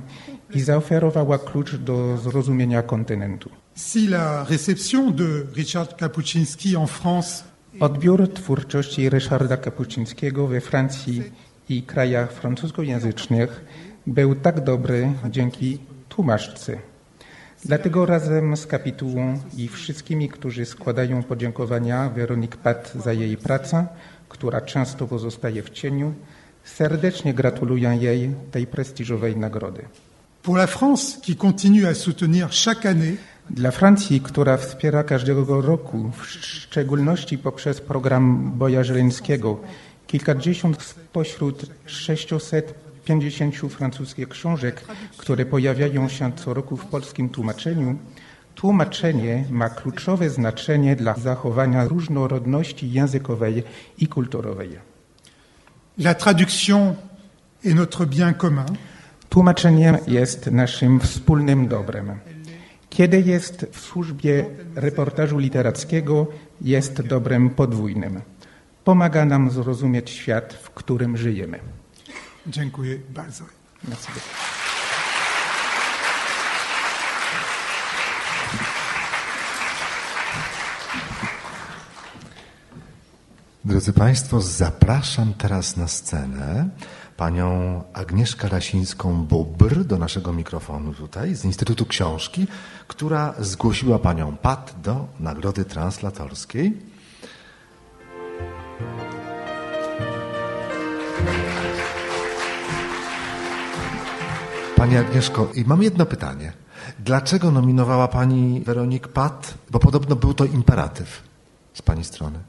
i 0.53 0.61
zaoferowała 0.61 1.37
klucz 1.37 1.75
do 1.75 2.17
zrozumienia 2.17 2.81
kontynentu. 2.81 3.49
si 3.75 4.07
la 4.07 4.43
réception 4.43 5.11
de 5.15 5.25
Richard 5.55 5.95
Kapuscinski 5.95 6.75
en 6.75 6.87
France 6.87 7.43
Odbiór 7.79 8.33
twórczości 8.33 9.09
Ryszarda 9.09 9.57
Kapuścińskiego 9.57 10.47
we 10.47 10.61
Francji 10.61 11.23
i 11.69 11.83
krajach 11.83 12.31
francuskojęzycznych 12.31 13.65
był 14.07 14.35
tak 14.35 14.63
dobry 14.63 15.11
dzięki 15.29 15.77
tłumaczce. 16.09 16.88
Dlatego 17.65 18.05
razem 18.05 18.57
z 18.57 18.67
kapitułą 18.67 19.39
i 19.57 19.67
wszystkimi, 19.67 20.29
którzy 20.29 20.65
składają 20.65 21.23
podziękowania 21.23 22.09
Weronik 22.09 22.57
Pat 22.57 22.91
za 23.03 23.13
jej 23.13 23.37
pracę, 23.37 23.87
która 24.29 24.61
często 24.61 25.07
pozostaje 25.07 25.63
w 25.63 25.69
cieniu, 25.69 26.13
serdecznie 26.63 27.33
gratuluję 27.33 27.97
jej 28.01 28.31
tej 28.51 28.67
prestiżowej 28.67 29.37
nagrody. 29.37 29.81
pour 30.43 30.57
la 30.57 30.67
France 30.67 31.19
qui 31.21 31.35
continue 31.35 31.85
à 31.85 31.93
soutenir 31.93 32.49
chaque 32.49 32.85
année 32.85 33.17
Dla 33.49 33.71
Francji, 33.71 34.21
która 34.21 34.57
wspiera 34.57 35.03
każdego 35.03 35.61
roku, 35.61 36.11
w 36.17 36.25
szczególności 36.25 37.37
poprzez 37.37 37.81
program 37.81 38.51
Boja 38.55 38.83
Żeleńskiego, 38.83 39.59
kilkadziesiąt 40.07 40.83
spośród 40.83 41.65
650 43.09 43.73
francuskich 43.73 44.29
książek, 44.29 44.83
które 45.17 45.45
pojawiają 45.45 46.09
się 46.09 46.31
co 46.35 46.53
roku 46.53 46.77
w 46.77 46.85
polskim 46.85 47.29
tłumaczeniu, 47.29 47.97
tłumaczenie 48.55 49.45
ma 49.49 49.69
kluczowe 49.69 50.29
znaczenie 50.29 50.95
dla 50.95 51.13
zachowania 51.13 51.87
różnorodności 51.87 52.91
językowej 52.91 53.63
i 53.97 54.07
kulturowej. 54.07 54.69
La 55.97 56.13
traduction 56.13 56.95
est 57.65 57.75
notre 57.75 58.05
bien 58.05 58.33
commun. 58.33 58.77
Tłumaczenie 59.29 59.99
jest 60.07 60.51
naszym 60.51 60.99
wspólnym 60.99 61.67
dobrem. 61.67 62.19
Kiedy 62.89 63.21
jest 63.21 63.65
w 63.71 63.79
służbie 63.79 64.45
reportażu 64.75 65.37
literackiego, 65.37 66.27
jest 66.61 67.01
dobrem 67.01 67.49
podwójnym. 67.49 68.21
Pomaga 68.83 69.25
nam 69.25 69.51
zrozumieć 69.51 70.09
świat, 70.09 70.53
w 70.53 70.69
którym 70.69 71.17
żyjemy. 71.17 71.59
Dziękuję 72.49 72.99
bardzo. 73.09 73.43
Drodzy 83.65 83.93
Państwo, 83.93 84.41
zapraszam 84.41 85.33
teraz 85.33 85.77
na 85.77 85.87
scenę 85.87 86.69
panią 87.17 87.81
Agnieszkę 87.93 88.47
Rasińską-Bubr 88.47 89.83
do 89.83 89.97
naszego 89.97 90.33
mikrofonu 90.33 90.93
tutaj 90.93 91.35
z 91.35 91.45
Instytutu 91.45 91.85
Książki, 91.85 92.47
która 92.87 93.33
zgłosiła 93.39 93.99
panią 93.99 94.37
Pat 94.37 94.75
do 94.83 95.07
Nagrody 95.19 95.65
Translatorskiej. 95.65 96.77
Pani 104.79 104.97
Agnieszko, 104.97 105.47
i 105.55 105.63
mam 105.63 105.83
jedno 105.83 106.05
pytanie. 106.05 106.53
Dlaczego 106.99 107.51
nominowała 107.51 108.07
pani 108.07 108.61
Weronik 108.65 109.07
Pat? 109.07 109.53
Bo 109.71 109.79
podobno 109.79 110.15
był 110.15 110.33
to 110.33 110.45
imperatyw 110.45 111.23
z 111.73 111.81
pani 111.81 112.03
strony. 112.03 112.39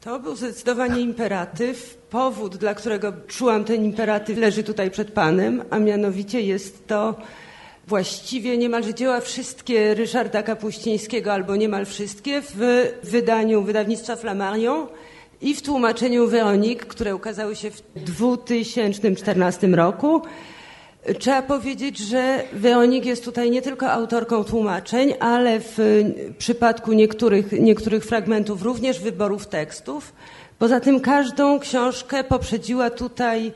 To 0.00 0.18
był 0.18 0.36
zdecydowanie 0.36 1.00
imperatyw. 1.00 1.98
Powód, 2.10 2.56
dla 2.56 2.74
którego 2.74 3.12
czułam 3.26 3.64
ten 3.64 3.84
imperatyw, 3.84 4.38
leży 4.38 4.62
tutaj 4.62 4.90
przed 4.90 5.12
Panem, 5.12 5.62
a 5.70 5.78
mianowicie 5.78 6.40
jest 6.40 6.86
to 6.86 7.14
właściwie 7.86 8.58
niemalże 8.58 8.94
dzieła 8.94 9.20
wszystkie 9.20 9.94
Ryszarda 9.94 10.42
Kapuścińskiego, 10.42 11.32
albo 11.32 11.56
niemal 11.56 11.86
wszystkie, 11.86 12.42
w 12.42 12.86
wydaniu 13.02 13.62
wydawnictwa 13.62 14.16
Flammarion 14.16 14.86
i 15.40 15.54
w 15.54 15.62
tłumaczeniu 15.62 16.26
Weronik, 16.26 16.86
które 16.86 17.14
ukazały 17.14 17.56
się 17.56 17.70
w 17.70 17.82
2014 17.96 19.66
roku. 19.66 20.22
Trzeba 21.18 21.42
powiedzieć, 21.42 21.98
że 21.98 22.42
Weronik 22.52 23.04
jest 23.04 23.24
tutaj 23.24 23.50
nie 23.50 23.62
tylko 23.62 23.90
autorką 23.90 24.44
tłumaczeń, 24.44 25.14
ale 25.20 25.60
w 25.60 26.04
przypadku 26.38 26.92
niektórych, 26.92 27.52
niektórych 27.52 28.04
fragmentów 28.04 28.62
również 28.62 29.00
wyborów 29.00 29.46
tekstów. 29.46 30.12
Poza 30.58 30.80
tym 30.80 31.00
każdą 31.00 31.60
książkę 31.60 32.24
poprzedziła 32.24 32.90
tutaj 32.90 33.52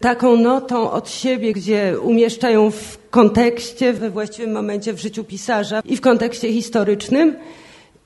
taką 0.00 0.36
notą 0.36 0.90
od 0.90 1.10
siebie, 1.10 1.52
gdzie 1.52 1.96
umieszczają 2.02 2.70
w 2.70 2.98
kontekście, 3.10 3.92
we 3.92 4.10
właściwym 4.10 4.52
momencie 4.52 4.92
w 4.92 4.98
życiu 4.98 5.24
pisarza 5.24 5.82
i 5.84 5.96
w 5.96 6.00
kontekście 6.00 6.52
historycznym. 6.52 7.36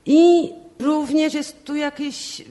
I 0.05 0.49
również 0.79 1.33
jest 1.33 1.63
tu 1.63 1.75
jakieś, 1.75 2.41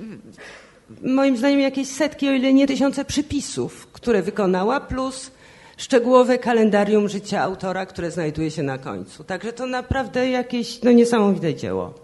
moim 1.03 1.37
zdaniem, 1.37 1.61
jakieś 1.61 1.89
setki, 1.89 2.29
o 2.29 2.33
ile 2.33 2.53
nie 2.53 2.67
tysiące 2.67 3.05
przypisów, 3.05 3.87
które 3.93 4.23
wykonała, 4.23 4.81
plus 4.81 5.31
szczegółowe 5.77 6.39
kalendarium 6.39 7.09
życia 7.09 7.43
autora, 7.43 7.87
które 7.87 8.11
znajduje 8.11 8.51
się 8.51 8.63
na 8.63 8.79
końcu. 8.79 9.25
Także 9.25 9.53
to 9.53 9.67
naprawdę 9.67 10.31
jakieś 10.31 10.83
no, 10.83 10.93
niesamowite 10.93 11.55
dzieło. 11.55 11.95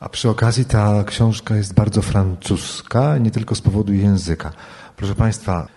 A 0.00 0.08
przy 0.08 0.28
okazji 0.28 0.64
ta 0.64 1.04
książka 1.04 1.56
jest 1.56 1.74
bardzo 1.74 2.02
francuska, 2.02 3.18
nie 3.18 3.30
tylko 3.30 3.54
z 3.54 3.60
powodu 3.60 3.92
języka. 3.92 4.52
Proszę 4.96 5.14
Państwa, 5.14 5.68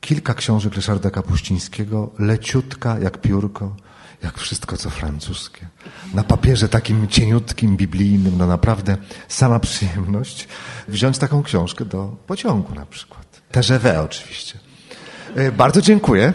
kilka 0.00 0.34
książek 0.34 0.74
Ryszarda 0.74 1.10
Kapuścińskiego, 1.10 2.10
leciutka 2.18 2.98
jak 2.98 3.20
piórko, 3.20 3.76
jak 4.22 4.38
wszystko 4.38 4.76
co 4.76 4.90
francuskie. 4.90 5.66
Na 6.14 6.24
papierze 6.24 6.68
takim 6.68 7.08
cieniutkim, 7.08 7.76
biblijnym, 7.76 8.38
no 8.38 8.46
naprawdę 8.46 8.96
sama 9.28 9.60
przyjemność 9.60 10.48
wziąć 10.88 11.18
taką 11.18 11.42
książkę 11.42 11.84
do 11.84 12.16
pociągu 12.26 12.74
na 12.74 12.86
przykład. 12.86 13.42
TGV 13.50 14.02
oczywiście. 14.02 14.58
E, 15.34 15.52
bardzo 15.52 15.82
dziękuję. 15.82 16.32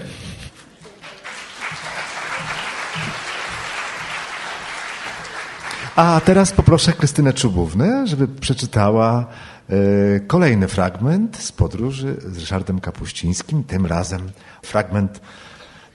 A 5.96 6.22
teraz 6.26 6.52
poproszę 6.52 6.94
Krystynę 6.94 7.34
Czubównę, 7.34 8.08
żeby 8.08 8.28
przeczytała 8.28 9.26
e, 9.70 10.20
kolejny 10.20 10.68
fragment 10.68 11.38
z 11.38 11.52
podróży 11.52 12.16
z 12.26 12.38
Ryszardem 12.38 12.80
Kapuścińskim, 12.80 13.64
tym 13.64 13.86
razem 13.86 14.32
fragment 14.62 15.22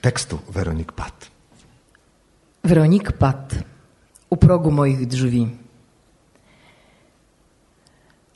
tekstu 0.01 0.39
Weronik 0.49 0.93
Pat. 0.93 1.27
Weronik 2.65 3.13
Pat, 3.13 3.55
u 4.31 4.37
progu 4.37 4.71
moich 4.71 5.07
drzwi. 5.07 5.57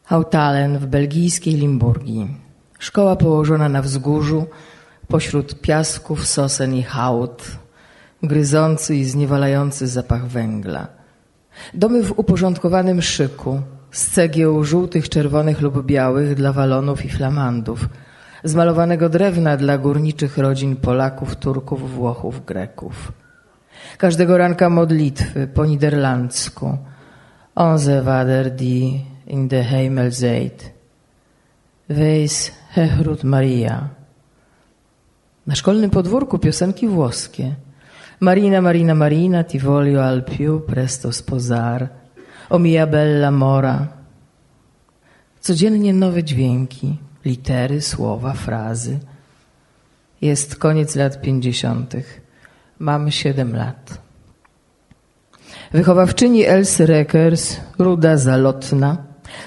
Hautalen 0.04 0.78
w 0.78 0.86
belgijskiej 0.86 1.54
Limburgii. 1.54 2.36
Szkoła 2.78 3.16
położona 3.16 3.68
na 3.68 3.82
wzgórzu, 3.82 4.46
pośród 5.08 5.60
piasków, 5.60 6.26
sosen 6.26 6.74
i 6.74 6.82
hałd, 6.82 7.44
gryzący 8.22 8.96
i 8.96 9.04
zniewalający 9.04 9.86
zapach 9.86 10.26
węgla. 10.26 11.01
Domy 11.74 12.02
w 12.02 12.18
uporządkowanym 12.18 13.02
szyku, 13.02 13.60
z 13.90 14.10
cegieł 14.10 14.64
żółtych, 14.64 15.08
czerwonych 15.08 15.60
lub 15.60 15.86
białych 15.86 16.34
dla 16.34 16.52
walonów 16.52 17.04
i 17.04 17.08
flamandów, 17.08 17.88
z 18.44 18.54
malowanego 18.54 19.08
drewna 19.08 19.56
dla 19.56 19.78
górniczych 19.78 20.38
rodzin 20.38 20.76
Polaków, 20.76 21.36
Turków, 21.36 21.94
Włochów, 21.94 22.44
Greków. 22.44 23.12
Każdego 23.98 24.38
ranka 24.38 24.70
modlitwy 24.70 25.46
po 25.46 25.66
niderlandzku. 25.66 26.78
Onze 27.54 28.02
Vader 28.02 28.50
die 28.50 29.00
in 29.26 29.48
de 29.48 29.64
hemel 29.64 30.10
zijt. 30.12 30.72
Wees 31.88 32.52
Hechrut 32.70 33.24
Maria. 33.24 33.88
Na 35.46 35.54
szkolnym 35.54 35.90
podwórku 35.90 36.38
piosenki 36.38 36.88
włoskie. 36.88 37.54
Marina, 38.18 38.60
Marina, 38.60 38.94
Marina, 38.94 39.42
ti 39.42 39.58
voglio 39.58 40.00
al 40.00 40.22
più 40.22 40.64
presto 40.64 41.10
sposar. 41.10 41.90
O 42.48 42.58
mia 42.58 42.86
bella 42.86 43.30
mora. 43.30 44.00
Codziennie 45.40 45.92
nowe 45.92 46.22
dźwięki, 46.22 46.98
litery, 47.24 47.80
słowa, 47.80 48.32
frazy. 48.32 48.98
Jest 50.20 50.56
koniec 50.56 50.96
lat 50.96 51.20
pięćdziesiątych. 51.20 52.20
Mam 52.78 53.10
siedem 53.10 53.56
lat. 53.56 54.02
Wychowawczyni 55.72 56.44
Elsy 56.44 56.86
Rekers, 56.86 57.56
ruda 57.78 58.16
zalotna, 58.16 58.96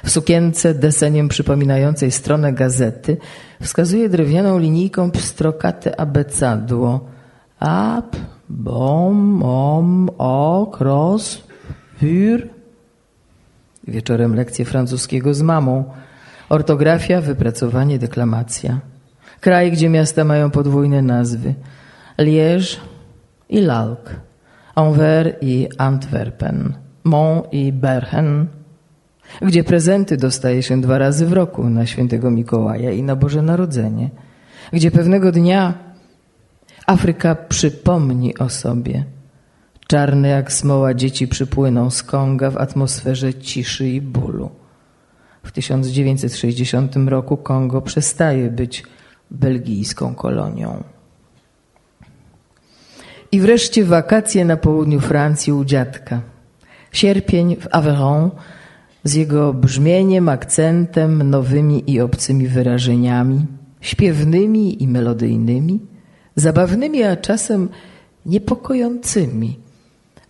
w 0.03 0.09
sukience 0.09 0.73
deseniem 0.73 1.27
przypominającej 1.27 2.11
stronę 2.11 2.53
gazety, 2.53 3.17
wskazuje 3.61 4.09
drewnianą 4.09 4.59
linijką 4.59 5.11
pstrokate 5.11 5.99
abecadło. 5.99 7.05
Ab, 7.59 8.15
bom, 8.49 9.43
om, 9.43 10.09
ok, 10.17 10.81
ros, 10.81 11.43
für. 11.99 12.47
Wieczorem 13.87 14.35
lekcje 14.35 14.65
francuskiego 14.65 15.33
z 15.33 15.41
mamą. 15.41 15.83
Ortografia, 16.49 17.21
wypracowanie, 17.21 17.99
deklamacja. 17.99 18.79
Kraj, 19.41 19.71
gdzie 19.71 19.89
miasta 19.89 20.23
mają 20.23 20.51
podwójne 20.51 21.01
nazwy. 21.01 21.53
Liège 22.17 22.77
i 23.49 23.61
Lalk. 23.61 24.15
Anvers 24.75 25.29
i 25.41 25.69
Antwerpen. 25.77 26.73
Mont 27.03 27.53
i 27.53 27.73
Bergen. 27.73 28.47
Gdzie 29.41 29.63
prezenty 29.63 30.17
dostaje 30.17 30.63
się 30.63 30.81
dwa 30.81 30.97
razy 30.97 31.25
w 31.25 31.33
roku 31.33 31.69
na 31.69 31.85
świętego 31.85 32.31
Mikołaja 32.31 32.91
i 32.91 33.03
na 33.03 33.15
Boże 33.15 33.41
Narodzenie. 33.41 34.09
Gdzie 34.73 34.91
pewnego 34.91 35.31
dnia 35.31 35.73
Afryka 36.85 37.35
przypomni 37.35 38.37
o 38.37 38.49
sobie. 38.49 39.05
Czarne 39.87 40.27
jak 40.27 40.51
smoła 40.51 40.93
dzieci 40.93 41.27
przypłyną 41.27 41.89
z 41.89 42.03
Konga 42.03 42.51
w 42.51 42.57
atmosferze 42.57 43.33
ciszy 43.33 43.87
i 43.87 44.01
bólu. 44.01 44.49
W 45.43 45.51
1960 45.51 46.95
roku 46.95 47.37
Kongo 47.37 47.81
przestaje 47.81 48.49
być 48.49 48.83
belgijską 49.31 50.15
kolonią. 50.15 50.83
I 53.31 53.39
wreszcie 53.39 53.85
wakacje 53.85 54.45
na 54.45 54.57
południu 54.57 54.99
Francji 54.99 55.53
u 55.53 55.65
dziadka. 55.65 56.21
Sierpień 56.91 57.55
w 57.55 57.67
Aveyron 57.71 58.31
z 59.03 59.13
jego 59.13 59.53
brzmieniem, 59.53 60.29
akcentem, 60.29 61.29
nowymi 61.29 61.91
i 61.91 62.01
obcymi 62.01 62.47
wyrażeniami, 62.47 63.45
śpiewnymi 63.81 64.83
i 64.83 64.87
melodyjnymi, 64.87 65.94
zabawnymi, 66.35 67.03
a 67.03 67.17
czasem 67.17 67.69
niepokojącymi. 68.25 69.59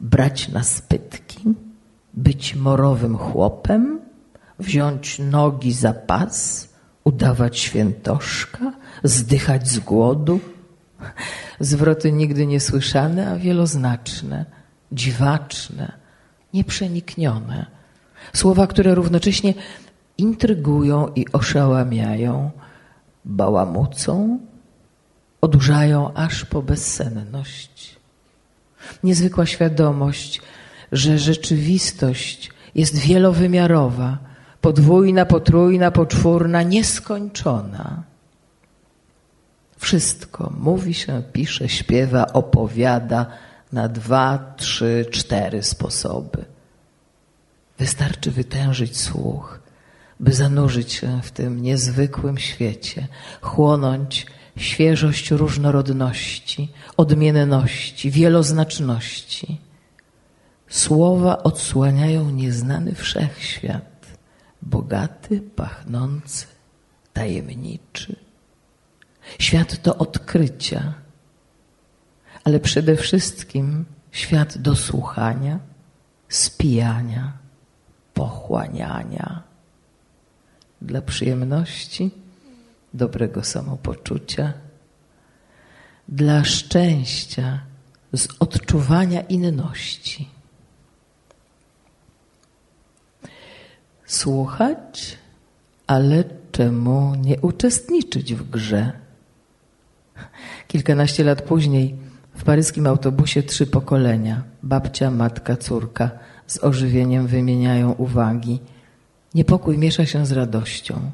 Brać 0.02 0.50
na 0.50 0.64
spytki, 0.64 1.40
być 2.14 2.56
morowym 2.56 3.18
chłopem, 3.18 4.00
wziąć 4.60 5.20
nogi 5.20 5.74
za 5.74 5.94
pas, 5.94 6.70
udawać 7.04 7.60
świętoszka, 7.60 8.74
zdychać 9.04 9.68
z 9.68 9.80
głodu. 9.80 10.40
Zwroty 11.60 12.12
nigdy 12.12 12.46
niesłyszane, 12.46 13.32
a 13.32 13.38
wieloznaczne, 13.38 14.46
dziwaczne, 14.92 15.92
nieprzeniknione. 16.54 17.66
Słowa, 18.34 18.68
które 18.68 18.96
równocześnie 18.96 19.54
intrygują 20.18 21.08
i 21.16 21.26
oszałamiają, 21.32 22.52
bałamucą, 23.26 24.40
odurzają 25.46 26.14
aż 26.14 26.46
po 26.46 26.62
bezsenność. 26.62 27.96
Niezwykła 29.04 29.46
świadomość, 29.46 30.42
że 30.92 31.20
rzeczywistość 31.20 32.52
jest 32.76 32.98
wielowymiarowa, 32.98 34.18
podwójna, 34.62 35.26
potrójna, 35.26 35.92
poczwórna, 35.92 36.64
nieskończona. 36.64 38.04
Wszystko 39.78 40.54
mówi 40.58 40.94
się, 40.94 41.24
pisze, 41.34 41.70
śpiewa, 41.70 42.34
opowiada 42.34 43.26
na 43.74 43.88
dwa, 43.88 44.54
trzy, 44.58 45.06
cztery 45.12 45.64
sposoby. 45.64 46.46
Wystarczy 47.78 48.32
wytężyć 48.32 48.98
słuch, 48.98 49.60
by 50.20 50.34
zanurzyć 50.34 50.94
się 50.94 51.20
w 51.24 51.32
tym 51.32 51.62
niezwykłym 51.62 52.38
świecie, 52.38 53.08
chłonąć 53.42 54.26
świeżość 54.58 55.32
różnorodności, 55.32 56.72
odmienności, 56.98 58.12
wieloznaczności. 58.12 59.62
Słowa 60.70 61.44
odsłaniają 61.44 62.30
nieznany 62.30 62.96
wszechświat, 62.96 64.06
bogaty, 64.62 65.42
pachnący, 65.42 66.46
tajemniczy. 67.14 68.16
Świat 69.40 69.82
do 69.82 69.98
odkrycia, 69.98 70.94
ale 72.44 72.60
przede 72.60 72.96
wszystkim 72.96 73.86
świat 74.12 74.58
do 74.58 74.76
słuchania, 74.76 75.60
spijania, 76.30 77.34
pochłaniania 78.14 79.44
dla 80.82 81.02
przyjemności, 81.02 82.12
dobrego 82.96 83.44
samopoczucia, 83.44 84.54
dla 86.08 86.44
szczęścia 86.44 87.60
z 88.14 88.28
odczuwania 88.40 89.22
inności. 89.22 90.30
Słuchać, 94.06 95.18
ale 95.88 96.24
czemu 96.52 97.16
nie 97.16 97.42
uczestniczyć 97.42 98.34
w 98.34 98.50
grze? 98.50 98.92
Kilkanaście 100.68 101.24
lat 101.24 101.42
później 101.42 101.96
w 102.36 102.44
paryskim 102.44 102.88
autobusie 102.88 103.44
trzy 103.44 103.68
pokolenia 103.68 104.44
babcia, 104.64 105.12
matka, 105.12 105.58
córka 105.58 106.10
z 106.48 106.64
ożywieniem 106.64 107.28
wymieniają 107.28 107.92
uwagi. 107.92 108.60
Niepokój 109.34 109.78
miesza 109.78 110.06
się 110.06 110.26
z 110.26 110.32
radością. 110.32 111.12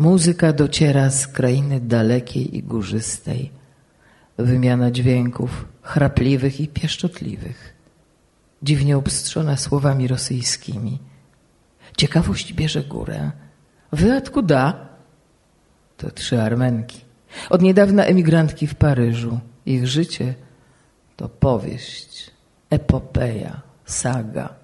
Muzyka 0.00 0.52
dociera 0.52 1.10
z 1.10 1.26
krainy 1.26 1.80
dalekiej 1.80 2.56
i 2.56 2.62
górzystej. 2.62 3.50
Wymiana 4.38 4.90
dźwięków 4.90 5.64
chrapliwych 5.82 6.60
i 6.60 6.68
pieszczotliwych. 6.68 7.74
Dziwnie 8.62 8.96
obstrzona 8.96 9.56
słowami 9.56 10.08
rosyjskimi. 10.08 10.98
Ciekawość 11.96 12.52
bierze 12.52 12.84
górę. 12.84 13.30
Wy 13.92 14.22
da? 14.42 14.88
To 15.96 16.10
trzy 16.10 16.42
Armenki. 16.42 17.00
Od 17.50 17.62
niedawna 17.62 18.04
emigrantki 18.04 18.66
w 18.66 18.74
Paryżu. 18.74 19.40
Ich 19.66 19.86
życie 19.86 20.34
to 21.16 21.28
powieść, 21.28 22.30
epopeja, 22.70 23.60
saga. 23.84 24.59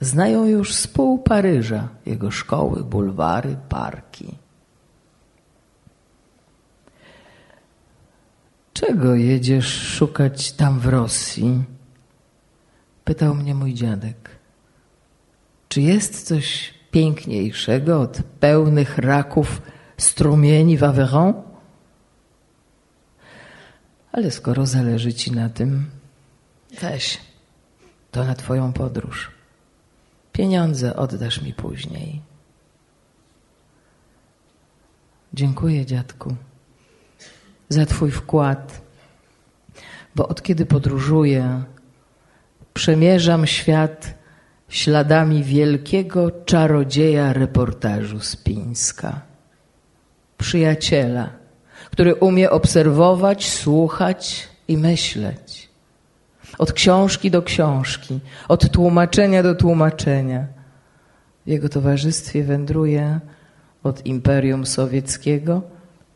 Znają 0.00 0.44
już 0.44 0.74
z 0.74 0.86
pół 0.86 1.18
Paryża, 1.18 1.88
jego 2.06 2.30
szkoły, 2.30 2.84
bulwary, 2.84 3.56
parki. 3.68 4.34
Czego 8.72 9.14
jedziesz 9.14 9.82
szukać 9.82 10.52
tam 10.52 10.80
w 10.80 10.86
Rosji? 10.86 11.64
Pytał 13.04 13.34
mnie 13.34 13.54
mój 13.54 13.74
dziadek. 13.74 14.30
Czy 15.68 15.80
jest 15.80 16.26
coś 16.26 16.74
piękniejszego 16.90 18.00
od 18.00 18.22
pełnych 18.40 18.98
raków 18.98 19.62
strumieni 19.96 20.78
w 20.78 20.84
Aveyron? 20.84 21.34
Ale 24.12 24.30
skoro 24.30 24.66
zależy 24.66 25.14
ci 25.14 25.32
na 25.32 25.48
tym, 25.48 25.90
weź 26.80 27.20
to 28.10 28.24
na 28.24 28.34
twoją 28.34 28.72
podróż. 28.72 29.35
Pieniądze 30.36 30.96
oddasz 30.96 31.42
mi 31.42 31.52
później. 31.54 32.20
Dziękuję, 35.34 35.86
dziadku, 35.86 36.36
za 37.68 37.86
twój 37.86 38.10
wkład, 38.10 38.80
bo 40.14 40.28
od 40.28 40.42
kiedy 40.42 40.66
podróżuję, 40.66 41.64
przemierzam 42.74 43.46
świat 43.46 44.14
śladami 44.68 45.44
wielkiego 45.44 46.30
czarodzieja 46.30 47.32
reportażu 47.32 48.20
z 48.20 48.36
Pińska. 48.36 49.20
Przyjaciela, 50.38 51.30
który 51.90 52.14
umie 52.14 52.50
obserwować, 52.50 53.48
słuchać 53.48 54.48
i 54.68 54.76
myśleć. 54.76 55.45
Od 56.58 56.72
książki 56.72 57.30
do 57.30 57.42
książki, 57.42 58.20
od 58.48 58.70
tłumaczenia 58.70 59.42
do 59.42 59.54
tłumaczenia. 59.54 60.46
W 61.46 61.48
jego 61.48 61.68
towarzystwie 61.68 62.44
wędruje 62.44 63.20
od 63.82 64.06
Imperium 64.06 64.66
Sowieckiego 64.66 65.62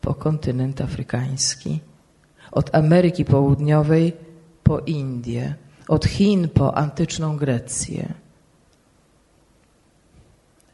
po 0.01 0.13
kontynent 0.13 0.81
afrykański, 0.81 1.79
od 2.51 2.75
Ameryki 2.75 3.25
Południowej 3.25 4.13
po 4.63 4.79
Indię, 4.79 5.55
od 5.87 6.05
Chin 6.05 6.49
po 6.49 6.77
antyczną 6.77 7.37
Grecję. 7.37 8.13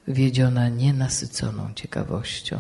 Wiedziona 0.08 0.70
nienasyconą 0.70 1.74
ciekawością 1.74 2.58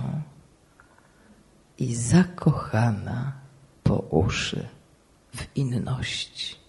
i 1.77 1.95
zakochana 1.95 3.33
po 3.83 3.95
uszy 3.95 4.67
w 5.35 5.57
inności. 5.57 6.66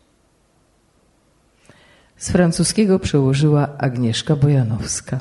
Z 2.18 2.30
francuskiego 2.30 2.98
przełożyła 2.98 3.68
Agnieszka 3.78 4.36
Bojanowska. 4.36 5.20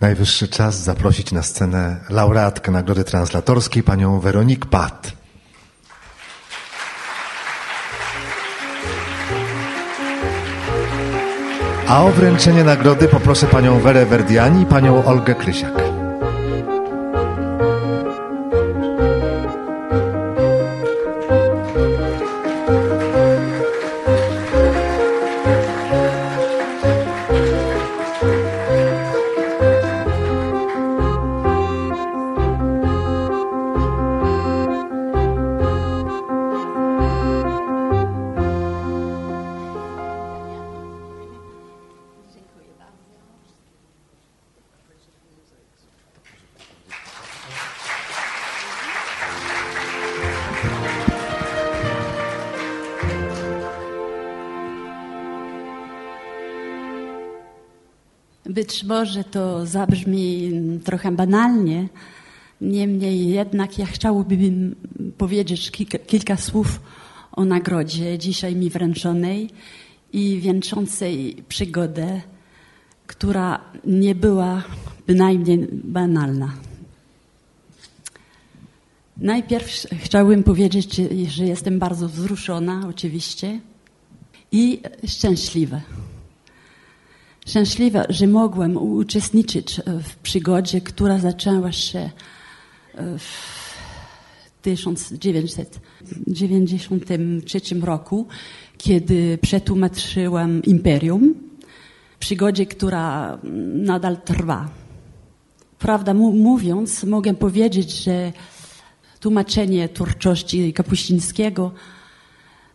Najwyższy 0.00 0.48
czas 0.48 0.82
zaprosić 0.82 1.32
na 1.32 1.42
scenę 1.42 1.96
laureatkę 2.10 2.72
Nagrody 2.72 3.04
Translatorskiej, 3.04 3.82
panią 3.82 4.20
Weronique 4.20 4.66
Pat. 4.66 5.12
A 11.88 12.04
o 12.04 12.12
wręczenie 12.12 12.64
nagrody 12.64 13.08
poproszę 13.08 13.46
panią 13.46 13.80
Werę 13.80 14.06
Verdiani 14.06 14.62
i 14.62 14.66
panią 14.66 15.04
Olgę 15.04 15.34
Krysiak. 15.34 15.85
Może 58.86 59.24
to 59.24 59.66
zabrzmi 59.66 60.52
trochę 60.84 61.12
banalnie, 61.12 61.88
niemniej 62.60 63.28
jednak 63.28 63.78
ja 63.78 63.86
chciałabym 63.86 64.76
powiedzieć 65.18 65.70
kilka, 65.70 65.98
kilka 65.98 66.36
słów 66.36 66.80
o 67.32 67.44
nagrodzie 67.44 68.18
dzisiaj 68.18 68.56
mi 68.56 68.70
wręczonej 68.70 69.50
i 70.12 70.40
wieńczącej 70.40 71.36
przygodę, 71.48 72.20
która 73.06 73.60
nie 73.84 74.14
była 74.14 74.62
bynajmniej 75.06 75.68
banalna. 75.72 76.52
Najpierw 79.16 79.86
chciałbym 79.98 80.42
powiedzieć, 80.42 81.00
że 81.28 81.44
jestem 81.44 81.78
bardzo 81.78 82.08
wzruszona, 82.08 82.82
oczywiście, 82.88 83.60
i 84.52 84.80
szczęśliwa 85.06 85.80
szczęśliwa, 87.46 88.04
że 88.08 88.26
mogłem 88.26 88.76
uczestniczyć 88.76 89.80
w 90.02 90.16
przygodzie, 90.16 90.80
która 90.80 91.18
zaczęła 91.18 91.72
się 91.72 92.10
w 93.18 93.56
1993 94.62 97.60
roku, 97.82 98.26
kiedy 98.78 99.38
przetłumaczyłam 99.42 100.62
Imperium. 100.62 101.34
Przygodzie, 102.18 102.66
która 102.66 103.38
nadal 103.74 104.16
trwa. 104.24 104.68
Prawda 105.78 106.14
mówiąc, 106.14 107.04
mogę 107.04 107.34
powiedzieć, 107.34 108.04
że 108.04 108.32
tłumaczenie 109.20 109.88
twórczości 109.88 110.72
Kapuścińskiego 110.72 111.72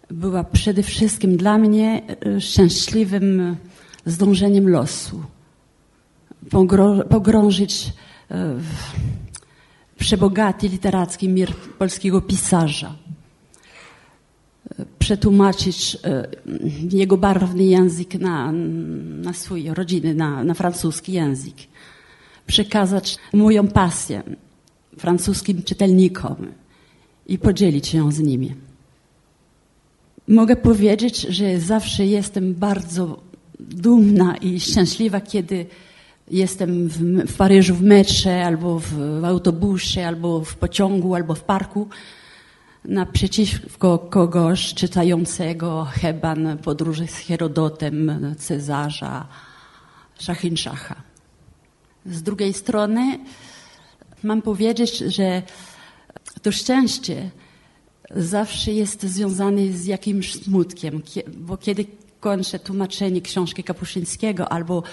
była 0.10 0.44
przede 0.44 0.84
wszystkim 0.84 1.38
dla 1.38 1.58
mnie 1.58 2.02
szczęśliwym 2.40 3.56
zdążeniem 4.06 4.70
losu. 4.70 5.24
Pogrążyć 7.10 7.94
w 8.30 8.84
przebogaty 10.00 10.68
literacki 10.68 11.30
mir 11.30 11.56
polskiego 11.56 12.22
pisarza. 12.22 12.96
Przetłumaczyć 15.00 15.98
jego 16.92 17.18
barwny 17.18 17.64
język 17.64 18.16
na, 18.16 18.52
na 19.22 19.34
swój 19.34 19.70
rodziny, 19.70 20.14
na, 20.16 20.44
na 20.44 20.54
francuski 20.54 21.14
język. 21.14 21.56
Przekazać 22.48 23.18
moją 23.34 23.68
pasję 23.68 24.24
francuskim 24.98 25.64
czytelnikom 25.64 26.48
i 27.28 27.38
podzielić 27.38 27.88
się 27.88 28.12
z 28.12 28.20
nimi. 28.20 28.56
Mogę 30.28 30.56
powiedzieć, 30.56 31.22
że 31.22 31.60
zawsze 31.60 32.06
jestem 32.06 32.54
bardzo 32.54 33.31
dumna 33.62 34.38
i 34.38 34.60
szczęśliwa, 34.60 35.22
kiedy 35.22 35.66
jestem 36.32 36.88
w, 36.88 36.98
w 37.32 37.38
Paryżu 37.38 37.76
w 37.76 37.82
metrze, 37.82 38.46
albo 38.46 38.80
w, 38.80 38.94
w, 39.22 39.26
autobusie, 39.26 40.08
albo 40.08 40.44
w 40.44 40.56
pociągu, 40.56 41.16
albo 41.16 41.36
w 41.36 41.44
parku, 41.44 41.88
naprzeciwko 42.86 44.00
kogoś 44.00 44.74
czytającego 44.74 45.88
Heban, 45.92 46.58
podróże 46.58 47.08
z 47.08 47.16
Herodotem, 47.16 48.12
Cezarza, 48.38 49.28
Szachinszacha. 50.20 50.96
Z 52.06 52.24
drugiej 52.24 52.54
strony 52.54 53.20
mam 54.24 54.42
powiedzieć, 54.42 54.98
że 54.98 55.42
to 56.42 56.52
szczęście 56.52 57.30
zawsze 58.16 58.72
jest 58.72 59.04
związane 59.04 59.72
z 59.72 59.86
jakimś 59.86 60.34
smutkiem, 60.34 61.02
bo 61.38 61.58
kiedy 61.58 61.86
kończę 62.22 62.60
tłumaczenie 62.60 63.22
książki 63.22 63.64
Kapuszyńskiego 63.64 64.52
albo 64.52 64.84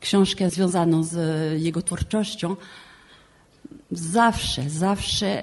książkę 0.00 0.50
związaną 0.50 1.02
z 1.02 1.16
jego 1.62 1.82
twórczością, 1.82 2.56
zawsze, 3.90 4.70
zawsze 4.70 5.42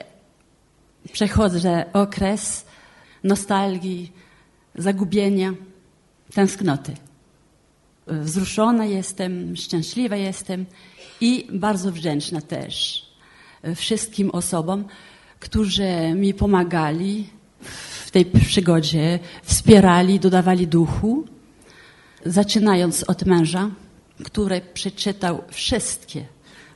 przechodzę 1.11 1.85
okres 1.93 2.65
nostalgii, 3.23 4.11
zagubienia, 4.75 5.53
tęsknoty. 6.33 6.93
Wzruszona 8.07 8.85
jestem, 8.85 9.55
szczęśliwa 9.55 10.15
jestem 10.15 10.65
i 11.21 11.47
bardzo 11.51 11.91
wdzięczna 11.91 12.41
też 12.41 13.05
wszystkim 13.75 14.31
osobom, 14.31 14.85
którzy 15.39 16.13
mi 16.15 16.33
pomagali 16.33 17.29
tej 18.15 18.25
przygodzie, 18.25 19.19
wspierali, 19.43 20.19
dodawali 20.19 20.67
duchu, 20.67 21.25
zaczynając 22.25 23.03
od 23.03 23.25
męża, 23.25 23.69
który 24.23 24.61
przeczytał 24.73 25.43
wszystkie 25.51 26.25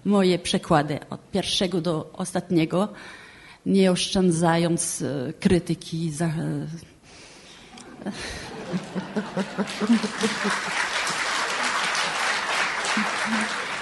moje 0.05 0.39
przekłady 0.39 0.99
od 1.09 1.31
pierwszego 1.31 1.81
do 1.81 2.11
ostatniego, 2.13 2.87
nie 3.65 3.91
oszczędzając 3.91 5.01
e, 5.01 5.33
krytyki. 5.33 6.11
Za... 6.11 6.29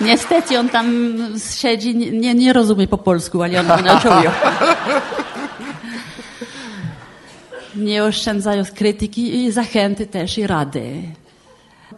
Niestety 0.02 0.60
on 0.60 0.70
tam 0.70 1.18
siedzi, 1.58 1.96
nie, 1.96 2.36
nie 2.36 2.54
rozumie 2.54 2.88
po 2.88 2.98
polsku, 2.98 3.44
ale 3.44 3.60
on 3.60 3.68
nauczył 3.68 4.12
Nie 7.78 8.04
oszczędzając 8.04 8.72
krytyki 8.72 9.36
i 9.36 9.52
zachęty 9.52 10.08
też 10.08 10.38
i 10.38 10.48
rady. 10.48 11.02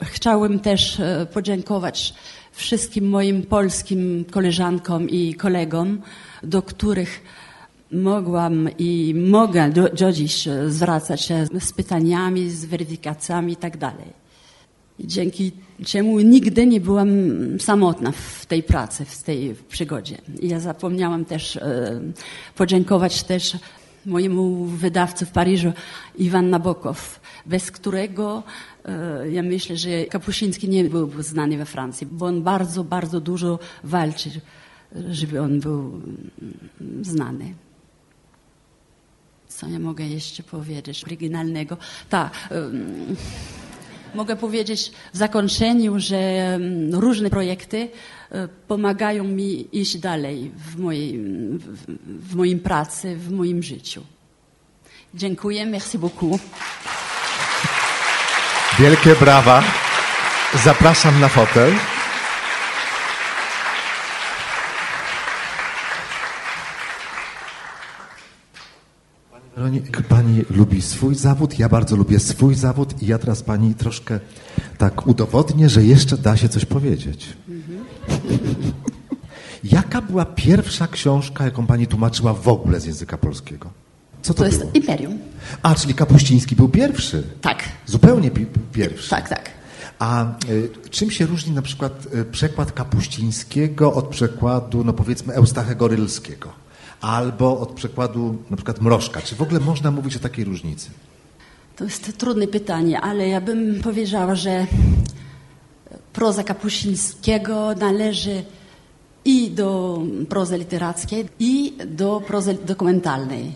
Chciałem 0.01 0.59
też 0.59 0.99
e, 0.99 1.27
podziękować 1.33 2.13
wszystkim 2.51 3.09
moim 3.09 3.43
polskim 3.43 4.25
koleżankom 4.31 5.09
i 5.09 5.33
kolegom, 5.33 6.01
do 6.43 6.61
których 6.61 7.21
mogłam 7.91 8.69
i 8.77 9.13
mogę 9.17 9.69
do, 9.69 9.89
do 9.89 10.11
dziś 10.11 10.47
zwracać 10.67 11.21
się 11.21 11.45
z 11.59 11.73
pytaniami, 11.73 12.49
z 12.49 12.65
weryfikacjami 12.65 13.51
itd. 13.51 13.77
Tak 13.79 13.93
dzięki 14.99 15.51
czemu 15.85 16.19
nigdy 16.19 16.67
nie 16.67 16.81
byłam 16.81 17.09
samotna 17.59 18.11
w 18.11 18.45
tej 18.45 18.63
pracy, 18.63 19.05
w 19.05 19.23
tej 19.23 19.55
przygodzie. 19.69 20.17
Ja 20.41 20.59
zapomniałam 20.59 21.25
też 21.25 21.55
e, 21.55 22.01
podziękować 22.55 23.23
też 23.23 23.57
mojemu 24.09 24.65
wydawcy 24.65 25.25
w 25.25 25.31
Paryżu, 25.31 25.73
Iwan 26.15 26.49
Nabokow, 26.49 27.19
bez 27.45 27.71
którego 27.71 28.43
e, 28.85 29.31
ja 29.31 29.43
myślę, 29.43 29.77
że 29.77 30.05
Kapuściński 30.05 30.69
nie 30.69 30.83
byłby 30.83 31.23
znany 31.23 31.57
we 31.57 31.65
Francji, 31.65 32.07
bo 32.11 32.25
on 32.25 32.43
bardzo, 32.43 32.83
bardzo 32.83 33.21
dużo 33.21 33.59
walczy, 33.83 34.29
żeby 35.11 35.41
on 35.41 35.59
był 35.59 36.01
znany. 37.01 37.53
Co 39.47 39.67
ja 39.67 39.79
mogę 39.79 40.07
jeszcze 40.07 40.43
powiedzieć 40.43 41.03
oryginalnego? 41.03 41.77
Tak. 42.09 42.49
Mogę 44.15 44.35
powiedzieć 44.35 44.91
w 45.13 45.17
zakończeniu, 45.17 45.99
że 45.99 46.59
różne 46.91 47.29
projekty 47.29 47.89
pomagają 48.67 49.23
mi 49.23 49.67
iść 49.71 49.97
dalej 49.97 50.51
w 50.57 50.79
mojej, 50.79 51.19
w, 51.57 51.85
w 52.29 52.35
moim 52.35 52.59
pracy, 52.59 53.15
w 53.15 53.31
moim 53.31 53.63
życiu. 53.63 54.03
Dziękuję, 55.13 55.65
merci 55.65 55.97
beaucoup. 55.97 56.41
Wielkie 58.79 59.15
brawa. 59.15 59.63
Zapraszam 60.63 61.19
na 61.19 61.27
fotel. 61.27 61.73
Pani 70.09 70.45
lubi 70.49 70.81
swój 70.81 71.15
zawód, 71.15 71.59
ja 71.59 71.69
bardzo 71.69 71.95
lubię 71.95 72.19
swój 72.19 72.55
zawód 72.55 73.01
i 73.01 73.05
ja 73.07 73.17
teraz 73.17 73.43
Pani 73.43 73.75
troszkę 73.75 74.19
tak 74.77 75.07
udowodnię, 75.07 75.69
że 75.69 75.83
jeszcze 75.83 76.17
da 76.17 76.37
się 76.37 76.49
coś 76.49 76.65
powiedzieć. 76.65 77.27
Jaka 79.63 80.01
była 80.01 80.25
pierwsza 80.25 80.87
książka, 80.87 81.45
jaką 81.45 81.67
Pani 81.67 81.87
tłumaczyła 81.87 82.33
w 82.33 82.47
ogóle 82.47 82.79
z 82.79 82.85
języka 82.85 83.17
polskiego? 83.17 83.69
Co 84.21 84.33
to, 84.33 84.39
to 84.39 84.45
jest 84.45 84.65
Imperium. 84.73 85.19
A, 85.61 85.75
czyli 85.75 85.93
Kapuściński 85.93 86.55
był 86.55 86.69
pierwszy? 86.69 87.23
Tak. 87.41 87.63
Zupełnie 87.85 88.31
pierwszy? 88.73 89.09
Tak, 89.09 89.29
tak. 89.29 89.51
A 89.99 90.25
y, 90.49 90.69
czym 90.89 91.11
się 91.11 91.25
różni 91.25 91.53
na 91.53 91.61
przykład 91.61 92.07
y, 92.15 92.25
przekład 92.25 92.71
Kapuścińskiego 92.71 93.93
od 93.93 94.07
przekładu, 94.07 94.83
no 94.83 94.93
powiedzmy, 94.93 95.33
Eustachego 95.33 95.87
Rylskiego? 95.87 96.51
Albo 97.01 97.59
od 97.59 97.71
przekładu 97.71 98.37
na 98.49 98.57
przykład 98.57 98.81
Mrożka? 98.81 99.21
Czy 99.21 99.35
w 99.35 99.41
ogóle 99.41 99.59
można 99.59 99.91
mówić 99.91 100.15
o 100.15 100.19
takiej 100.19 100.45
różnicy? 100.45 100.89
To 101.75 101.83
jest 101.83 102.17
trudne 102.17 102.47
pytanie, 102.47 103.01
ale 103.01 103.27
ja 103.27 103.41
bym 103.41 103.81
powiedziała, 103.81 104.35
że 104.35 104.67
proza 106.13 106.43
Kapuścińskiego 106.43 107.75
należy 107.75 108.43
i 109.25 109.51
do 109.51 110.01
prozy 110.29 110.57
literackiej, 110.57 111.25
i 111.39 111.73
do 111.85 112.21
prozy 112.27 112.57
dokumentalnej. 112.65 113.53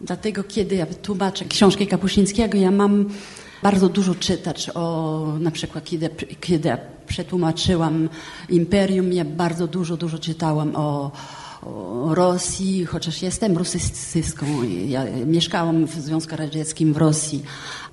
Dlatego, 0.00 0.44
kiedy 0.44 0.74
ja 0.74 0.86
tłumaczę 0.86 1.44
książkę 1.44 1.86
Kapuścińskiego, 1.86 2.58
ja 2.58 2.70
mam 2.70 3.08
bardzo 3.62 3.88
dużo 3.88 4.14
czytać 4.14 4.70
o, 4.74 5.26
na 5.40 5.50
przykład, 5.50 5.84
kiedy, 5.84 6.10
kiedy 6.40 6.76
przetłumaczyłam 7.06 8.08
Imperium, 8.48 9.12
ja 9.12 9.24
bardzo 9.24 9.66
dużo, 9.66 9.96
dużo 9.96 10.18
czytałam 10.18 10.76
o 10.76 11.10
Rosji, 12.14 12.86
chociaż 12.86 13.22
jestem 13.22 13.58
rosyjską. 13.58 14.46
Ja 14.86 15.04
mieszkałam 15.26 15.86
w 15.86 15.94
Związku 15.94 16.36
Radzieckim 16.36 16.92
w 16.92 16.96
Rosji. 16.96 17.42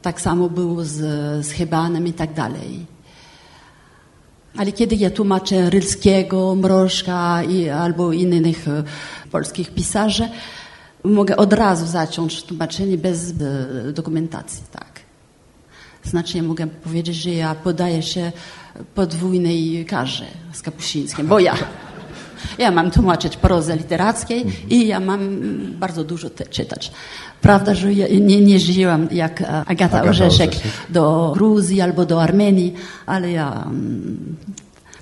Tak 0.01 0.21
samo 0.21 0.49
było 0.49 0.83
z, 0.83 0.95
z 1.45 1.51
Hebanem 1.51 2.07
i 2.07 2.13
tak 2.13 2.33
dalej. 2.33 2.85
Ale 4.57 4.71
kiedy 4.71 4.95
ja 4.95 5.09
tłumaczę 5.09 5.69
Rylskiego, 5.69 6.55
Mrożka 6.55 7.43
i, 7.43 7.69
albo 7.69 8.13
innych 8.13 8.67
e, 8.67 8.83
polskich 9.31 9.73
pisarzy, 9.73 10.29
mogę 11.03 11.37
od 11.37 11.53
razu 11.53 11.85
zacząć 11.85 12.43
tłumaczenie 12.43 12.97
bez 12.97 13.31
e, 13.31 13.93
dokumentacji, 13.93 14.63
tak. 14.71 14.99
Znaczy 16.03 16.37
ja 16.37 16.43
mogę 16.43 16.67
powiedzieć, 16.67 17.15
że 17.15 17.29
ja 17.29 17.55
podaję 17.55 18.01
się 18.01 18.31
podwójnej 18.95 19.85
karze 19.85 20.25
z 20.53 20.61
Kapuścińskim, 20.61 21.27
bo 21.27 21.39
ja, 21.39 21.55
ja 22.57 22.71
mam 22.71 22.91
tłumaczyć 22.91 23.37
prozę 23.37 23.75
literackiej 23.75 24.45
i 24.69 24.87
ja 24.87 24.99
mam 24.99 25.19
bardzo 25.79 26.03
dużo 26.03 26.29
czytać. 26.49 26.91
Prawda, 27.41 27.75
że 27.75 27.93
ja 27.93 28.07
nie, 28.07 28.41
nie 28.41 28.59
żyłam 28.59 29.07
jak 29.11 29.41
Agata, 29.41 29.63
Agata 29.65 30.03
Orzeszek 30.03 30.51
do 30.89 31.31
Gruzji 31.33 31.81
albo 31.81 32.05
do 32.05 32.21
Armenii, 32.21 32.73
ale 33.05 33.31
ja 33.31 33.63
mm, 33.65 34.35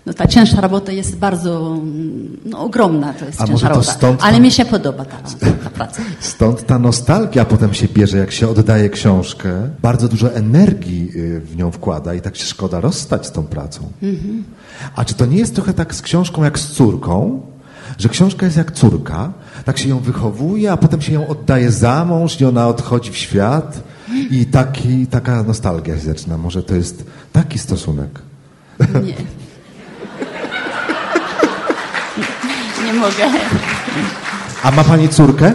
no 0.06 0.14
ta 0.14 0.28
cięższa 0.28 0.62
robota 0.62 0.92
jest 0.92 1.18
bardzo 1.18 1.78
no, 2.46 2.60
ogromna, 2.60 3.14
to 3.14 3.26
jest 3.26 3.42
A 3.42 3.48
cięższa 3.48 3.70
robota. 3.70 4.16
Ale 4.22 4.40
mi 4.40 4.52
się 4.52 4.66
podoba 4.66 5.06
ta, 5.06 5.18
ta 5.62 5.70
praca. 5.80 6.02
Stąd 6.20 6.66
ta 6.66 6.80
nostalgia 6.80 7.46
potem 7.46 7.74
się 7.74 7.88
bierze, 7.88 8.18
jak 8.18 8.32
się 8.32 8.50
oddaje 8.50 8.90
książkę. 8.90 9.70
Bardzo 9.82 10.08
dużo 10.08 10.34
energii 10.34 11.12
y, 11.16 11.40
w 11.40 11.58
nią 11.58 11.72
wkłada 11.72 12.14
i 12.14 12.22
tak 12.22 12.36
się 12.36 12.46
szkoda 12.46 12.82
rozstać 12.82 13.26
z 13.28 13.32
tą 13.32 13.44
pracą. 13.44 13.92
Mhm. 14.04 14.44
A 14.96 15.06
czy 15.06 15.14
to 15.14 15.26
nie 15.26 15.38
jest 15.38 15.56
trochę 15.56 15.74
tak 15.74 15.96
z 15.96 16.02
książką 16.02 16.44
jak 16.44 16.60
z 16.60 16.68
córką? 16.68 17.42
Że 17.98 18.10
książka 18.10 18.46
jest 18.46 18.58
jak 18.58 18.72
córka, 18.72 19.34
tak 19.66 19.78
się 19.78 19.90
ją 19.90 20.00
wychowuje, 20.00 20.72
a 20.72 20.78
potem 20.78 21.02
się 21.02 21.14
ją 21.14 21.28
oddaje 21.28 21.72
za 21.72 22.06
mąż 22.06 22.42
i 22.42 22.46
ona 22.46 22.68
odchodzi 22.68 23.12
w 23.12 23.18
świat 23.18 23.84
i 24.32 24.46
taki, 24.46 25.08
taka 25.08 25.44
nostalgia 25.44 25.96
się 25.96 26.06
zaczyna. 26.06 26.38
Może 26.38 26.64
to 26.64 26.76
jest 26.76 27.06
taki 27.34 27.60
stosunek? 27.60 28.20
Nie. 28.80 29.16
nie 32.86 32.91
mogę. 33.02 33.26
A 34.64 34.72
ma 34.72 34.84
pani 34.84 35.10
córkę? 35.10 35.54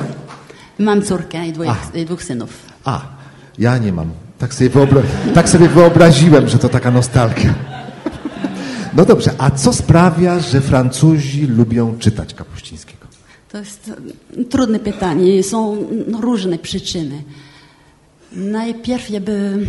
Mam 0.79 1.03
córkę 1.03 1.47
i, 1.47 1.53
i 1.95 2.05
dwóch 2.05 2.23
synów. 2.23 2.51
A, 2.85 3.01
ja 3.59 3.79
nie 3.79 3.93
mam. 3.93 4.11
Tak 4.39 4.55
sobie, 4.55 4.71
tak 5.35 5.49
sobie 5.49 5.69
wyobraziłem, 5.69 6.49
że 6.49 6.59
to 6.59 6.69
taka 6.69 6.91
nostalgia. 6.91 7.55
No 8.95 9.05
dobrze, 9.05 9.31
a 9.39 9.51
co 9.51 9.73
sprawia, 9.73 10.41
że 10.41 10.61
Francuzi 10.61 11.47
lubią 11.47 11.99
czytać 11.99 12.35
Kapuścińskiego? 12.35 13.07
To 13.53 13.59
jest 13.59 13.91
trudne 14.51 14.79
pytanie. 14.79 15.43
Są 15.43 15.87
różne 16.21 16.59
przyczyny. 16.59 17.23
Najpierw 18.33 19.11
ja 19.11 19.21
bym 19.21 19.67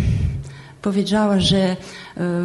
powiedziała, 0.87 1.39
że 1.39 1.57
e, 1.57 1.75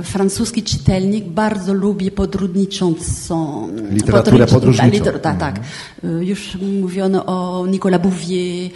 francuski 0.02 0.62
czytelnik 0.62 1.24
bardzo 1.24 1.74
lubi 1.74 2.10
podróżniczącą 2.10 3.68
literaturę 3.90 4.46
podróżniczą. 4.46 4.90
Liter, 4.90 5.20
tak, 5.20 5.38
tak. 5.38 5.60
E, 6.04 6.24
już 6.24 6.58
mówiono 6.82 7.26
o 7.26 7.66
Nicolas 7.66 8.02
Bouvier, 8.02 8.70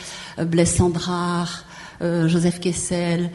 Blaise 0.46 0.76
Cendrars, 0.76 1.50
e, 2.00 2.28
Joseph 2.32 2.60
Kessel, 2.60 3.28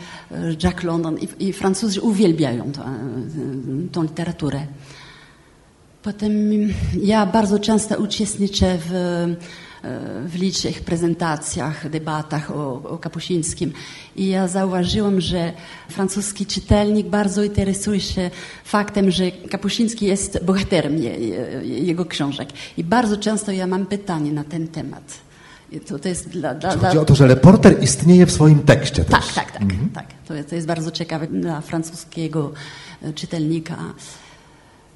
Jack 0.64 0.84
London 0.84 1.18
i, 1.18 1.48
i 1.48 1.54
Francuzi 1.54 2.00
uwielbiają 2.00 2.72
tą 3.92 4.04
literaturę. 4.04 4.60
Potem 6.04 6.34
ja 7.02 7.26
bardzo 7.26 7.60
często 7.60 7.98
uczestniczę 7.98 8.78
w 8.90 8.92
w 10.26 10.36
licznych 10.36 10.82
prezentacjach, 10.82 11.90
debatach 11.90 12.52
o, 12.52 12.74
o 12.84 12.98
Kapuścińskim. 12.98 13.74
I 14.16 14.28
ja 14.28 14.48
zauważyłam, 14.48 15.22
że 15.22 15.54
francuski 15.90 16.46
czytelnik 16.46 17.08
bardzo 17.08 17.44
interesuje 17.44 18.00
się 18.00 18.32
faktem, 18.64 19.12
że 19.12 19.32
Kapuściński 19.32 20.06
jest 20.06 20.46
bohaterem 20.46 20.98
je, 20.98 21.18
jego 21.64 22.06
książek. 22.06 22.50
I 22.78 22.84
bardzo 22.84 23.18
często 23.18 23.52
ja 23.52 23.68
mam 23.68 23.86
pytanie 23.86 24.32
na 24.32 24.44
ten 24.44 24.68
temat. 24.68 25.04
To, 25.88 26.00
to 26.00 26.10
jest 26.10 26.30
dla, 26.30 26.54
dla, 26.54 26.78
Chodzi 26.78 26.98
o 26.98 27.06
to, 27.06 27.16
że 27.16 27.28
reporter 27.28 27.84
istnieje 27.84 28.26
w 28.26 28.32
swoim 28.32 28.60
tekście 28.60 29.06
tak, 29.06 29.22
też. 29.22 29.34
Tak, 29.34 29.52
tak, 29.52 29.62
Mhm. 29.62 29.90
tak. 29.90 30.06
To, 30.28 30.34
to 30.50 30.56
jest 30.56 30.68
bardzo 30.68 30.92
ciekawe 30.92 31.28
dla 31.28 31.62
francuskiego 31.62 32.52
e, 33.02 33.14
czytelnika. 33.14 33.78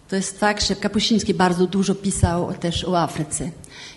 To 0.10 0.16
jest 0.16 0.40
tak, 0.40 0.62
że 0.62 0.76
Kapuściński 0.76 1.34
bardzo 1.34 1.68
dużo 1.68 1.96
pisał 1.96 2.54
też 2.54 2.86
o 2.86 3.02
Afryce. 3.02 3.52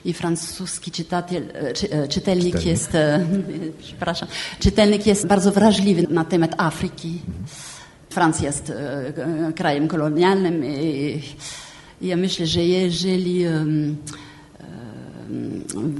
I 0.04 0.12
francuski 0.12 0.90
czytatel, 0.90 1.42
e, 1.52 1.72
czy, 1.72 1.90
e, 1.90 2.08
czytelnik, 2.08 2.44
Czytelnik. 2.44 2.66
jest, 2.66 2.94
e, 2.94 3.26
przepraszam, 3.82 4.28
czytelnik 4.60 5.06
jest 5.06 5.26
bardzo 5.26 5.52
wrażliwy 5.52 6.06
na 6.10 6.24
temat 6.24 6.54
Afryki. 6.58 7.18
Francja 8.10 8.46
jest 8.46 8.72
krajem 9.56 9.88
kolonialnym 9.88 10.64
i, 10.64 11.22
i 12.00 12.06
ja 12.06 12.16
myślę, 12.16 12.46
że 12.46 12.64
jeżeli 12.64 13.44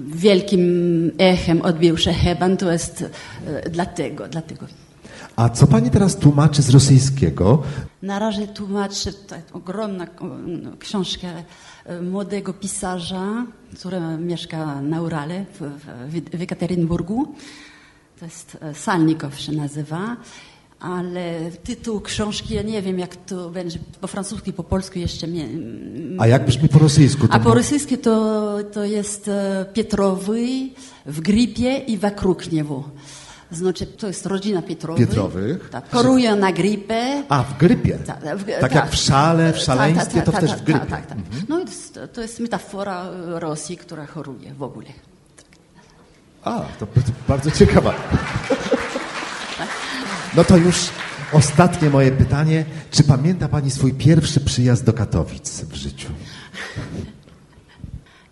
wielkim 0.07 1.13
echem 1.19 1.63
odbił 1.63 1.99
się 1.99 2.13
Heban, 2.13 2.57
to 2.57 2.73
jest 2.73 3.05
dlatego, 3.71 4.29
dlatego. 4.29 4.67
A 5.39 5.49
co 5.49 5.67
pani 5.67 5.91
teraz 5.91 6.17
tłumaczy 6.17 6.63
z 6.63 6.71
rosyjskiego? 6.71 7.63
Na 8.03 8.19
razie 8.19 8.47
tłumaczę 8.47 9.13
tę 9.13 9.43
ogromną 9.53 10.05
no, 10.47 10.71
książkę 10.79 11.29
e, 11.85 12.03
młodego 12.03 12.53
pisarza, 12.53 13.47
który 13.79 14.01
mieszka 14.01 14.83
na 14.83 15.03
Urale 15.03 15.45
w, 15.45 15.61
w, 15.61 16.39
w 16.39 16.43
Ekaterinburgu. 16.43 17.35
To 18.19 18.25
jest 18.25 18.59
e, 18.61 18.75
Salnikow 18.75 19.41
się 19.41 19.53
nazywa. 19.53 20.17
Ale 20.81 21.51
tytuł 21.65 22.01
książki, 22.01 22.55
ja 22.55 22.63
nie 22.63 22.83
wiem 22.83 22.99
jak 22.99 23.17
to 23.17 23.51
będzie 23.51 23.79
po 24.01 24.07
francusku 24.07 24.51
i 24.51 24.53
po 24.53 24.65
polsku 24.65 24.99
jeszcze. 24.99 25.27
A 26.19 26.27
jak 26.27 26.47
brzmi 26.47 26.69
po 26.69 26.79
rosyjsku? 26.79 27.27
a 27.31 27.39
po 27.39 27.55
rosyjsku 27.55 27.97
to, 27.97 28.57
to 28.73 28.85
jest 28.85 29.29
e, 29.29 29.67
Pietrowy 29.75 30.47
w 31.07 31.21
gripie 31.21 31.77
i 31.77 31.99
wokóg 31.99 32.53
niego. 32.53 32.85
Znaczy, 33.53 33.87
to 33.87 34.07
jest 34.07 34.27
rodzina 34.27 34.63
Pietrowych. 34.63 35.09
Pietrowych. 35.09 35.71
Tak, 35.71 35.91
chorują 35.91 36.37
na 36.37 36.53
gripę. 36.53 37.23
A, 37.29 37.43
w 37.43 37.59
grypie. 37.59 37.99
Tak, 37.99 38.21
w- 38.39 38.45
Tak 38.47 38.61
tak. 38.61 38.75
jak 38.75 38.91
w 38.91 38.97
szale, 38.97 39.53
w 39.53 39.55
Tak, 39.57 39.65
szaleństwie, 39.65 40.15
tak, 40.17 40.25
to 40.25 40.33
tak, 40.33 40.41
też 40.41 40.51
tak, 40.51 40.59
w 40.61 40.65
grypie. 40.65 40.81
Tak, 40.81 40.89
tak, 40.91 41.07
tak. 41.07 41.19
No 41.49 41.61
i 41.61 41.65
to 41.65 41.71
jest, 41.71 42.01
to 42.13 42.21
jest 42.21 42.41
metafora 42.41 43.05
e, 43.05 43.41
Rosji, 43.41 43.77
która 43.77 44.07
choruje 44.07 44.55
w 44.55 44.63
ogóle. 44.63 44.87
A, 46.45 46.61
to 46.79 46.87
bardzo 47.29 47.51
ciekawa. 47.51 47.95
No 50.37 50.45
to 50.45 50.57
już 50.57 50.89
ostatnie 51.33 51.91
moje 51.91 52.13
pytanie. 52.13 52.65
Czy 52.91 53.05
pamięta 53.05 53.49
Pani 53.49 53.71
swój 53.71 53.95
pierwszy 53.95 54.41
przyjazd 54.41 54.85
do 54.85 54.93
Katowic 54.93 55.61
w 55.65 55.75
życiu? 55.75 56.09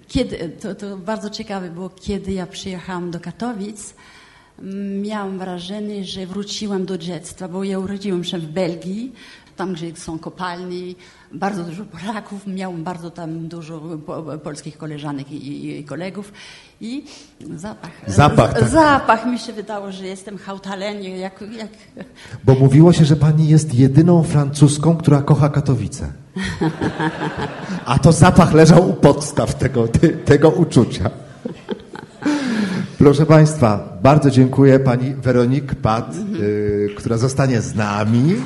Kiedy, 0.08 0.48
to, 0.48 0.74
to 0.74 0.96
bardzo 0.96 1.30
ciekawe 1.30 1.70
było, 1.70 1.90
kiedy 1.90 2.32
ja 2.32 2.46
przyjechałam 2.46 3.10
do 3.10 3.20
Katowic, 3.20 3.94
miałam 5.02 5.38
wrażenie, 5.38 6.04
że 6.04 6.26
wróciłam 6.26 6.86
do 6.86 6.98
dziecka, 6.98 7.48
bo 7.48 7.64
ja 7.64 7.78
urodziłam 7.78 8.24
się 8.24 8.38
w 8.38 8.46
Belgii, 8.46 9.12
tam 9.56 9.72
gdzie 9.72 9.96
są 9.96 10.18
kopalnie, 10.18 10.94
bardzo 11.32 11.64
dużo 11.64 11.84
Polaków, 11.84 12.46
miałam 12.46 12.84
bardzo 12.84 13.10
tam 13.10 13.48
dużo 13.48 13.80
po, 14.06 14.22
polskich 14.22 14.78
koleżanek 14.78 15.32
i, 15.32 15.78
i 15.78 15.84
kolegów 15.84 16.32
i 16.80 17.04
zapach. 17.56 17.90
Zapach, 18.06 18.52
tak. 18.52 18.68
Zapach 18.68 19.26
mi 19.26 19.38
się 19.38 19.52
wydało, 19.52 19.92
że 19.92 20.06
jestem 20.06 20.38
hałtalenie, 20.38 21.18
jak, 21.18 21.44
jak 21.58 21.70
Bo 22.44 22.54
mówiło 22.54 22.92
się, 22.92 23.04
że 23.04 23.16
Pani 23.16 23.48
jest 23.48 23.74
jedyną 23.74 24.22
francuską, 24.22 24.96
która 24.96 25.22
kocha 25.22 25.48
Katowice. 25.48 26.12
A 27.86 27.98
to 27.98 28.12
zapach 28.12 28.52
leżał 28.52 28.90
u 28.90 28.92
podstaw 28.92 29.54
tego, 29.54 29.88
tego 30.24 30.50
uczucia. 30.50 31.10
Proszę 32.98 33.26
Państwa, 33.26 33.98
bardzo 34.02 34.30
dziękuję 34.30 34.78
Pani 34.78 35.14
Weronik 35.14 35.74
Pat, 35.74 36.14
y, 36.40 36.88
która 36.96 37.16
zostanie 37.16 37.60
z 37.60 37.74
nami. 37.74 38.36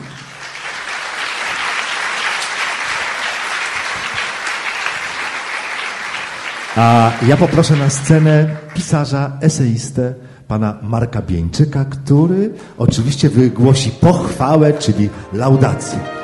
A 6.77 7.13
ja 7.27 7.37
poproszę 7.37 7.77
na 7.77 7.91
scenę 7.91 8.57
pisarza, 8.75 9.33
eseistę, 9.41 10.15
pana 10.49 10.79
Marka 10.83 11.23
Bieńczyka, 11.23 11.85
który 11.85 12.51
oczywiście 12.79 13.29
wygłosi 13.29 13.91
pochwałę, 13.91 14.73
czyli 14.73 15.11
laudację. 15.33 16.20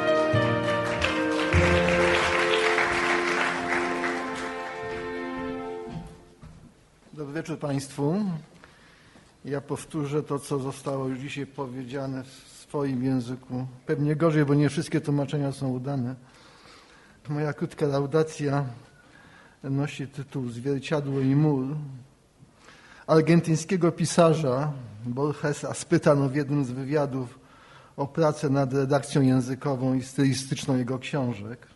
Wieczór 7.47 7.59
Państwu. 7.59 8.15
Ja 9.45 9.61
powtórzę 9.61 10.23
to, 10.23 10.39
co 10.39 10.59
zostało 10.59 11.09
już 11.09 11.19
dzisiaj 11.19 11.47
powiedziane 11.47 12.25
w 12.25 12.29
swoim 12.29 13.05
języku. 13.05 13.67
Pewnie 13.87 14.17
gorzej, 14.17 14.45
bo 14.45 14.55
nie 14.55 14.69
wszystkie 14.69 15.01
tłumaczenia 15.01 15.53
są 15.53 15.69
udane. 15.69 16.15
Moja 17.29 17.53
krótka 17.53 17.87
laudacja 17.87 18.65
nosi 19.65 20.09
tytuł 20.09 20.49
Zwierciadło 20.49 21.21
i 21.21 21.37
mur. 21.37 21.67
Argentyńskiego 23.07 23.93
pisarza 23.93 24.73
Borgesa 25.05 25.75
spytano 25.75 26.29
w 26.29 26.35
jednym 26.35 26.65
z 26.65 26.71
wywiadów 26.71 27.39
o 27.97 28.07
pracę 28.07 28.51
nad 28.51 28.73
redakcją 28.73 29.23
językową 29.23 29.95
i 29.95 30.03
stylistyczną 30.03 30.77
jego 30.77 30.99
książek. 30.99 31.67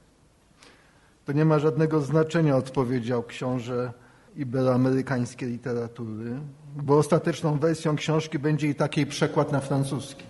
To 1.27 1.33
nie 1.33 1.45
ma 1.45 1.59
żadnego 1.59 2.01
znaczenia, 2.01 2.57
odpowiedział 2.57 3.23
książę 3.23 3.93
iberoamerykańskiej 4.37 5.49
literatury, 5.49 6.41
bo 6.77 6.99
ostateczną 6.99 7.59
wersją 7.59 7.97
książki 7.97 8.39
będzie 8.39 8.69
i 8.69 8.75
takiej 8.75 9.07
przekład 9.07 9.53
na 9.53 9.61
francuski. 9.61 10.25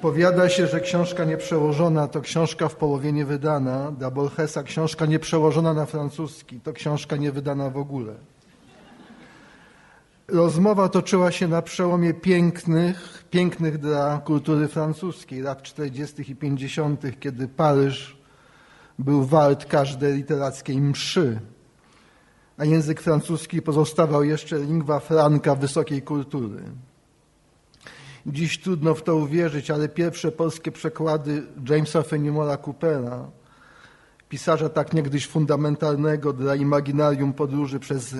Powiada 0.00 0.48
się, 0.48 0.66
że 0.66 0.80
książka 0.80 1.24
nieprzełożona 1.24 2.08
to 2.08 2.20
książka 2.20 2.68
w 2.68 2.76
połowie 2.76 3.12
niewydana. 3.12 3.92
Dla 3.92 4.10
Borgesa 4.10 4.62
książka 4.62 5.06
nieprzełożona 5.06 5.74
na 5.74 5.86
francuski 5.86 6.60
to 6.60 6.72
książka 6.72 7.16
niewydana 7.16 7.70
w 7.70 7.76
ogóle. 7.76 8.14
Rozmowa 10.28 10.88
toczyła 10.88 11.32
się 11.32 11.48
na 11.48 11.62
przełomie 11.62 12.14
pięknych, 12.14 13.24
pięknych 13.30 13.78
dla 13.78 14.18
kultury 14.18 14.68
francuskiej 14.68 15.40
lat 15.40 15.62
40. 15.62 16.32
i 16.32 16.36
50., 16.36 17.02
kiedy 17.20 17.48
Paryż 17.48 18.16
był 18.98 19.24
wart 19.24 19.64
każdej 19.64 20.14
literackiej 20.14 20.80
mszy, 20.80 21.40
a 22.58 22.64
język 22.64 23.00
francuski 23.00 23.62
pozostawał 23.62 24.24
jeszcze 24.24 24.58
lingua 24.58 25.00
franca 25.00 25.54
wysokiej 25.54 26.02
kultury. 26.02 26.62
Dziś 28.26 28.60
trudno 28.60 28.94
w 28.94 29.02
to 29.02 29.16
uwierzyć, 29.16 29.70
ale 29.70 29.88
pierwsze 29.88 30.32
polskie 30.32 30.72
przekłady 30.72 31.42
Jamesa 31.68 32.02
Fenimora 32.02 32.56
Coopera, 32.56 33.30
pisarza 34.28 34.68
tak 34.68 34.92
niegdyś 34.92 35.26
fundamentalnego 35.26 36.32
dla 36.32 36.54
imaginarium 36.54 37.32
podróży 37.32 37.80
przez 37.80 38.16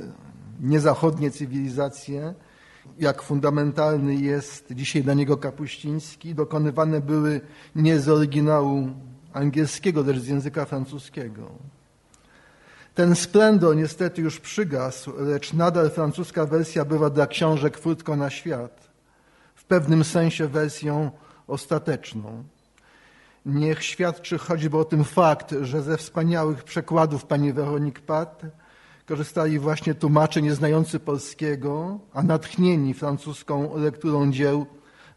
niezachodnie 0.60 1.30
cywilizacje, 1.30 2.34
jak 2.98 3.22
fundamentalny 3.22 4.14
jest 4.14 4.72
dzisiaj 4.72 5.02
dla 5.02 5.14
niego 5.14 5.36
Kapuściński, 5.36 6.34
dokonywane 6.34 7.00
były 7.00 7.40
nie 7.76 8.00
z 8.00 8.08
oryginału 8.08 8.88
angielskiego, 9.32 10.02
lecz 10.02 10.18
z 10.18 10.26
języka 10.26 10.64
francuskiego. 10.64 11.50
Ten 12.94 13.14
splendor 13.14 13.76
niestety 13.76 14.22
już 14.22 14.40
przygasł, 14.40 15.12
lecz 15.18 15.52
nadal 15.52 15.90
francuska 15.90 16.46
wersja 16.46 16.84
bywa 16.84 17.10
dla 17.10 17.26
książek 17.26 17.78
furtką 17.78 18.16
na 18.16 18.30
świat, 18.30 18.90
w 19.54 19.64
pewnym 19.64 20.04
sensie 20.04 20.48
wersją 20.48 21.10
ostateczną. 21.46 22.44
Niech 23.46 23.84
świadczy 23.84 24.38
choćby 24.38 24.78
o 24.78 24.84
tym 24.84 25.04
fakt, 25.04 25.54
że 25.60 25.82
ze 25.82 25.96
wspaniałych 25.96 26.64
przekładów 26.64 27.24
pani 27.24 27.52
Weronik 27.52 28.00
Pat 28.00 28.42
korzystali 29.06 29.58
właśnie 29.58 29.94
tłumacze 29.94 30.42
nieznający 30.42 31.00
polskiego, 31.00 31.98
a 32.12 32.22
natchnieni 32.22 32.94
francuską 32.94 33.78
lekturą 33.78 34.32
dzieł 34.32 34.66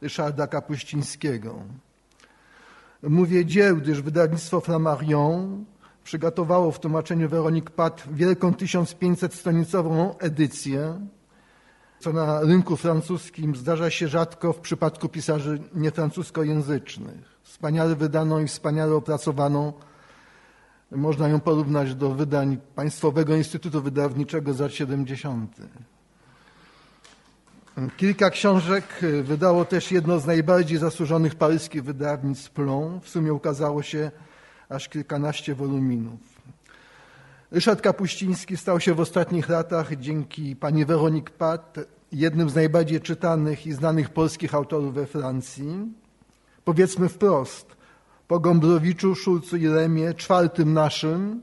Ryszarda 0.02 0.48
Kapuścińskiego. 0.48 1.56
Mówię 3.04 3.46
dzieł, 3.46 3.78
gdyż 3.78 4.02
wydawnictwo 4.02 4.62
Flammarion 4.62 5.66
przygotowało 6.08 6.72
w 6.72 6.80
tłumaczeniu 6.80 7.30
Weronik 7.30 7.70
Pat 7.72 8.04
wielką 8.12 8.52
1500-stronicową 8.52 10.16
edycję, 10.20 11.08
co 12.00 12.14
na 12.14 12.42
rynku 12.42 12.78
francuskim 12.78 13.56
zdarza 13.56 13.90
się 13.90 14.08
rzadko 14.08 14.54
w 14.54 14.60
przypadku 14.60 15.10
pisarzy 15.10 15.60
niefrancuskojęzycznych. 15.76 17.40
Wspaniale 17.44 17.96
wydaną 17.96 18.40
i 18.40 18.48
wspaniale 18.48 18.96
opracowaną. 18.96 19.74
Można 20.92 21.28
ją 21.28 21.40
porównać 21.40 21.96
do 21.96 22.10
wydań 22.10 22.58
Państwowego 22.76 23.36
Instytutu 23.36 23.82
Wydawniczego 23.82 24.54
z 24.54 24.60
lat 24.60 24.74
70. 24.74 25.56
Kilka 27.98 28.30
książek 28.30 28.84
wydało 29.24 29.66
też 29.66 29.92
jedno 29.92 30.20
z 30.20 30.26
najbardziej 30.26 30.78
zasłużonych 30.78 31.36
paryskich 31.36 31.84
wydawnictw 31.84 32.52
Plon. 32.52 33.00
W 33.02 33.10
sumie 33.10 33.34
ukazało 33.34 33.84
się 33.84 34.12
aż 34.70 34.90
kilkanaście 34.90 35.56
woluminów. 35.56 36.20
Ryszard 37.52 37.82
Kapuściński 37.82 38.58
stał 38.58 38.80
się 38.80 38.94
w 38.94 39.00
ostatnich 39.00 39.50
latach 39.50 39.96
dzięki 39.96 40.56
pani 40.56 40.86
Weronik 40.86 41.30
Pat 41.30 41.80
jednym 42.12 42.50
z 42.50 42.56
najbardziej 42.56 43.02
czytanych 43.02 43.68
i 43.68 43.74
znanych 43.74 44.10
polskich 44.10 44.56
autorów 44.56 44.94
we 44.94 45.06
Francji. 45.06 45.94
Powiedzmy 46.66 47.10
wprost, 47.10 47.76
po 48.28 48.40
Gombrowiczu, 48.40 49.16
Szulcu 49.16 49.58
i 49.58 49.66
Lemie, 49.66 50.14
czwartym 50.14 50.74
naszym, 50.74 51.42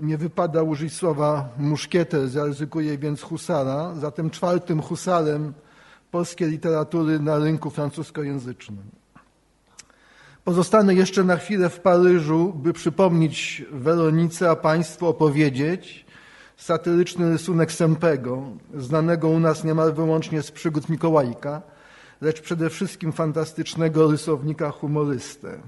nie 0.00 0.18
wypada 0.18 0.62
użyć 0.62 0.92
słowa 0.92 1.48
muszkieter, 1.58 2.28
zaryzykuję 2.28 2.98
więc 2.98 3.22
husara, 3.22 3.94
zatem 3.94 4.30
czwartym 4.30 4.82
husarem 4.82 5.54
polskiej 6.10 6.50
literatury 6.50 7.20
na 7.20 7.38
rynku 7.38 7.70
francuskojęzycznym. 7.70 8.99
Pozostanę 10.44 10.94
jeszcze 10.94 11.24
na 11.24 11.36
chwilę 11.36 11.68
w 11.68 11.80
Paryżu, 11.80 12.52
by 12.54 12.72
przypomnieć 12.72 13.64
Weronice, 13.70 14.50
a 14.50 14.56
Państwu 14.56 15.06
opowiedzieć 15.06 16.06
satyryczny 16.56 17.30
rysunek 17.30 17.72
Sempego, 17.72 18.42
znanego 18.74 19.28
u 19.28 19.40
nas 19.40 19.64
niemal 19.64 19.92
wyłącznie 19.92 20.42
z 20.42 20.50
przygód 20.50 20.88
Mikołajka, 20.88 21.62
lecz 22.20 22.40
przede 22.40 22.70
wszystkim 22.70 23.12
fantastycznego 23.12 24.10
rysownika 24.10 24.70
humorystę. 24.70 25.58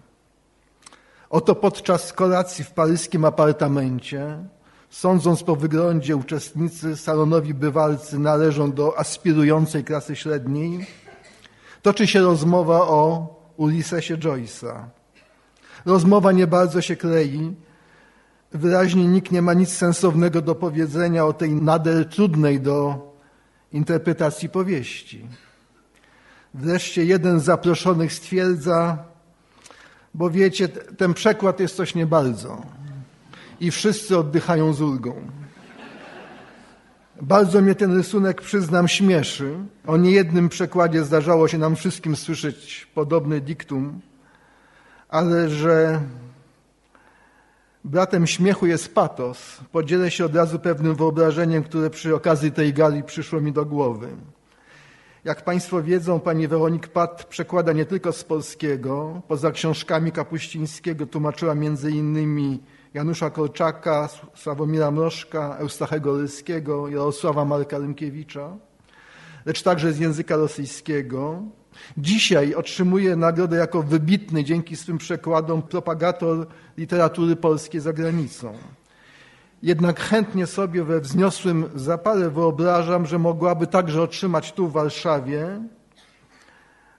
Oto 1.30 1.54
podczas 1.54 2.12
kolacji 2.12 2.64
w 2.64 2.70
paryskim 2.70 3.24
apartamencie, 3.24 4.38
sądząc 4.90 5.42
po 5.42 5.56
wyglądzie 5.56 6.16
uczestnicy 6.16 6.96
salonowi 6.96 7.54
bywalcy 7.54 8.18
należą 8.18 8.72
do 8.72 8.98
aspirującej 8.98 9.84
klasy 9.84 10.16
średniej, 10.16 10.86
toczy 11.82 12.06
się 12.06 12.20
rozmowa 12.20 12.80
o 12.80 13.41
Ulyssesie 13.62 14.16
Joyce'a. 14.16 14.84
Rozmowa 15.86 16.32
nie 16.32 16.46
bardzo 16.46 16.80
się 16.80 16.96
klei. 16.96 17.54
Wyraźnie 18.52 19.06
nikt 19.06 19.32
nie 19.32 19.42
ma 19.42 19.54
nic 19.54 19.68
sensownego 19.68 20.42
do 20.42 20.54
powiedzenia 20.54 21.26
o 21.26 21.32
tej 21.32 21.52
nader 21.52 22.08
trudnej 22.08 22.60
do 22.60 22.98
interpretacji 23.72 24.48
powieści. 24.48 25.26
Wreszcie 26.54 27.04
jeden 27.04 27.40
z 27.40 27.44
zaproszonych 27.44 28.12
stwierdza, 28.12 29.04
bo 30.14 30.30
wiecie, 30.30 30.68
ten 30.68 31.14
przekład 31.14 31.60
jest 31.60 31.76
coś 31.76 31.94
nie 31.94 32.06
bardzo. 32.06 32.62
I 33.60 33.70
wszyscy 33.70 34.18
oddychają 34.18 34.72
z 34.72 34.80
ulgą. 34.80 35.41
Bardzo 37.22 37.60
mnie 37.60 37.74
ten 37.74 37.96
rysunek, 37.96 38.40
przyznam, 38.40 38.88
śmieszy. 38.88 39.54
O 39.86 39.96
niejednym 39.96 40.48
przekładzie 40.48 41.04
zdarzało 41.04 41.48
się 41.48 41.58
nam 41.58 41.76
wszystkim 41.76 42.16
słyszeć 42.16 42.88
podobny 42.94 43.40
diktum, 43.40 44.00
ale 45.08 45.48
że 45.48 46.00
bratem 47.84 48.26
śmiechu 48.26 48.66
jest 48.66 48.94
patos, 48.94 49.60
podzielę 49.72 50.10
się 50.10 50.24
od 50.24 50.34
razu 50.34 50.58
pewnym 50.58 50.94
wyobrażeniem, 50.94 51.62
które 51.62 51.90
przy 51.90 52.14
okazji 52.14 52.52
tej 52.52 52.72
gali 52.72 53.02
przyszło 53.02 53.40
mi 53.40 53.52
do 53.52 53.64
głowy. 53.64 54.08
Jak 55.24 55.44
Państwo 55.44 55.82
wiedzą, 55.82 56.20
pani 56.20 56.48
Weronik 56.48 56.88
Pat 56.88 57.24
przekłada 57.24 57.72
nie 57.72 57.84
tylko 57.84 58.12
z 58.12 58.24
polskiego. 58.24 59.22
Poza 59.28 59.50
książkami 59.50 60.12
Kapuścińskiego 60.12 61.06
tłumaczyła 61.06 61.54
między 61.54 61.90
innymi 61.90 62.60
Janusza 62.94 63.30
Korczaka, 63.30 64.08
Sławomira 64.34 64.90
Mrożka, 64.90 65.56
Eustachego 65.58 66.18
Ryskiego, 66.18 66.88
Jarosława 66.88 67.44
Marka 67.44 67.78
Rymkiewicza, 67.78 68.56
lecz 69.46 69.62
także 69.62 69.92
z 69.92 69.98
języka 69.98 70.36
rosyjskiego. 70.36 71.42
Dzisiaj 71.98 72.54
otrzymuje 72.54 73.16
nagrodę 73.16 73.56
jako 73.56 73.82
wybitny 73.82 74.44
dzięki 74.44 74.76
swym 74.76 74.98
przekładom 74.98 75.62
propagator 75.62 76.46
literatury 76.78 77.36
polskiej 77.36 77.80
za 77.80 77.92
granicą. 77.92 78.52
Jednak 79.62 80.00
chętnie 80.00 80.46
sobie 80.46 80.84
we 80.84 81.00
wzniosłym 81.00 81.64
zapale 81.74 82.30
wyobrażam, 82.30 83.06
że 83.06 83.18
mogłaby 83.18 83.66
także 83.66 84.02
otrzymać 84.02 84.52
tu 84.52 84.68
w 84.68 84.72
Warszawie 84.72 85.60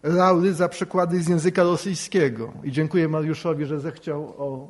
laury 0.04 0.54
za 0.54 0.70
przekłady 0.70 1.22
z 1.22 1.28
języka 1.28 1.64
rosyjskiego. 1.64 2.54
I 2.64 2.72
dziękuję 2.72 3.08
Mariuszowi, 3.08 3.66
że 3.66 3.80
zechciał 3.80 4.34
o 4.38 4.68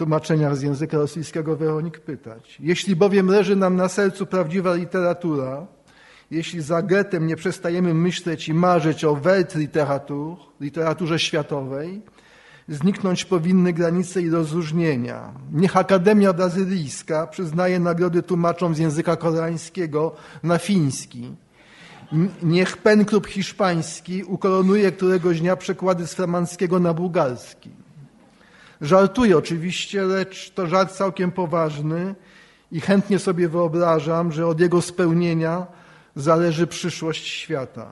tłumaczeniach 0.00 0.56
z 0.56 0.62
języka 0.62 0.96
rosyjskiego 0.96 1.56
Weronik 1.56 2.00
pytać. 2.00 2.56
Jeśli 2.60 2.96
bowiem 2.96 3.26
leży 3.26 3.56
nam 3.56 3.76
na 3.76 3.88
sercu 3.88 4.26
prawdziwa 4.26 4.74
literatura, 4.74 5.66
jeśli 6.30 6.60
za 6.60 6.82
Getem 6.82 7.26
nie 7.26 7.36
przestajemy 7.36 7.94
myśleć 7.94 8.48
i 8.48 8.54
marzyć 8.54 9.04
o 9.04 9.16
Weltliteratur, 9.16 10.36
literaturze 10.60 11.18
światowej, 11.18 12.02
zniknąć 12.68 13.24
powinny 13.24 13.72
granice 13.72 14.22
i 14.22 14.30
rozróżnienia. 14.30 15.32
Niech 15.52 15.76
Akademia 15.76 16.32
Brazylijska 16.32 17.26
przyznaje 17.26 17.80
nagrody 17.80 18.22
tłumaczom 18.22 18.74
z 18.74 18.78
języka 18.78 19.16
koreańskiego 19.16 20.14
na 20.42 20.58
fiński. 20.58 21.34
Niech 22.42 22.76
Pen 22.76 23.04
Klub 23.04 23.26
Hiszpański 23.26 24.24
ukoronuje 24.24 24.92
któregoś 24.92 25.40
dnia 25.40 25.56
przekłady 25.56 26.06
z 26.06 26.14
flamandzkiego 26.14 26.78
na 26.78 26.94
bułgarski. 26.94 27.79
Żartuję 28.80 29.38
oczywiście, 29.38 30.02
lecz 30.02 30.50
to 30.50 30.66
żart 30.66 30.92
całkiem 30.92 31.32
poważny 31.32 32.14
i 32.72 32.80
chętnie 32.80 33.18
sobie 33.18 33.48
wyobrażam, 33.48 34.32
że 34.32 34.46
od 34.46 34.60
jego 34.60 34.82
spełnienia 34.82 35.66
zależy 36.16 36.66
przyszłość 36.66 37.26
świata. 37.26 37.86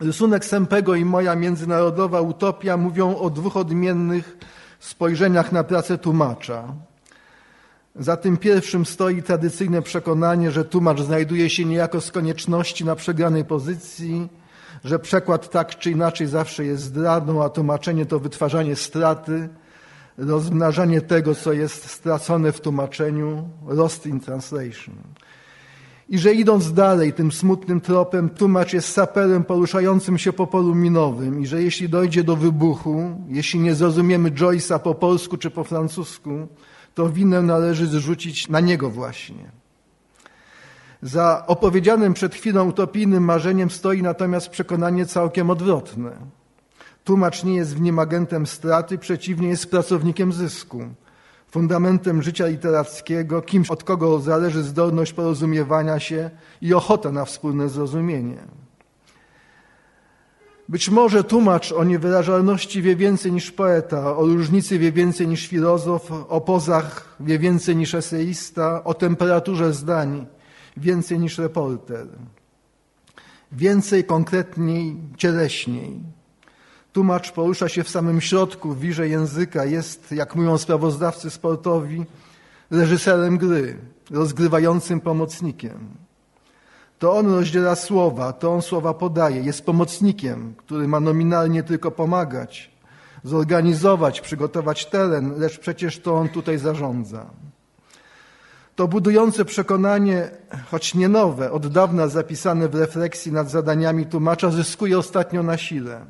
Rysunek 0.00 0.44
Sempego 0.44 0.94
i 0.94 1.04
moja 1.04 1.36
międzynarodowa 1.36 2.20
utopia 2.20 2.76
mówią 2.76 3.16
o 3.16 3.30
dwóch 3.30 3.56
odmiennych 3.56 4.36
spojrzeniach 4.80 5.52
na 5.52 5.64
pracę 5.64 5.98
tłumacza. 5.98 6.64
Za 7.96 8.16
tym 8.16 8.36
pierwszym 8.36 8.86
stoi 8.86 9.22
tradycyjne 9.22 9.82
przekonanie, 9.82 10.50
że 10.50 10.64
tłumacz 10.64 11.00
znajduje 11.00 11.50
się 11.50 11.64
niejako 11.64 12.00
z 12.00 12.12
konieczności 12.12 12.84
na 12.84 12.96
przegranej 12.96 13.44
pozycji, 13.44 14.28
że 14.84 14.98
przekład 14.98 15.50
tak 15.50 15.78
czy 15.78 15.90
inaczej 15.90 16.26
zawsze 16.26 16.64
jest 16.64 16.82
zdradą, 16.82 17.44
a 17.44 17.48
tłumaczenie 17.48 18.06
to 18.06 18.18
wytwarzanie 18.18 18.76
straty, 18.76 19.48
rozmnażanie 20.18 21.00
tego, 21.00 21.34
co 21.34 21.52
jest 21.52 21.90
stracone 21.90 22.52
w 22.52 22.60
tłumaczeniu, 22.60 23.48
lost 23.66 24.06
in 24.06 24.20
translation. 24.20 24.94
I 26.08 26.18
że 26.18 26.34
idąc 26.34 26.72
dalej 26.72 27.12
tym 27.12 27.32
smutnym 27.32 27.80
tropem, 27.80 28.30
tłumacz 28.30 28.72
jest 28.72 28.88
saperem 28.88 29.44
poruszającym 29.44 30.18
się 30.18 30.32
po 30.32 30.46
polu 30.46 30.74
minowym 30.74 31.40
i 31.40 31.46
że 31.46 31.62
jeśli 31.62 31.88
dojdzie 31.88 32.24
do 32.24 32.36
wybuchu, 32.36 33.16
jeśli 33.28 33.60
nie 33.60 33.74
zrozumiemy 33.74 34.30
Joyce'a 34.30 34.78
po 34.78 34.94
polsku 34.94 35.36
czy 35.36 35.50
po 35.50 35.64
francusku, 35.64 36.48
to 36.94 37.08
winę 37.08 37.42
należy 37.42 37.86
zrzucić 37.86 38.48
na 38.48 38.60
niego 38.60 38.90
właśnie. 38.90 39.50
Za 41.02 41.44
opowiedzianym 41.46 42.14
przed 42.14 42.34
chwilą 42.34 42.68
utopijnym 42.68 43.24
marzeniem 43.24 43.70
stoi 43.70 44.02
natomiast 44.02 44.48
przekonanie 44.48 45.06
całkiem 45.06 45.50
odwrotne. 45.50 46.41
Tłumacz 47.04 47.44
nie 47.44 47.54
jest 47.54 47.76
w 47.76 47.80
nim 47.80 47.98
agentem 47.98 48.46
straty, 48.46 48.98
przeciwnie 48.98 49.48
jest 49.48 49.70
pracownikiem 49.70 50.32
zysku 50.32 50.84
fundamentem 51.52 52.22
życia 52.22 52.46
literackiego, 52.46 53.42
kimś, 53.42 53.70
od 53.70 53.84
kogo 53.84 54.20
zależy 54.20 54.62
zdolność 54.62 55.12
porozumiewania 55.12 56.00
się 56.00 56.30
i 56.60 56.74
ochota 56.74 57.12
na 57.12 57.24
wspólne 57.24 57.68
zrozumienie. 57.68 58.38
Być 60.68 60.90
może 60.90 61.24
tłumacz 61.24 61.72
o 61.72 61.84
niewyrażalności 61.84 62.82
wie 62.82 62.96
więcej 62.96 63.32
niż 63.32 63.50
poeta, 63.50 64.16
o 64.16 64.26
różnicy 64.26 64.78
wie 64.78 64.92
więcej 64.92 65.28
niż 65.28 65.48
filozof, 65.48 66.12
o 66.28 66.40
pozach 66.40 67.16
wie 67.20 67.38
więcej 67.38 67.76
niż 67.76 67.94
eseista, 67.94 68.84
o 68.84 68.94
temperaturze 68.94 69.72
zdań 69.72 70.26
więcej 70.76 71.18
niż 71.18 71.38
reporter. 71.38 72.06
Więcej, 73.52 74.04
konkretniej, 74.04 74.96
cieleśniej. 75.16 76.00
Tłumacz 76.92 77.32
porusza 77.32 77.68
się 77.68 77.84
w 77.84 77.88
samym 77.88 78.20
środku, 78.20 78.72
w 78.72 78.80
wirze 78.80 79.08
języka, 79.08 79.64
jest, 79.64 80.12
jak 80.12 80.36
mówią 80.36 80.58
sprawozdawcy 80.58 81.30
sportowi, 81.30 82.04
reżyserem 82.70 83.38
gry, 83.38 83.78
rozgrywającym 84.10 85.00
pomocnikiem. 85.00 85.88
To 86.98 87.16
on 87.16 87.34
rozdziela 87.34 87.74
słowa, 87.74 88.32
to 88.32 88.54
on 88.54 88.62
słowa 88.62 88.94
podaje, 88.94 89.42
jest 89.42 89.64
pomocnikiem, 89.64 90.54
który 90.56 90.88
ma 90.88 91.00
nominalnie 91.00 91.62
tylko 91.62 91.90
pomagać, 91.90 92.70
zorganizować, 93.24 94.20
przygotować 94.20 94.86
teren, 94.86 95.34
lecz 95.38 95.58
przecież 95.58 95.98
to 95.98 96.14
on 96.14 96.28
tutaj 96.28 96.58
zarządza. 96.58 97.26
To 98.76 98.88
budujące 98.88 99.44
przekonanie, 99.44 100.30
choć 100.70 100.94
nie 100.94 101.08
nowe, 101.08 101.52
od 101.52 101.66
dawna 101.66 102.08
zapisane 102.08 102.68
w 102.68 102.74
refleksji 102.74 103.32
nad 103.32 103.50
zadaniami 103.50 104.06
tłumacza, 104.06 104.50
zyskuje 104.50 104.98
ostatnio 104.98 105.42
na 105.42 105.56
sile. 105.56 106.06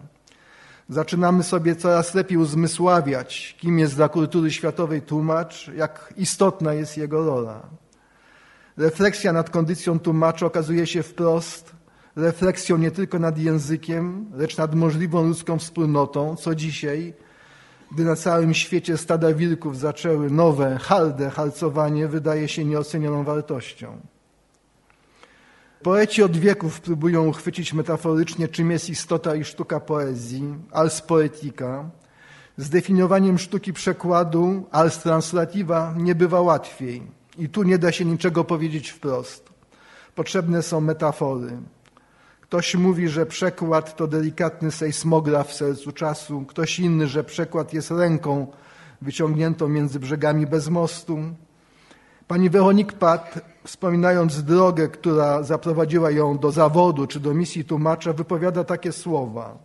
Zaczynamy 0.93 1.43
sobie 1.43 1.77
coraz 1.77 2.14
lepiej 2.14 2.39
uzmysławiać, 2.39 3.56
kim 3.59 3.78
jest 3.78 3.97
dla 3.97 4.09
kultury 4.09 4.51
światowej 4.51 5.02
tłumacz, 5.02 5.70
jak 5.77 6.14
istotna 6.16 6.74
jest 6.74 6.97
jego 6.97 7.27
rola. 7.27 7.62
Refleksja 8.77 9.32
nad 9.32 9.51
kondycją 9.51 9.98
tłumacza 9.98 10.47
okazuje 10.47 10.86
się 10.86 11.02
wprost 11.02 11.73
refleksją 12.16 12.78
nie 12.78 12.90
tylko 12.90 13.19
nad 13.19 13.39
językiem, 13.39 14.31
lecz 14.35 14.56
nad 14.56 14.74
możliwą 14.74 15.27
ludzką 15.27 15.59
wspólnotą, 15.59 16.36
co 16.36 16.55
dzisiaj 16.55 17.14
gdy 17.93 18.05
na 18.05 18.16
całym 18.16 18.55
świecie 18.55 18.97
stada 18.97 19.35
wilków 19.35 19.78
zaczęły 19.78 20.31
nowe, 20.31 20.78
harde 20.78 21.31
harcowanie, 21.31 22.09
wydaje 22.09 22.48
się 22.48 22.64
nieocenioną 22.64 23.24
wartością. 23.24 24.01
Poeci 25.83 26.23
od 26.23 26.37
wieków 26.37 26.81
próbują 26.81 27.27
uchwycić 27.27 27.73
metaforycznie, 27.73 28.49
czym 28.49 28.71
jest 28.71 28.91
istota 28.91 29.37
i 29.37 29.45
sztuka 29.45 29.81
poezji, 29.81 30.55
ars 30.73 31.01
poetica. 31.01 31.91
Zdefiniowaniem 32.57 33.39
sztuki 33.39 33.73
przekładu, 33.73 34.67
ars 34.71 34.99
translativa, 34.99 35.95
nie 35.97 36.15
bywa 36.15 36.41
łatwiej. 36.41 37.03
I 37.39 37.49
tu 37.49 37.63
nie 37.63 37.79
da 37.79 37.93
się 37.93 38.05
niczego 38.05 38.45
powiedzieć 38.45 38.91
wprost. 38.91 39.51
Potrzebne 40.15 40.63
są 40.63 40.81
metafory. 40.81 41.59
Ktoś 42.41 42.75
mówi, 42.75 43.09
że 43.09 43.27
przekład 43.27 43.97
to 43.97 44.07
delikatny 44.07 44.71
sejsmograf 44.71 45.49
w 45.49 45.55
sercu 45.55 45.93
czasu, 45.93 46.45
ktoś 46.49 46.79
inny, 46.79 47.07
że 47.07 47.25
przekład 47.25 47.75
jest 47.75 47.91
ręką 47.91 48.47
wyciągniętą 49.01 49.69
między 49.69 50.01
brzegami 50.01 50.47
bez 50.47 50.69
mostu. 50.69 51.19
Pani 52.29 52.51
Weronik 52.51 52.93
Pat, 52.93 53.52
wspominając 53.64 54.43
drogę, 54.43 54.89
która 54.89 55.43
zaprowadziła 55.43 56.10
ją 56.10 56.39
do 56.39 56.51
zawodu 56.51 57.06
czy 57.06 57.20
do 57.20 57.34
misji 57.34 57.64
tłumacza, 57.64 58.12
wypowiada 58.12 58.64
takie 58.64 58.93
słowa. 58.93 59.59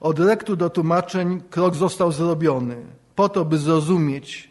Od 0.00 0.18
rektu 0.18 0.56
do 0.56 0.70
tłumaczeń 0.70 1.40
krok 1.50 1.74
został 1.74 2.12
zrobiony, 2.12 2.76
po 3.14 3.28
to, 3.28 3.44
by 3.44 3.58
zrozumieć, 3.58 4.50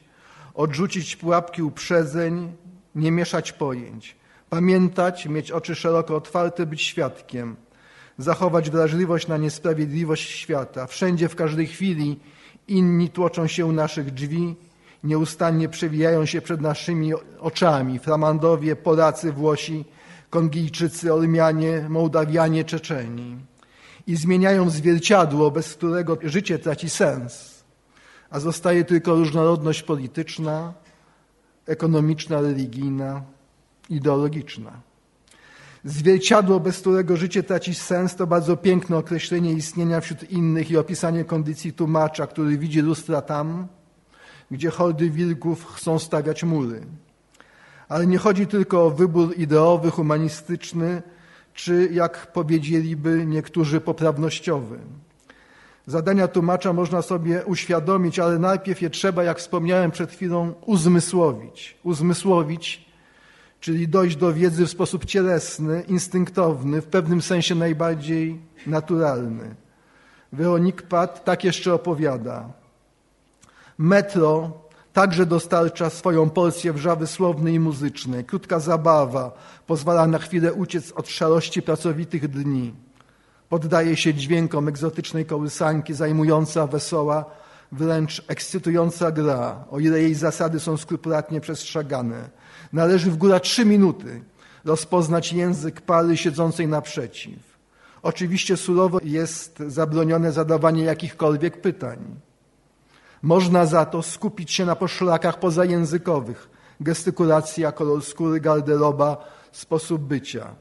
odrzucić 0.53 1.15
pułapki 1.15 1.63
uprzedzeń, 1.63 2.53
nie 2.95 3.11
mieszać 3.11 3.51
pojęć. 3.51 4.15
Pamiętać, 4.49 5.25
mieć 5.25 5.51
oczy 5.51 5.75
szeroko 5.75 6.15
otwarte, 6.15 6.65
być 6.65 6.81
świadkiem, 6.81 7.55
zachować 8.17 8.69
wrażliwość 8.69 9.27
na 9.27 9.37
niesprawiedliwość 9.37 10.29
świata. 10.29 10.87
Wszędzie, 10.87 11.29
w 11.29 11.35
każdej 11.35 11.67
chwili 11.67 12.19
inni 12.67 13.09
tłoczą 13.09 13.47
się 13.47 13.65
u 13.65 13.71
naszych 13.71 14.11
drzwi, 14.11 14.55
nieustannie 15.05 15.69
przewijają 15.69 16.25
się 16.25 16.41
przed 16.41 16.61
naszymi 16.61 17.11
oczami. 17.39 17.99
Flamandowie, 17.99 18.75
Polacy, 18.75 19.31
Włosi, 19.31 19.85
Kongijczycy, 20.29 21.13
Ormianie, 21.13 21.85
Mołdawianie, 21.89 22.63
Czeczeni. 22.63 23.37
I 24.07 24.15
zmieniają 24.15 24.69
zwierciadło, 24.69 25.51
bez 25.51 25.73
którego 25.73 26.17
życie 26.23 26.59
traci 26.59 26.89
sens, 26.89 27.63
a 28.29 28.39
zostaje 28.39 28.83
tylko 28.83 29.15
różnorodność 29.15 29.83
polityczna, 29.83 30.73
ekonomiczna, 31.67 32.41
religijna, 32.41 33.21
ideologiczna. 33.89 34.71
Zwierciadło, 35.83 36.59
bez 36.59 36.79
którego 36.79 37.17
życie 37.17 37.43
traci 37.43 37.75
sens, 37.75 38.15
to 38.15 38.27
bardzo 38.27 38.57
piękne 38.57 38.97
określenie 38.97 39.53
istnienia 39.53 40.01
wśród 40.01 40.31
innych 40.31 40.71
i 40.71 40.77
opisanie 40.77 41.23
kondycji 41.25 41.73
tłumacza, 41.73 42.27
który 42.27 42.57
widzi 42.57 42.81
lustra 42.81 43.21
tam, 43.21 43.67
gdzie 44.51 44.69
hordy 44.69 45.09
wilków 45.09 45.65
chcą 45.65 45.99
stawiać 45.99 46.43
mury. 46.43 46.81
Ale 47.89 48.07
nie 48.07 48.17
chodzi 48.17 48.47
tylko 48.47 48.85
o 48.85 48.91
wybór 48.91 49.37
ideowy, 49.37 49.91
humanistyczny, 49.91 51.01
czy 51.53 51.89
jak 51.91 52.31
powiedzieliby 52.31 53.25
niektórzy 53.25 53.81
poprawnościowy. 53.81 54.79
Zadania 55.87 56.27
tłumacza 56.27 56.73
można 56.73 57.01
sobie 57.01 57.45
uświadomić, 57.45 58.19
ale 58.19 58.39
najpierw 58.39 58.81
je 58.81 58.89
trzeba, 58.89 59.23
jak 59.23 59.39
wspomniałem 59.39 59.91
przed 59.91 60.11
chwilą, 60.11 60.53
uzmysłowić. 60.65 61.77
Uzmysłowić, 61.83 62.85
czyli 63.59 63.87
dojść 63.87 64.15
do 64.15 64.33
wiedzy 64.33 64.65
w 64.65 64.69
sposób 64.69 65.05
cielesny, 65.05 65.83
instynktowny, 65.87 66.81
w 66.81 66.85
pewnym 66.85 67.21
sensie 67.21 67.55
najbardziej 67.55 68.41
naturalny. 68.67 69.55
Weronik 70.31 70.81
Pat 70.81 71.25
tak 71.25 71.43
jeszcze 71.43 71.73
opowiada. 71.73 72.64
Metro 73.77 74.51
także 74.93 75.25
dostarcza 75.25 75.89
swoją 75.89 76.29
porcję 76.29 76.73
wrzawy 76.73 77.07
słownej 77.07 77.53
i 77.53 77.59
muzycznej. 77.59 78.25
Krótka 78.25 78.59
zabawa 78.59 79.31
pozwala 79.67 80.07
na 80.07 80.19
chwilę 80.19 80.53
uciec 80.53 80.91
od 80.91 81.09
szarości 81.09 81.61
pracowitych 81.61 82.27
dni. 82.27 82.73
Poddaje 83.49 83.95
się 83.95 84.13
dźwiękom 84.13 84.67
egzotycznej 84.67 85.25
kołysanki, 85.25 85.93
zajmująca, 85.93 86.67
wesoła, 86.67 87.25
wręcz 87.71 88.23
ekscytująca 88.27 89.11
gra, 89.11 89.65
o 89.71 89.79
ile 89.79 90.01
jej 90.01 90.15
zasady 90.15 90.59
są 90.59 90.77
skrupulatnie 90.77 91.41
przestrzegane. 91.41 92.29
Należy 92.73 93.11
w 93.11 93.17
góra 93.17 93.39
trzy 93.39 93.65
minuty 93.65 94.21
rozpoznać 94.65 95.33
język 95.33 95.81
pary 95.81 96.17
siedzącej 96.17 96.67
naprzeciw. 96.67 97.39
Oczywiście 98.03 98.57
surowo 98.57 98.99
jest 99.03 99.59
zabronione 99.67 100.31
zadawanie 100.31 100.83
jakichkolwiek 100.83 101.61
pytań. 101.61 101.99
Można 103.21 103.65
za 103.65 103.85
to 103.85 104.03
skupić 104.03 104.51
się 104.51 104.65
na 104.65 104.75
poszlakach 104.75 105.39
pozajęzykowych, 105.39 106.49
gestykulacja, 106.81 107.71
kolor 107.71 108.03
skóry, 108.03 108.39
garderoba, 108.39 109.17
sposób 109.51 110.01
bycia. 110.01 110.55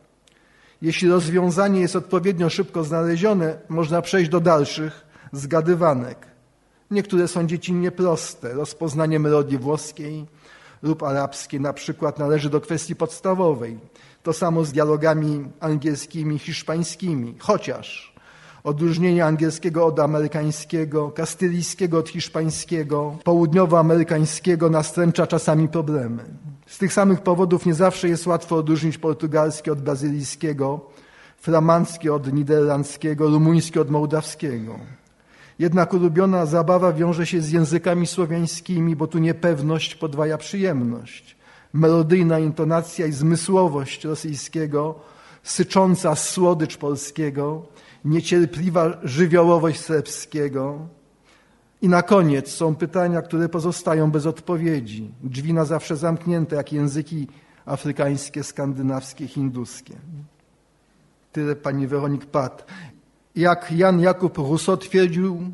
Jeśli 0.82 1.08
rozwiązanie 1.08 1.80
jest 1.80 1.96
odpowiednio 1.96 2.50
szybko 2.50 2.84
znalezione, 2.84 3.58
można 3.68 4.02
przejść 4.02 4.30
do 4.30 4.40
dalszych 4.40 5.06
zgadywanek. 5.32 6.26
Niektóre 6.90 7.28
są 7.28 7.46
dziecinnie 7.46 7.90
proste. 7.90 8.54
Rozpoznanie 8.54 9.18
melodii 9.18 9.58
włoskiej 9.58 10.26
lub 10.82 11.02
arabskiej 11.02 11.60
na 11.60 11.72
przykład 11.72 12.18
należy 12.18 12.50
do 12.50 12.60
kwestii 12.60 12.96
podstawowej. 12.96 13.78
To 14.22 14.32
samo 14.32 14.64
z 14.64 14.72
dialogami 14.72 15.44
angielskimi, 15.60 16.38
hiszpańskimi. 16.38 17.34
Chociaż 17.38 18.13
odróżnienie 18.64 19.24
angielskiego 19.24 19.86
od 19.86 20.00
amerykańskiego, 20.00 21.10
kastylijskiego 21.10 21.98
od 21.98 22.08
hiszpańskiego, 22.08 23.16
południowoamerykańskiego 23.24 24.70
nastręcza 24.70 25.26
czasami 25.26 25.68
problemy. 25.68 26.24
Z 26.66 26.78
tych 26.78 26.92
samych 26.92 27.20
powodów 27.20 27.66
nie 27.66 27.74
zawsze 27.74 28.08
jest 28.08 28.26
łatwo 28.26 28.56
odróżnić 28.56 28.98
portugalskie 28.98 29.72
od 29.72 29.80
brazylijskiego, 29.80 30.80
flamandzkie 31.40 32.14
od 32.14 32.32
niderlandzkiego, 32.32 33.28
rumuńskie 33.28 33.80
od 33.80 33.90
mołdawskiego. 33.90 34.78
Jednak 35.58 35.94
ulubiona 35.94 36.46
zabawa 36.46 36.92
wiąże 36.92 37.26
się 37.26 37.40
z 37.40 37.50
językami 37.50 38.06
słowiańskimi, 38.06 38.96
bo 38.96 39.06
tu 39.06 39.18
niepewność 39.18 39.94
podwaja 39.94 40.38
przyjemność. 40.38 41.36
Melodyjna 41.72 42.38
intonacja 42.38 43.06
i 43.06 43.12
zmysłowość 43.12 44.04
rosyjskiego, 44.04 44.94
sycząca 45.42 46.14
słodycz 46.14 46.76
polskiego, 46.76 47.62
niecierpliwa 48.04 48.98
żywiołowość 49.02 49.80
serbskiego. 49.80 50.78
I 51.82 51.88
na 51.88 52.02
koniec 52.02 52.50
są 52.50 52.74
pytania, 52.74 53.22
które 53.22 53.48
pozostają 53.48 54.10
bez 54.10 54.26
odpowiedzi. 54.26 55.10
Drzwi 55.22 55.54
na 55.54 55.64
zawsze 55.64 55.96
zamknięte, 55.96 56.56
jak 56.56 56.72
języki 56.72 57.28
afrykańskie, 57.66 58.44
skandynawskie, 58.44 59.28
hinduskie. 59.28 59.94
Tyle 61.32 61.56
pani 61.56 61.86
Weronik 61.86 62.26
Pat. 62.26 62.66
Jak 63.36 63.72
Jan 63.72 64.00
Jakub 64.00 64.38
Rousseau 64.38 64.76
twierdził, 64.76 65.52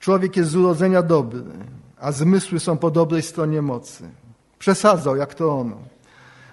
człowiek 0.00 0.36
jest 0.36 0.50
z 0.50 0.56
urodzenia 0.56 1.02
dobry, 1.02 1.44
a 1.98 2.12
zmysły 2.12 2.60
są 2.60 2.78
po 2.78 2.90
dobrej 2.90 3.22
stronie 3.22 3.62
mocy. 3.62 4.04
Przesadzał, 4.58 5.16
jak 5.16 5.34
to 5.34 5.58
ono. 5.58 5.91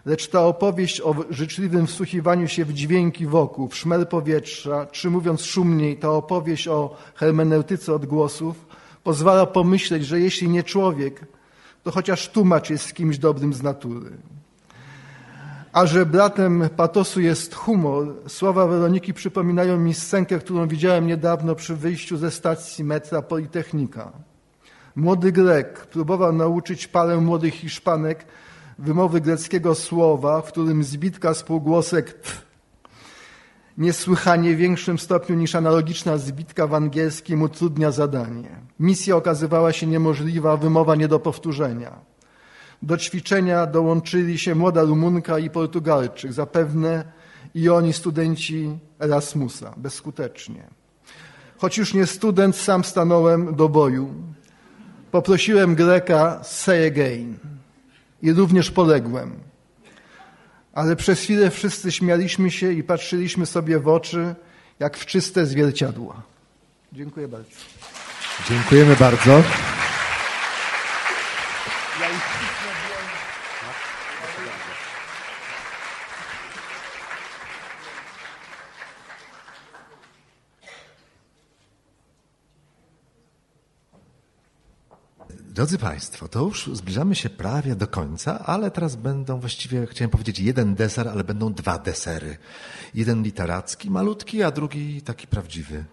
Lecz 0.09 0.27
ta 0.27 0.41
opowieść 0.45 1.01
o 1.01 1.15
życzliwym 1.29 1.87
wsłuchiwaniu 1.87 2.47
się 2.47 2.65
w 2.65 2.73
dźwięki 2.73 3.25
wokół, 3.25 3.67
w 3.67 3.75
szmer 3.75 4.09
powietrza, 4.09 4.85
czy 4.85 5.09
mówiąc 5.09 5.41
szumniej, 5.41 5.97
ta 5.97 6.09
opowieść 6.09 6.67
o 6.67 6.95
hermeneutyce 7.15 7.93
odgłosów, 7.93 8.65
pozwala 9.03 9.45
pomyśleć, 9.45 10.05
że 10.05 10.19
jeśli 10.19 10.49
nie 10.49 10.63
człowiek, 10.63 11.25
to 11.83 11.91
chociaż 11.91 12.29
tłumacz 12.29 12.69
jest 12.69 12.93
kimś 12.93 13.17
dobrym 13.17 13.53
z 13.53 13.63
natury. 13.63 14.11
A 15.73 15.85
że 15.85 16.05
bratem 16.05 16.69
patosu 16.75 17.21
jest 17.21 17.55
humor, 17.55 18.15
słowa 18.27 18.67
Weroniki 18.67 19.13
przypominają 19.13 19.77
mi 19.77 19.93
scenkę, 19.93 20.39
którą 20.39 20.67
widziałem 20.67 21.07
niedawno 21.07 21.55
przy 21.55 21.75
wyjściu 21.75 22.17
ze 22.17 22.31
stacji 22.31 22.83
metra 22.83 23.21
Politechnika. 23.21 24.11
Młody 24.95 25.31
Grek 25.31 25.87
próbował 25.87 26.33
nauczyć 26.33 26.87
parę 26.87 27.17
młodych 27.17 27.53
Hiszpanek 27.53 28.25
wymowy 28.79 29.21
greckiego 29.21 29.75
słowa, 29.75 30.41
w 30.41 30.47
którym 30.47 30.83
zbitka 30.83 31.33
spółgłosek 31.33 32.13
t 32.13 32.29
niesłychanie 33.77 34.55
większym 34.55 34.99
stopniu 34.99 35.35
niż 35.35 35.55
analogiczna 35.55 36.17
zbitka 36.17 36.67
w 36.67 36.73
angielskim 36.73 37.41
utrudnia 37.41 37.91
zadanie. 37.91 38.55
Misja 38.79 39.15
okazywała 39.15 39.73
się 39.73 39.87
niemożliwa, 39.87 40.57
wymowa 40.57 40.95
nie 40.95 41.07
do 41.07 41.19
powtórzenia. 41.19 41.99
Do 42.81 42.97
ćwiczenia 42.97 43.65
dołączyli 43.65 44.39
się 44.39 44.55
młoda 44.55 44.81
Rumunka 44.81 45.39
i 45.39 45.49
Portugalczyk, 45.49 46.33
zapewne 46.33 47.03
i 47.55 47.69
oni 47.69 47.93
studenci 47.93 48.77
Erasmusa, 48.99 49.73
bezskutecznie. 49.77 50.67
Choć 51.57 51.77
już 51.77 51.93
nie 51.93 52.05
student, 52.05 52.55
sam 52.55 52.83
stanąłem 52.83 53.55
do 53.55 53.69
boju. 53.69 54.13
Poprosiłem 55.11 55.75
Greka 55.75 56.39
say 56.43 56.87
again 56.87 57.58
i 58.21 58.31
również 58.33 58.71
poległem. 58.71 59.33
Ale 60.73 60.95
przez 60.95 61.19
chwilę 61.19 61.49
wszyscy 61.49 61.91
śmialiśmy 61.91 62.51
się 62.51 62.71
i 62.71 62.83
patrzyliśmy 62.83 63.45
sobie 63.45 63.79
w 63.79 63.87
oczy, 63.87 64.35
jak 64.79 64.97
w 64.97 65.05
czyste 65.05 65.45
zwierciadła. 65.45 66.21
Dziękuję 66.93 67.27
bardzo. 67.27 67.49
Dziękujemy 68.49 68.95
bardzo. 68.95 69.43
Drodzy 85.59 85.77
Państwo, 85.77 86.27
to 86.27 86.39
już 86.39 86.69
zbliżamy 86.73 87.15
się 87.15 87.29
prawie 87.29 87.75
do 87.75 87.87
końca, 87.87 88.45
ale 88.45 88.71
teraz 88.71 88.95
będą 88.95 89.39
właściwie, 89.39 89.87
chciałem 89.87 90.09
powiedzieć 90.09 90.39
jeden 90.39 90.75
deser, 90.75 91.07
ale 91.07 91.23
będą 91.23 91.53
dwa 91.53 91.79
desery. 91.79 92.37
Jeden 92.95 93.23
literacki, 93.23 93.91
malutki, 93.91 94.43
a 94.43 94.51
drugi 94.51 95.01
taki 95.01 95.27
prawdziwy, 95.27 95.85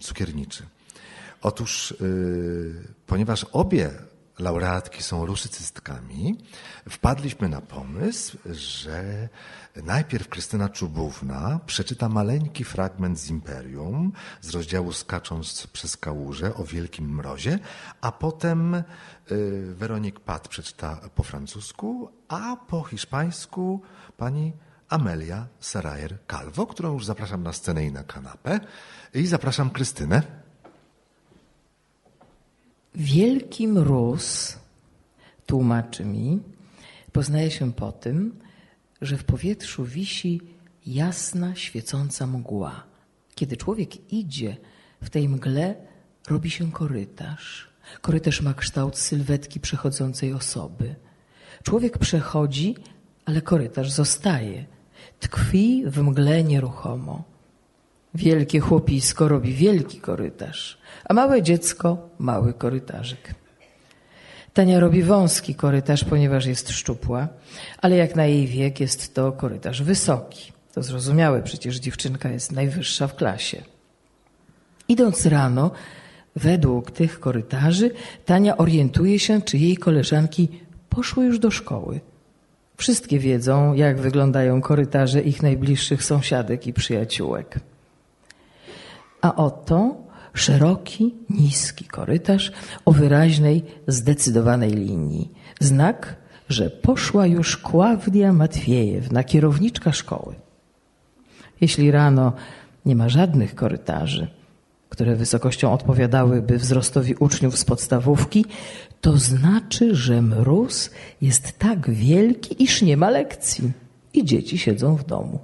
cukierniczy. 0.00 0.62
Otóż, 1.42 1.94
yy, 2.00 2.74
ponieważ 3.06 3.46
obie 3.52 3.90
laureatki 4.40 5.02
są 5.02 5.26
rusycystkami, 5.26 6.38
wpadliśmy 6.88 7.48
na 7.48 7.60
pomysł, 7.60 8.38
że 8.50 9.28
najpierw 9.76 10.28
Krystyna 10.28 10.68
Czubówna 10.68 11.60
przeczyta 11.66 12.08
maleńki 12.08 12.64
fragment 12.64 13.18
z 13.18 13.30
Imperium, 13.30 14.12
z 14.40 14.50
rozdziału 14.50 14.92
Skacząc 14.92 15.66
przez 15.66 15.96
kałużę 15.96 16.54
o 16.54 16.64
wielkim 16.64 17.14
mrozie, 17.14 17.58
a 18.00 18.12
potem 18.12 18.74
y, 18.74 18.84
Weronik 19.74 20.20
Pat 20.20 20.48
przeczyta 20.48 21.00
po 21.14 21.22
francusku, 21.22 22.10
a 22.28 22.56
po 22.56 22.82
hiszpańsku 22.82 23.82
pani 24.16 24.52
Amelia 24.88 25.46
Sarajer 25.60 26.18
Calvo, 26.26 26.66
którą 26.66 26.92
już 26.92 27.04
zapraszam 27.04 27.42
na 27.42 27.52
scenę 27.52 27.84
i 27.84 27.92
na 27.92 28.04
kanapę. 28.04 28.60
I 29.14 29.26
zapraszam 29.26 29.70
Krystynę. 29.70 30.39
Wielki 32.94 33.68
mróz, 33.68 34.56
tłumaczy 35.46 36.04
mi, 36.04 36.40
poznaje 37.12 37.50
się 37.50 37.72
po 37.72 37.92
tym, 37.92 38.38
że 39.00 39.16
w 39.16 39.24
powietrzu 39.24 39.84
wisi 39.84 40.40
jasna, 40.86 41.54
świecąca 41.54 42.26
mgła. 42.26 42.84
Kiedy 43.34 43.56
człowiek 43.56 44.12
idzie 44.12 44.56
w 45.02 45.10
tej 45.10 45.28
mgle, 45.28 45.74
robi 46.28 46.50
się 46.50 46.72
korytarz. 46.72 47.68
Korytarz 48.00 48.40
ma 48.42 48.54
kształt 48.54 48.98
sylwetki 48.98 49.60
przechodzącej 49.60 50.32
osoby. 50.32 50.94
Człowiek 51.62 51.98
przechodzi, 51.98 52.76
ale 53.24 53.42
korytarz 53.42 53.90
zostaje. 53.90 54.66
Tkwi 55.20 55.82
w 55.86 56.02
mgle 56.02 56.44
nieruchomo. 56.44 57.24
Wielkie 58.14 58.60
chłopisko 58.60 59.28
robi 59.28 59.52
wielki 59.52 60.00
korytarz, 60.00 60.78
a 61.04 61.14
małe 61.14 61.42
dziecko 61.42 62.08
mały 62.18 62.54
korytarzyk. 62.54 63.34
Tania 64.54 64.80
robi 64.80 65.02
wąski 65.02 65.54
korytarz, 65.54 66.04
ponieważ 66.04 66.46
jest 66.46 66.70
szczupła, 66.70 67.28
ale 67.78 67.96
jak 67.96 68.16
na 68.16 68.26
jej 68.26 68.46
wiek 68.46 68.80
jest 68.80 69.14
to 69.14 69.32
korytarz 69.32 69.82
wysoki. 69.82 70.52
To 70.74 70.82
zrozumiałe, 70.82 71.42
przecież 71.42 71.76
dziewczynka 71.76 72.28
jest 72.28 72.52
najwyższa 72.52 73.06
w 73.06 73.16
klasie. 73.16 73.62
Idąc 74.88 75.26
rano, 75.26 75.70
według 76.36 76.90
tych 76.90 77.20
korytarzy, 77.20 77.90
Tania 78.24 78.56
orientuje 78.56 79.18
się, 79.18 79.42
czy 79.42 79.58
jej 79.58 79.76
koleżanki 79.76 80.48
poszły 80.88 81.24
już 81.24 81.38
do 81.38 81.50
szkoły. 81.50 82.00
Wszystkie 82.76 83.18
wiedzą, 83.18 83.74
jak 83.74 84.00
wyglądają 84.00 84.60
korytarze 84.60 85.20
ich 85.20 85.42
najbliższych 85.42 86.04
sąsiadek 86.04 86.66
i 86.66 86.72
przyjaciółek. 86.72 87.60
A 89.20 89.36
oto 89.36 89.96
szeroki, 90.34 91.14
niski 91.30 91.84
korytarz 91.84 92.52
o 92.84 92.92
wyraźnej, 92.92 93.64
zdecydowanej 93.86 94.70
linii. 94.70 95.30
Znak, 95.60 96.16
że 96.48 96.70
poszła 96.70 97.26
już 97.26 97.56
Kławdia 97.56 98.32
Matwiejewna, 98.32 99.24
kierowniczka 99.24 99.92
szkoły. 99.92 100.34
Jeśli 101.60 101.90
rano 101.90 102.32
nie 102.86 102.96
ma 102.96 103.08
żadnych 103.08 103.54
korytarzy, 103.54 104.26
które 104.88 105.16
wysokością 105.16 105.72
odpowiadałyby 105.72 106.58
wzrostowi 106.58 107.14
uczniów 107.14 107.58
z 107.58 107.64
podstawówki, 107.64 108.44
to 109.00 109.16
znaczy, 109.16 109.94
że 109.94 110.22
mróz 110.22 110.90
jest 111.20 111.58
tak 111.58 111.90
wielki, 111.90 112.62
iż 112.62 112.82
nie 112.82 112.96
ma 112.96 113.10
lekcji 113.10 113.72
i 114.12 114.24
dzieci 114.24 114.58
siedzą 114.58 114.96
w 114.96 115.06
domu. 115.06 115.38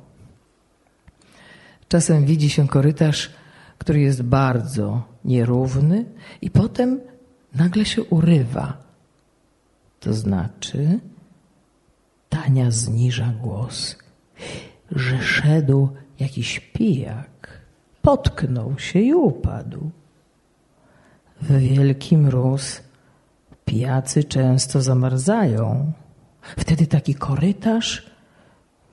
Czasem 1.89 2.25
widzi 2.25 2.51
się 2.51 2.69
korytarz 2.69 3.31
który 3.79 4.01
jest 4.01 4.23
bardzo 4.23 5.03
nierówny 5.25 6.05
i 6.43 6.51
potem 6.51 7.01
nagle 7.55 7.85
się 7.85 8.03
urywa. 8.03 8.77
To 10.01 10.15
znaczy, 10.15 11.01
Tania 12.29 12.71
zniża 12.71 13.33
głos, 13.43 13.97
że 14.91 15.23
szedł 15.23 15.89
jakiś 16.21 16.61
pijak, 16.61 17.61
potknął 18.03 18.79
się 18.79 18.99
i 19.01 19.15
upadł. 19.15 19.91
W 21.41 21.59
wielki 21.59 22.17
mróz 22.17 22.81
pijacy 23.65 24.25
często 24.25 24.83
zamarzają. 24.83 25.93
Wtedy 26.43 26.87
taki 26.87 27.15
korytarz 27.15 28.11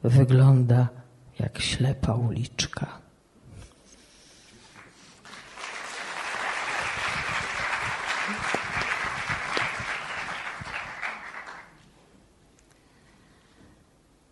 wygląda 0.03 0.88
jak 1.39 1.60
ślepa 1.60 2.14
uliczka. 2.14 3.02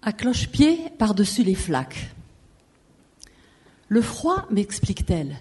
À 0.04 0.14
cloche-pied 0.14 0.90
par-dessus 0.98 1.44
les 1.44 1.56
flaques. 1.56 2.10
Le 3.88 4.02
froid, 4.02 4.48
m'explique-t-elle, 4.50 5.38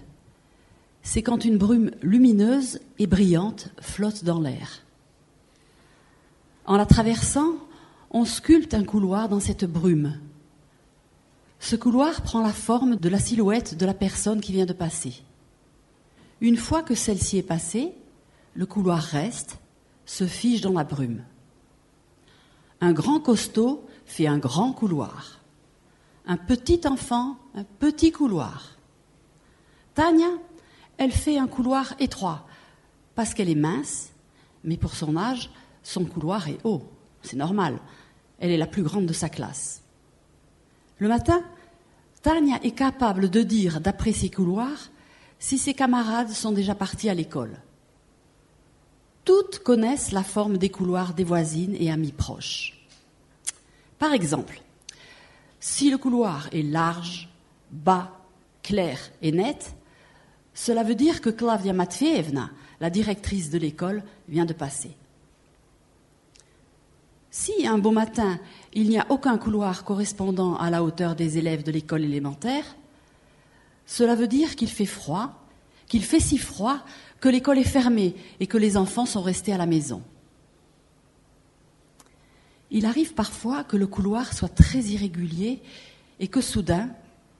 c'est 1.01 1.23
quand 1.23 1.45
une 1.45 1.57
brume 1.57 1.91
lumineuse 2.01 2.79
et 2.99 3.07
brillante 3.07 3.69
flotte 3.79 4.23
dans 4.23 4.39
l'air. 4.39 4.83
En 6.65 6.77
la 6.77 6.85
traversant, 6.85 7.55
on 8.11 8.23
sculpte 8.23 8.75
un 8.75 8.83
couloir 8.83 9.29
dans 9.29 9.39
cette 9.39 9.65
brume. 9.65 10.19
Ce 11.59 11.75
couloir 11.75 12.21
prend 12.21 12.41
la 12.41 12.53
forme 12.53 12.97
de 12.97 13.09
la 13.09 13.19
silhouette 13.19 13.77
de 13.77 13.85
la 13.85 13.93
personne 13.93 14.41
qui 14.41 14.51
vient 14.51 14.65
de 14.65 14.73
passer. 14.73 15.23
Une 16.39 16.57
fois 16.57 16.83
que 16.83 16.95
celle-ci 16.95 17.37
est 17.37 17.43
passée, 17.43 17.93
le 18.53 18.65
couloir 18.65 18.99
reste, 18.99 19.57
se 20.05 20.27
fige 20.27 20.61
dans 20.61 20.73
la 20.73 20.83
brume. 20.83 21.23
Un 22.79 22.93
grand 22.93 23.19
costaud 23.19 23.85
fait 24.11 24.27
un 24.27 24.37
grand 24.37 24.73
couloir. 24.73 25.39
Un 26.25 26.35
petit 26.35 26.81
enfant, 26.85 27.37
un 27.55 27.63
petit 27.63 28.11
couloir. 28.11 28.75
Tania, 29.95 30.27
elle 30.97 31.13
fait 31.13 31.37
un 31.37 31.47
couloir 31.47 31.95
étroit, 31.97 32.45
parce 33.15 33.33
qu'elle 33.33 33.49
est 33.49 33.55
mince, 33.55 34.11
mais 34.65 34.75
pour 34.75 34.95
son 34.95 35.15
âge, 35.15 35.49
son 35.81 36.03
couloir 36.03 36.49
est 36.49 36.59
haut. 36.65 36.83
C'est 37.21 37.37
normal. 37.37 37.79
Elle 38.39 38.51
est 38.51 38.57
la 38.57 38.67
plus 38.67 38.83
grande 38.83 39.05
de 39.05 39.13
sa 39.13 39.29
classe. 39.29 39.81
Le 40.97 41.07
matin, 41.07 41.41
Tania 42.21 42.59
est 42.63 42.75
capable 42.75 43.29
de 43.29 43.41
dire, 43.43 43.79
d'après 43.79 44.11
ses 44.11 44.29
couloirs, 44.29 44.89
si 45.39 45.57
ses 45.57 45.73
camarades 45.73 46.31
sont 46.31 46.51
déjà 46.51 46.75
partis 46.75 47.09
à 47.09 47.13
l'école. 47.13 47.61
Toutes 49.23 49.59
connaissent 49.59 50.11
la 50.11 50.23
forme 50.23 50.57
des 50.57 50.69
couloirs 50.69 51.13
des 51.13 51.23
voisines 51.23 51.75
et 51.79 51.89
amis 51.89 52.11
proches. 52.11 52.80
Par 54.01 54.13
exemple, 54.13 54.59
si 55.59 55.91
le 55.91 55.99
couloir 55.99 56.49
est 56.53 56.63
large, 56.63 57.29
bas, 57.69 58.19
clair 58.63 58.97
et 59.21 59.31
net, 59.31 59.75
cela 60.55 60.81
veut 60.81 60.95
dire 60.95 61.21
que 61.21 61.29
Klavia 61.29 61.71
Matveevna, 61.71 62.49
la 62.79 62.89
directrice 62.89 63.51
de 63.51 63.59
l'école, 63.59 64.01
vient 64.27 64.45
de 64.45 64.53
passer. 64.53 64.97
Si 67.29 67.67
un 67.67 67.77
beau 67.77 67.91
matin, 67.91 68.39
il 68.73 68.89
n'y 68.89 68.97
a 68.97 69.05
aucun 69.09 69.37
couloir 69.37 69.83
correspondant 69.83 70.55
à 70.55 70.71
la 70.71 70.83
hauteur 70.83 71.15
des 71.15 71.37
élèves 71.37 71.61
de 71.61 71.71
l'école 71.71 72.03
élémentaire, 72.03 72.65
cela 73.85 74.15
veut 74.15 74.27
dire 74.27 74.55
qu'il 74.55 74.69
fait 74.69 74.87
froid, 74.87 75.45
qu'il 75.87 76.03
fait 76.03 76.19
si 76.19 76.39
froid 76.39 76.79
que 77.19 77.29
l'école 77.29 77.59
est 77.59 77.63
fermée 77.63 78.15
et 78.39 78.47
que 78.47 78.57
les 78.57 78.77
enfants 78.77 79.05
sont 79.05 79.21
restés 79.21 79.53
à 79.53 79.57
la 79.57 79.67
maison. 79.67 80.01
Il 82.71 82.85
arrive 82.85 83.13
parfois 83.13 83.65
que 83.65 83.75
le 83.75 83.85
couloir 83.85 84.33
soit 84.33 84.49
très 84.49 84.79
irrégulier 84.79 85.61
et 86.19 86.27
que 86.29 86.39
soudain, 86.39 86.89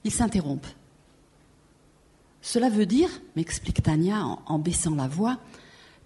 il 0.04 0.12
s'interrompe. 0.12 0.68
Cela 2.42 2.70
veut 2.70 2.86
dire, 2.86 3.10
m'explique 3.36 3.82
Tania 3.82 4.26
en, 4.46 4.60
baissant 4.60 4.96
la 4.96 5.08
voix, 5.08 5.40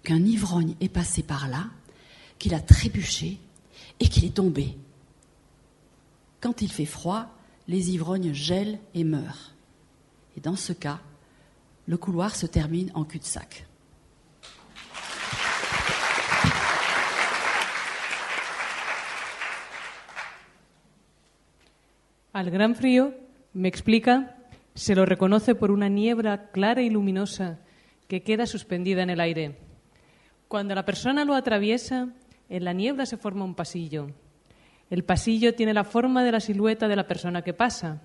qu'un 0.02 0.24
ivrogne 0.24 0.74
est 0.80 0.88
passé 0.88 1.22
par 1.22 1.48
là, 1.48 1.64
qu'il 2.38 2.54
a 2.54 2.60
trébuché 2.60 3.38
et 3.98 4.08
qu'il 4.08 4.24
est 4.24 4.34
tombé. 4.34 4.76
Quand 6.40 6.62
il 6.62 6.70
fait 6.70 6.84
froid, 6.84 7.26
les 7.66 7.90
ivrognes 7.90 8.32
gèlent 8.32 8.78
et 8.94 9.02
meurent. 9.02 9.54
Et 10.36 10.40
dans 10.40 10.54
ce 10.54 10.72
cas, 10.72 11.00
le 11.86 11.96
couloir 11.96 12.36
se 12.36 12.46
termine 12.46 12.92
en 12.94 13.04
cul-de-sac. 13.04 13.65
Al 22.36 22.50
gran 22.50 22.74
frío, 22.74 23.14
me 23.54 23.66
explica, 23.66 24.36
se 24.74 24.94
lo 24.94 25.06
reconoce 25.06 25.54
por 25.54 25.70
una 25.70 25.88
niebla 25.88 26.50
clara 26.50 26.82
y 26.82 26.90
luminosa 26.90 27.60
que 28.08 28.22
queda 28.22 28.44
suspendida 28.44 29.02
en 29.02 29.08
el 29.08 29.20
aire. 29.20 29.56
Cuando 30.46 30.74
la 30.74 30.84
persona 30.84 31.24
lo 31.24 31.34
atraviesa, 31.34 32.10
en 32.50 32.64
la 32.66 32.74
niebla 32.74 33.06
se 33.06 33.16
forma 33.16 33.46
un 33.46 33.54
pasillo. 33.54 34.08
El 34.90 35.02
pasillo 35.02 35.54
tiene 35.54 35.72
la 35.72 35.84
forma 35.84 36.24
de 36.24 36.32
la 36.32 36.40
silueta 36.40 36.88
de 36.88 36.96
la 36.96 37.06
persona 37.06 37.40
que 37.40 37.54
pasa. 37.54 38.02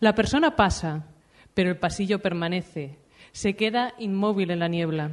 La 0.00 0.16
persona 0.16 0.56
pasa, 0.56 1.06
pero 1.54 1.70
el 1.70 1.76
pasillo 1.76 2.18
permanece, 2.18 2.98
se 3.30 3.54
queda 3.54 3.94
inmóvil 4.00 4.50
en 4.50 4.58
la 4.58 4.66
niebla. 4.66 5.12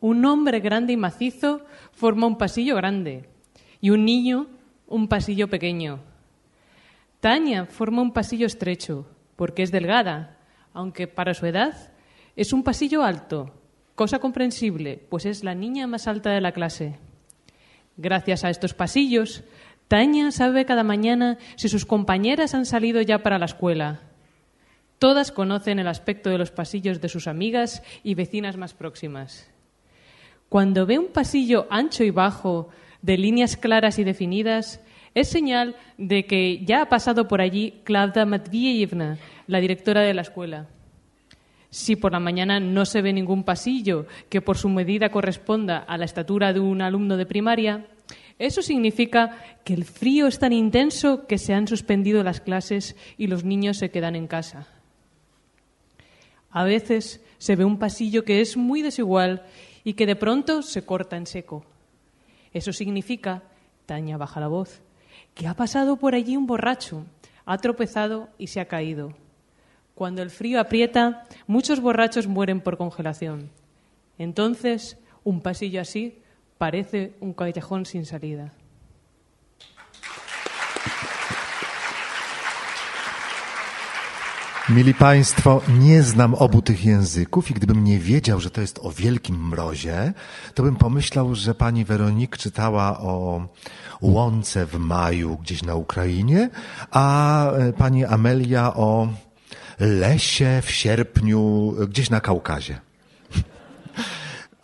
Un 0.00 0.22
hombre 0.26 0.60
grande 0.60 0.92
y 0.92 0.98
macizo 0.98 1.64
forma 1.92 2.26
un 2.26 2.36
pasillo 2.36 2.76
grande 2.76 3.26
y 3.80 3.88
un 3.88 4.04
niño 4.04 4.48
un 4.86 5.08
pasillo 5.08 5.48
pequeño. 5.48 6.00
Tania 7.20 7.66
forma 7.66 8.02
un 8.02 8.12
pasillo 8.12 8.46
estrecho 8.46 9.06
porque 9.36 9.62
es 9.62 9.72
delgada, 9.72 10.38
aunque 10.72 11.06
para 11.08 11.34
su 11.34 11.46
edad 11.46 11.92
es 12.36 12.52
un 12.52 12.62
pasillo 12.62 13.02
alto, 13.02 13.52
cosa 13.96 14.20
comprensible, 14.20 15.04
pues 15.08 15.26
es 15.26 15.42
la 15.42 15.54
niña 15.54 15.88
más 15.88 16.06
alta 16.06 16.30
de 16.30 16.40
la 16.40 16.52
clase. 16.52 16.98
Gracias 17.96 18.44
a 18.44 18.50
estos 18.50 18.74
pasillos, 18.74 19.42
Tania 19.88 20.30
sabe 20.30 20.64
cada 20.64 20.84
mañana 20.84 21.38
si 21.56 21.68
sus 21.68 21.84
compañeras 21.84 22.54
han 22.54 22.66
salido 22.66 23.00
ya 23.02 23.24
para 23.24 23.38
la 23.38 23.46
escuela. 23.46 24.02
Todas 25.00 25.32
conocen 25.32 25.80
el 25.80 25.88
aspecto 25.88 26.30
de 26.30 26.38
los 26.38 26.52
pasillos 26.52 27.00
de 27.00 27.08
sus 27.08 27.26
amigas 27.26 27.82
y 28.04 28.14
vecinas 28.14 28.56
más 28.56 28.74
próximas. 28.74 29.50
Cuando 30.48 30.86
ve 30.86 30.98
un 30.98 31.08
pasillo 31.08 31.66
ancho 31.70 32.04
y 32.04 32.10
bajo, 32.10 32.68
de 33.02 33.18
líneas 33.18 33.56
claras 33.56 33.98
y 33.98 34.04
definidas, 34.04 34.80
es 35.14 35.28
señal 35.28 35.76
de 35.96 36.26
que 36.26 36.64
ya 36.64 36.82
ha 36.82 36.88
pasado 36.88 37.28
por 37.28 37.40
allí 37.40 37.80
Klavda 37.84 38.26
Matvievna, 38.26 39.18
la 39.46 39.60
directora 39.60 40.02
de 40.02 40.14
la 40.14 40.22
escuela. 40.22 40.66
Si 41.70 41.96
por 41.96 42.12
la 42.12 42.20
mañana 42.20 42.60
no 42.60 42.86
se 42.86 43.02
ve 43.02 43.12
ningún 43.12 43.44
pasillo 43.44 44.06
que 44.28 44.40
por 44.40 44.56
su 44.56 44.68
medida 44.68 45.10
corresponda 45.10 45.78
a 45.78 45.98
la 45.98 46.04
estatura 46.04 46.52
de 46.52 46.60
un 46.60 46.80
alumno 46.80 47.16
de 47.16 47.26
primaria, 47.26 47.86
eso 48.38 48.62
significa 48.62 49.36
que 49.64 49.74
el 49.74 49.84
frío 49.84 50.28
es 50.28 50.38
tan 50.38 50.52
intenso 50.52 51.26
que 51.26 51.38
se 51.38 51.52
han 51.52 51.66
suspendido 51.66 52.22
las 52.22 52.40
clases 52.40 52.96
y 53.16 53.26
los 53.26 53.44
niños 53.44 53.78
se 53.78 53.90
quedan 53.90 54.14
en 54.16 54.28
casa. 54.28 54.68
A 56.50 56.64
veces 56.64 57.22
se 57.38 57.56
ve 57.56 57.64
un 57.64 57.78
pasillo 57.78 58.24
que 58.24 58.40
es 58.40 58.56
muy 58.56 58.80
desigual 58.80 59.42
y 59.84 59.94
que 59.94 60.06
de 60.06 60.16
pronto 60.16 60.62
se 60.62 60.86
corta 60.86 61.16
en 61.16 61.26
seco. 61.26 61.64
Eso 62.52 62.72
significa, 62.72 63.42
Taña 63.86 64.16
baja 64.16 64.40
la 64.40 64.48
voz, 64.48 64.80
que 65.38 65.46
ha 65.46 65.54
pasado 65.54 65.96
por 65.96 66.16
allí 66.16 66.36
un 66.36 66.48
borracho, 66.48 67.06
ha 67.46 67.58
tropezado 67.58 68.28
y 68.38 68.48
se 68.48 68.58
ha 68.58 68.64
caído. 68.66 69.14
Cuando 69.94 70.20
el 70.20 70.30
frío 70.30 70.58
aprieta, 70.58 71.26
muchos 71.46 71.78
borrachos 71.78 72.26
mueren 72.26 72.60
por 72.60 72.76
congelación. 72.76 73.48
Entonces, 74.18 74.98
un 75.22 75.40
pasillo 75.40 75.80
así 75.80 76.18
parece 76.58 77.14
un 77.20 77.34
callejón 77.34 77.86
sin 77.86 78.04
salida. 78.04 78.52
Mili 84.68 84.94
Państwo, 84.94 85.62
nie 85.68 86.02
znam 86.02 86.34
obu 86.34 86.62
tych 86.62 86.84
języków 86.84 87.50
i 87.50 87.54
gdybym 87.54 87.84
nie 87.84 87.98
wiedział, 87.98 88.40
że 88.40 88.50
to 88.50 88.60
jest 88.60 88.78
o 88.82 88.92
wielkim 88.92 89.48
mrozie, 89.48 90.12
to 90.54 90.62
bym 90.62 90.76
pomyślał, 90.76 91.34
że 91.34 91.54
pani 91.54 91.84
Weronik 91.84 92.36
czytała 92.36 93.00
o 93.00 93.46
łące 94.00 94.66
w 94.66 94.78
maju 94.78 95.36
gdzieś 95.36 95.62
na 95.62 95.74
Ukrainie, 95.74 96.50
a 96.90 97.50
e, 97.52 97.72
pani 97.72 98.04
Amelia 98.04 98.74
o 98.74 99.08
lesie 99.80 100.62
w 100.62 100.70
sierpniu 100.70 101.74
gdzieś 101.88 102.10
na 102.10 102.20
Kaukazie. 102.20 102.87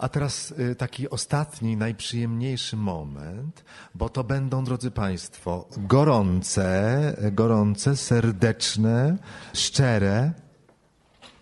A 0.04 0.08
teraz 0.08 0.50
y, 0.50 0.74
taki 0.74 1.10
ostatni, 1.10 1.76
najprzyjemniejszy 1.76 2.76
moment, 2.76 3.64
bo 3.94 4.08
to 4.08 4.24
będą, 4.24 4.64
drodzy 4.64 4.90
Państwo, 4.90 5.68
gorące, 5.76 7.16
gorące, 7.32 7.96
serdeczne, 7.96 9.16
szczere 9.54 10.32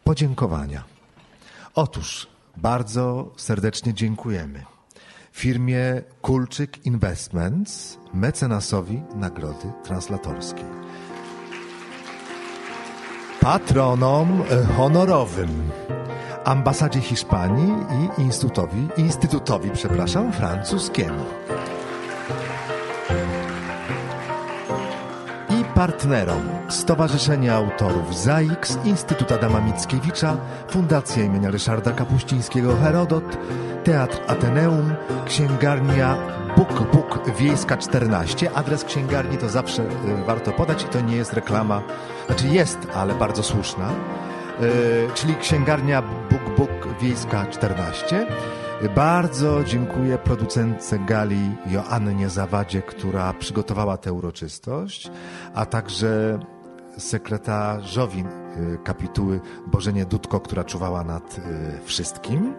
podziękowania. 0.05 0.85
Otóż 1.75 2.27
bardzo 2.57 3.33
serdecznie 3.37 3.95
dziękujemy 3.95 4.65
firmie 5.33 6.03
Kulczyk 6.21 6.87
Investments, 6.87 7.99
mecenasowi 8.15 9.03
Nagrody 9.15 9.73
Translatorskiej. 9.85 10.65
Patronom 13.43 14.43
honorowym 14.77 15.71
ambasadzie 16.45 17.01
Hiszpanii 17.01 17.73
i 18.19 18.23
instytutowi, 18.23 18.89
instytutowi 18.97 19.71
przepraszam, 19.71 20.33
francuskiemu. 20.33 21.25
I 25.51 25.65
partnerom 25.75 26.43
Stowarzyszenie 26.69 27.55
Autorów 27.55 28.19
ZAIX, 28.19 28.79
Instytut 28.85 29.33
Adama 29.33 29.61
Mickiewicza, 29.61 30.37
Fundacja 30.69 31.25
imienia 31.25 31.51
Ryszarda 31.51 31.93
Kapuścińskiego 31.93 32.77
Herodot, 32.77 33.39
Teatr 33.85 34.21
Ateneum, 34.27 34.95
Księgarnia 35.27 36.17
Buk 36.57 36.93
Buk 36.93 37.21
Wiejska 37.39 37.77
14. 37.77 38.53
Adres 38.55 38.85
księgarni 38.85 39.39
to 39.39 39.49
zawsze 39.49 39.83
y, 39.83 40.25
warto 40.27 40.53
podać 40.53 40.83
i 40.83 40.87
to 40.87 41.01
nie 41.01 41.17
jest 41.17 41.33
reklama, 41.33 41.83
znaczy 42.27 42.49
jest, 42.49 42.79
ale 42.95 43.15
bardzo 43.15 43.43
słuszna. 43.43 43.89
E, 43.89 45.15
czyli 45.15 45.35
księgarnia 45.35 46.03
Buk 46.03 46.57
Buk 46.57 47.01
Wiejska 47.01 47.47
14. 47.47 48.27
Bardzo 48.95 49.65
dziękuję 49.65 50.19
producentce 50.19 50.99
Gali 50.99 51.51
Joannie 51.67 52.29
Zawadzie, 52.29 52.83
która 52.83 53.33
przygotowała 53.33 53.97
tę 53.97 54.13
uroczystość, 54.13 55.11
a 55.55 55.67
także 55.67 56.39
sekretarzowi 56.99 58.21
e, 58.21 58.25
kapituły 58.85 59.41
Bożenie 59.67 60.05
Dudko, 60.05 60.41
która 60.41 60.65
czuwała 60.65 61.05
nad 61.05 61.39
e, 61.39 61.81
wszystkim. 61.85 62.55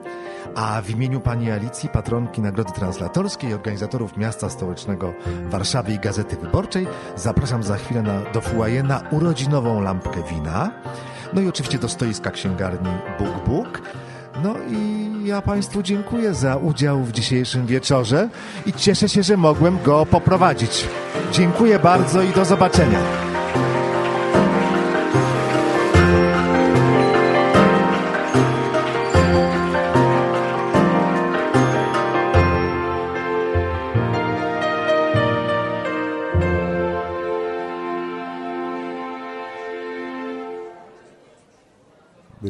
A 0.56 0.82
w 0.82 0.90
imieniu 0.90 1.20
pani 1.20 1.52
Alicji, 1.52 1.90
patronki 1.90 2.42
Nagrody 2.42 2.74
Translatorskiej 2.74 3.50
i 3.50 3.54
organizatorów 3.54 4.18
Miasta 4.18 4.50
Stołecznego 4.50 5.14
Warszawy 5.50 5.94
i 5.94 6.00
Gazety 6.00 6.38
Wyborczej, 6.38 6.88
zapraszam 7.16 7.64
za 7.64 7.78
chwilę 7.78 8.02
na, 8.02 8.32
do 8.32 8.42
Fuaje 8.42 8.84
na 8.84 9.02
urodzinową 9.12 9.82
lampkę 9.82 10.24
wina. 10.30 10.72
No 11.34 11.42
i 11.42 11.48
oczywiście 11.48 11.80
do 11.80 11.90
stoiska 11.90 12.32
księgarni 12.32 12.90
Bóg 13.20 13.46
Bóg. 13.48 13.82
No 14.44 14.56
i 14.70 15.14
ja 15.26 15.42
Państwu 15.42 15.84
dziękuję 15.84 16.34
za 16.34 16.56
udział 16.56 17.04
w 17.04 17.12
dzisiejszym 17.12 17.66
wieczorze 17.66 18.30
i 18.66 18.74
cieszę 18.74 19.10
się, 19.10 19.24
że 19.24 19.38
mogłem 19.38 19.78
go 19.84 20.06
poprowadzić. 20.06 20.88
Dziękuję 21.32 21.80
bardzo 21.80 22.22
i 22.22 22.30
do 22.30 22.46
zobaczenia. 22.46 23.33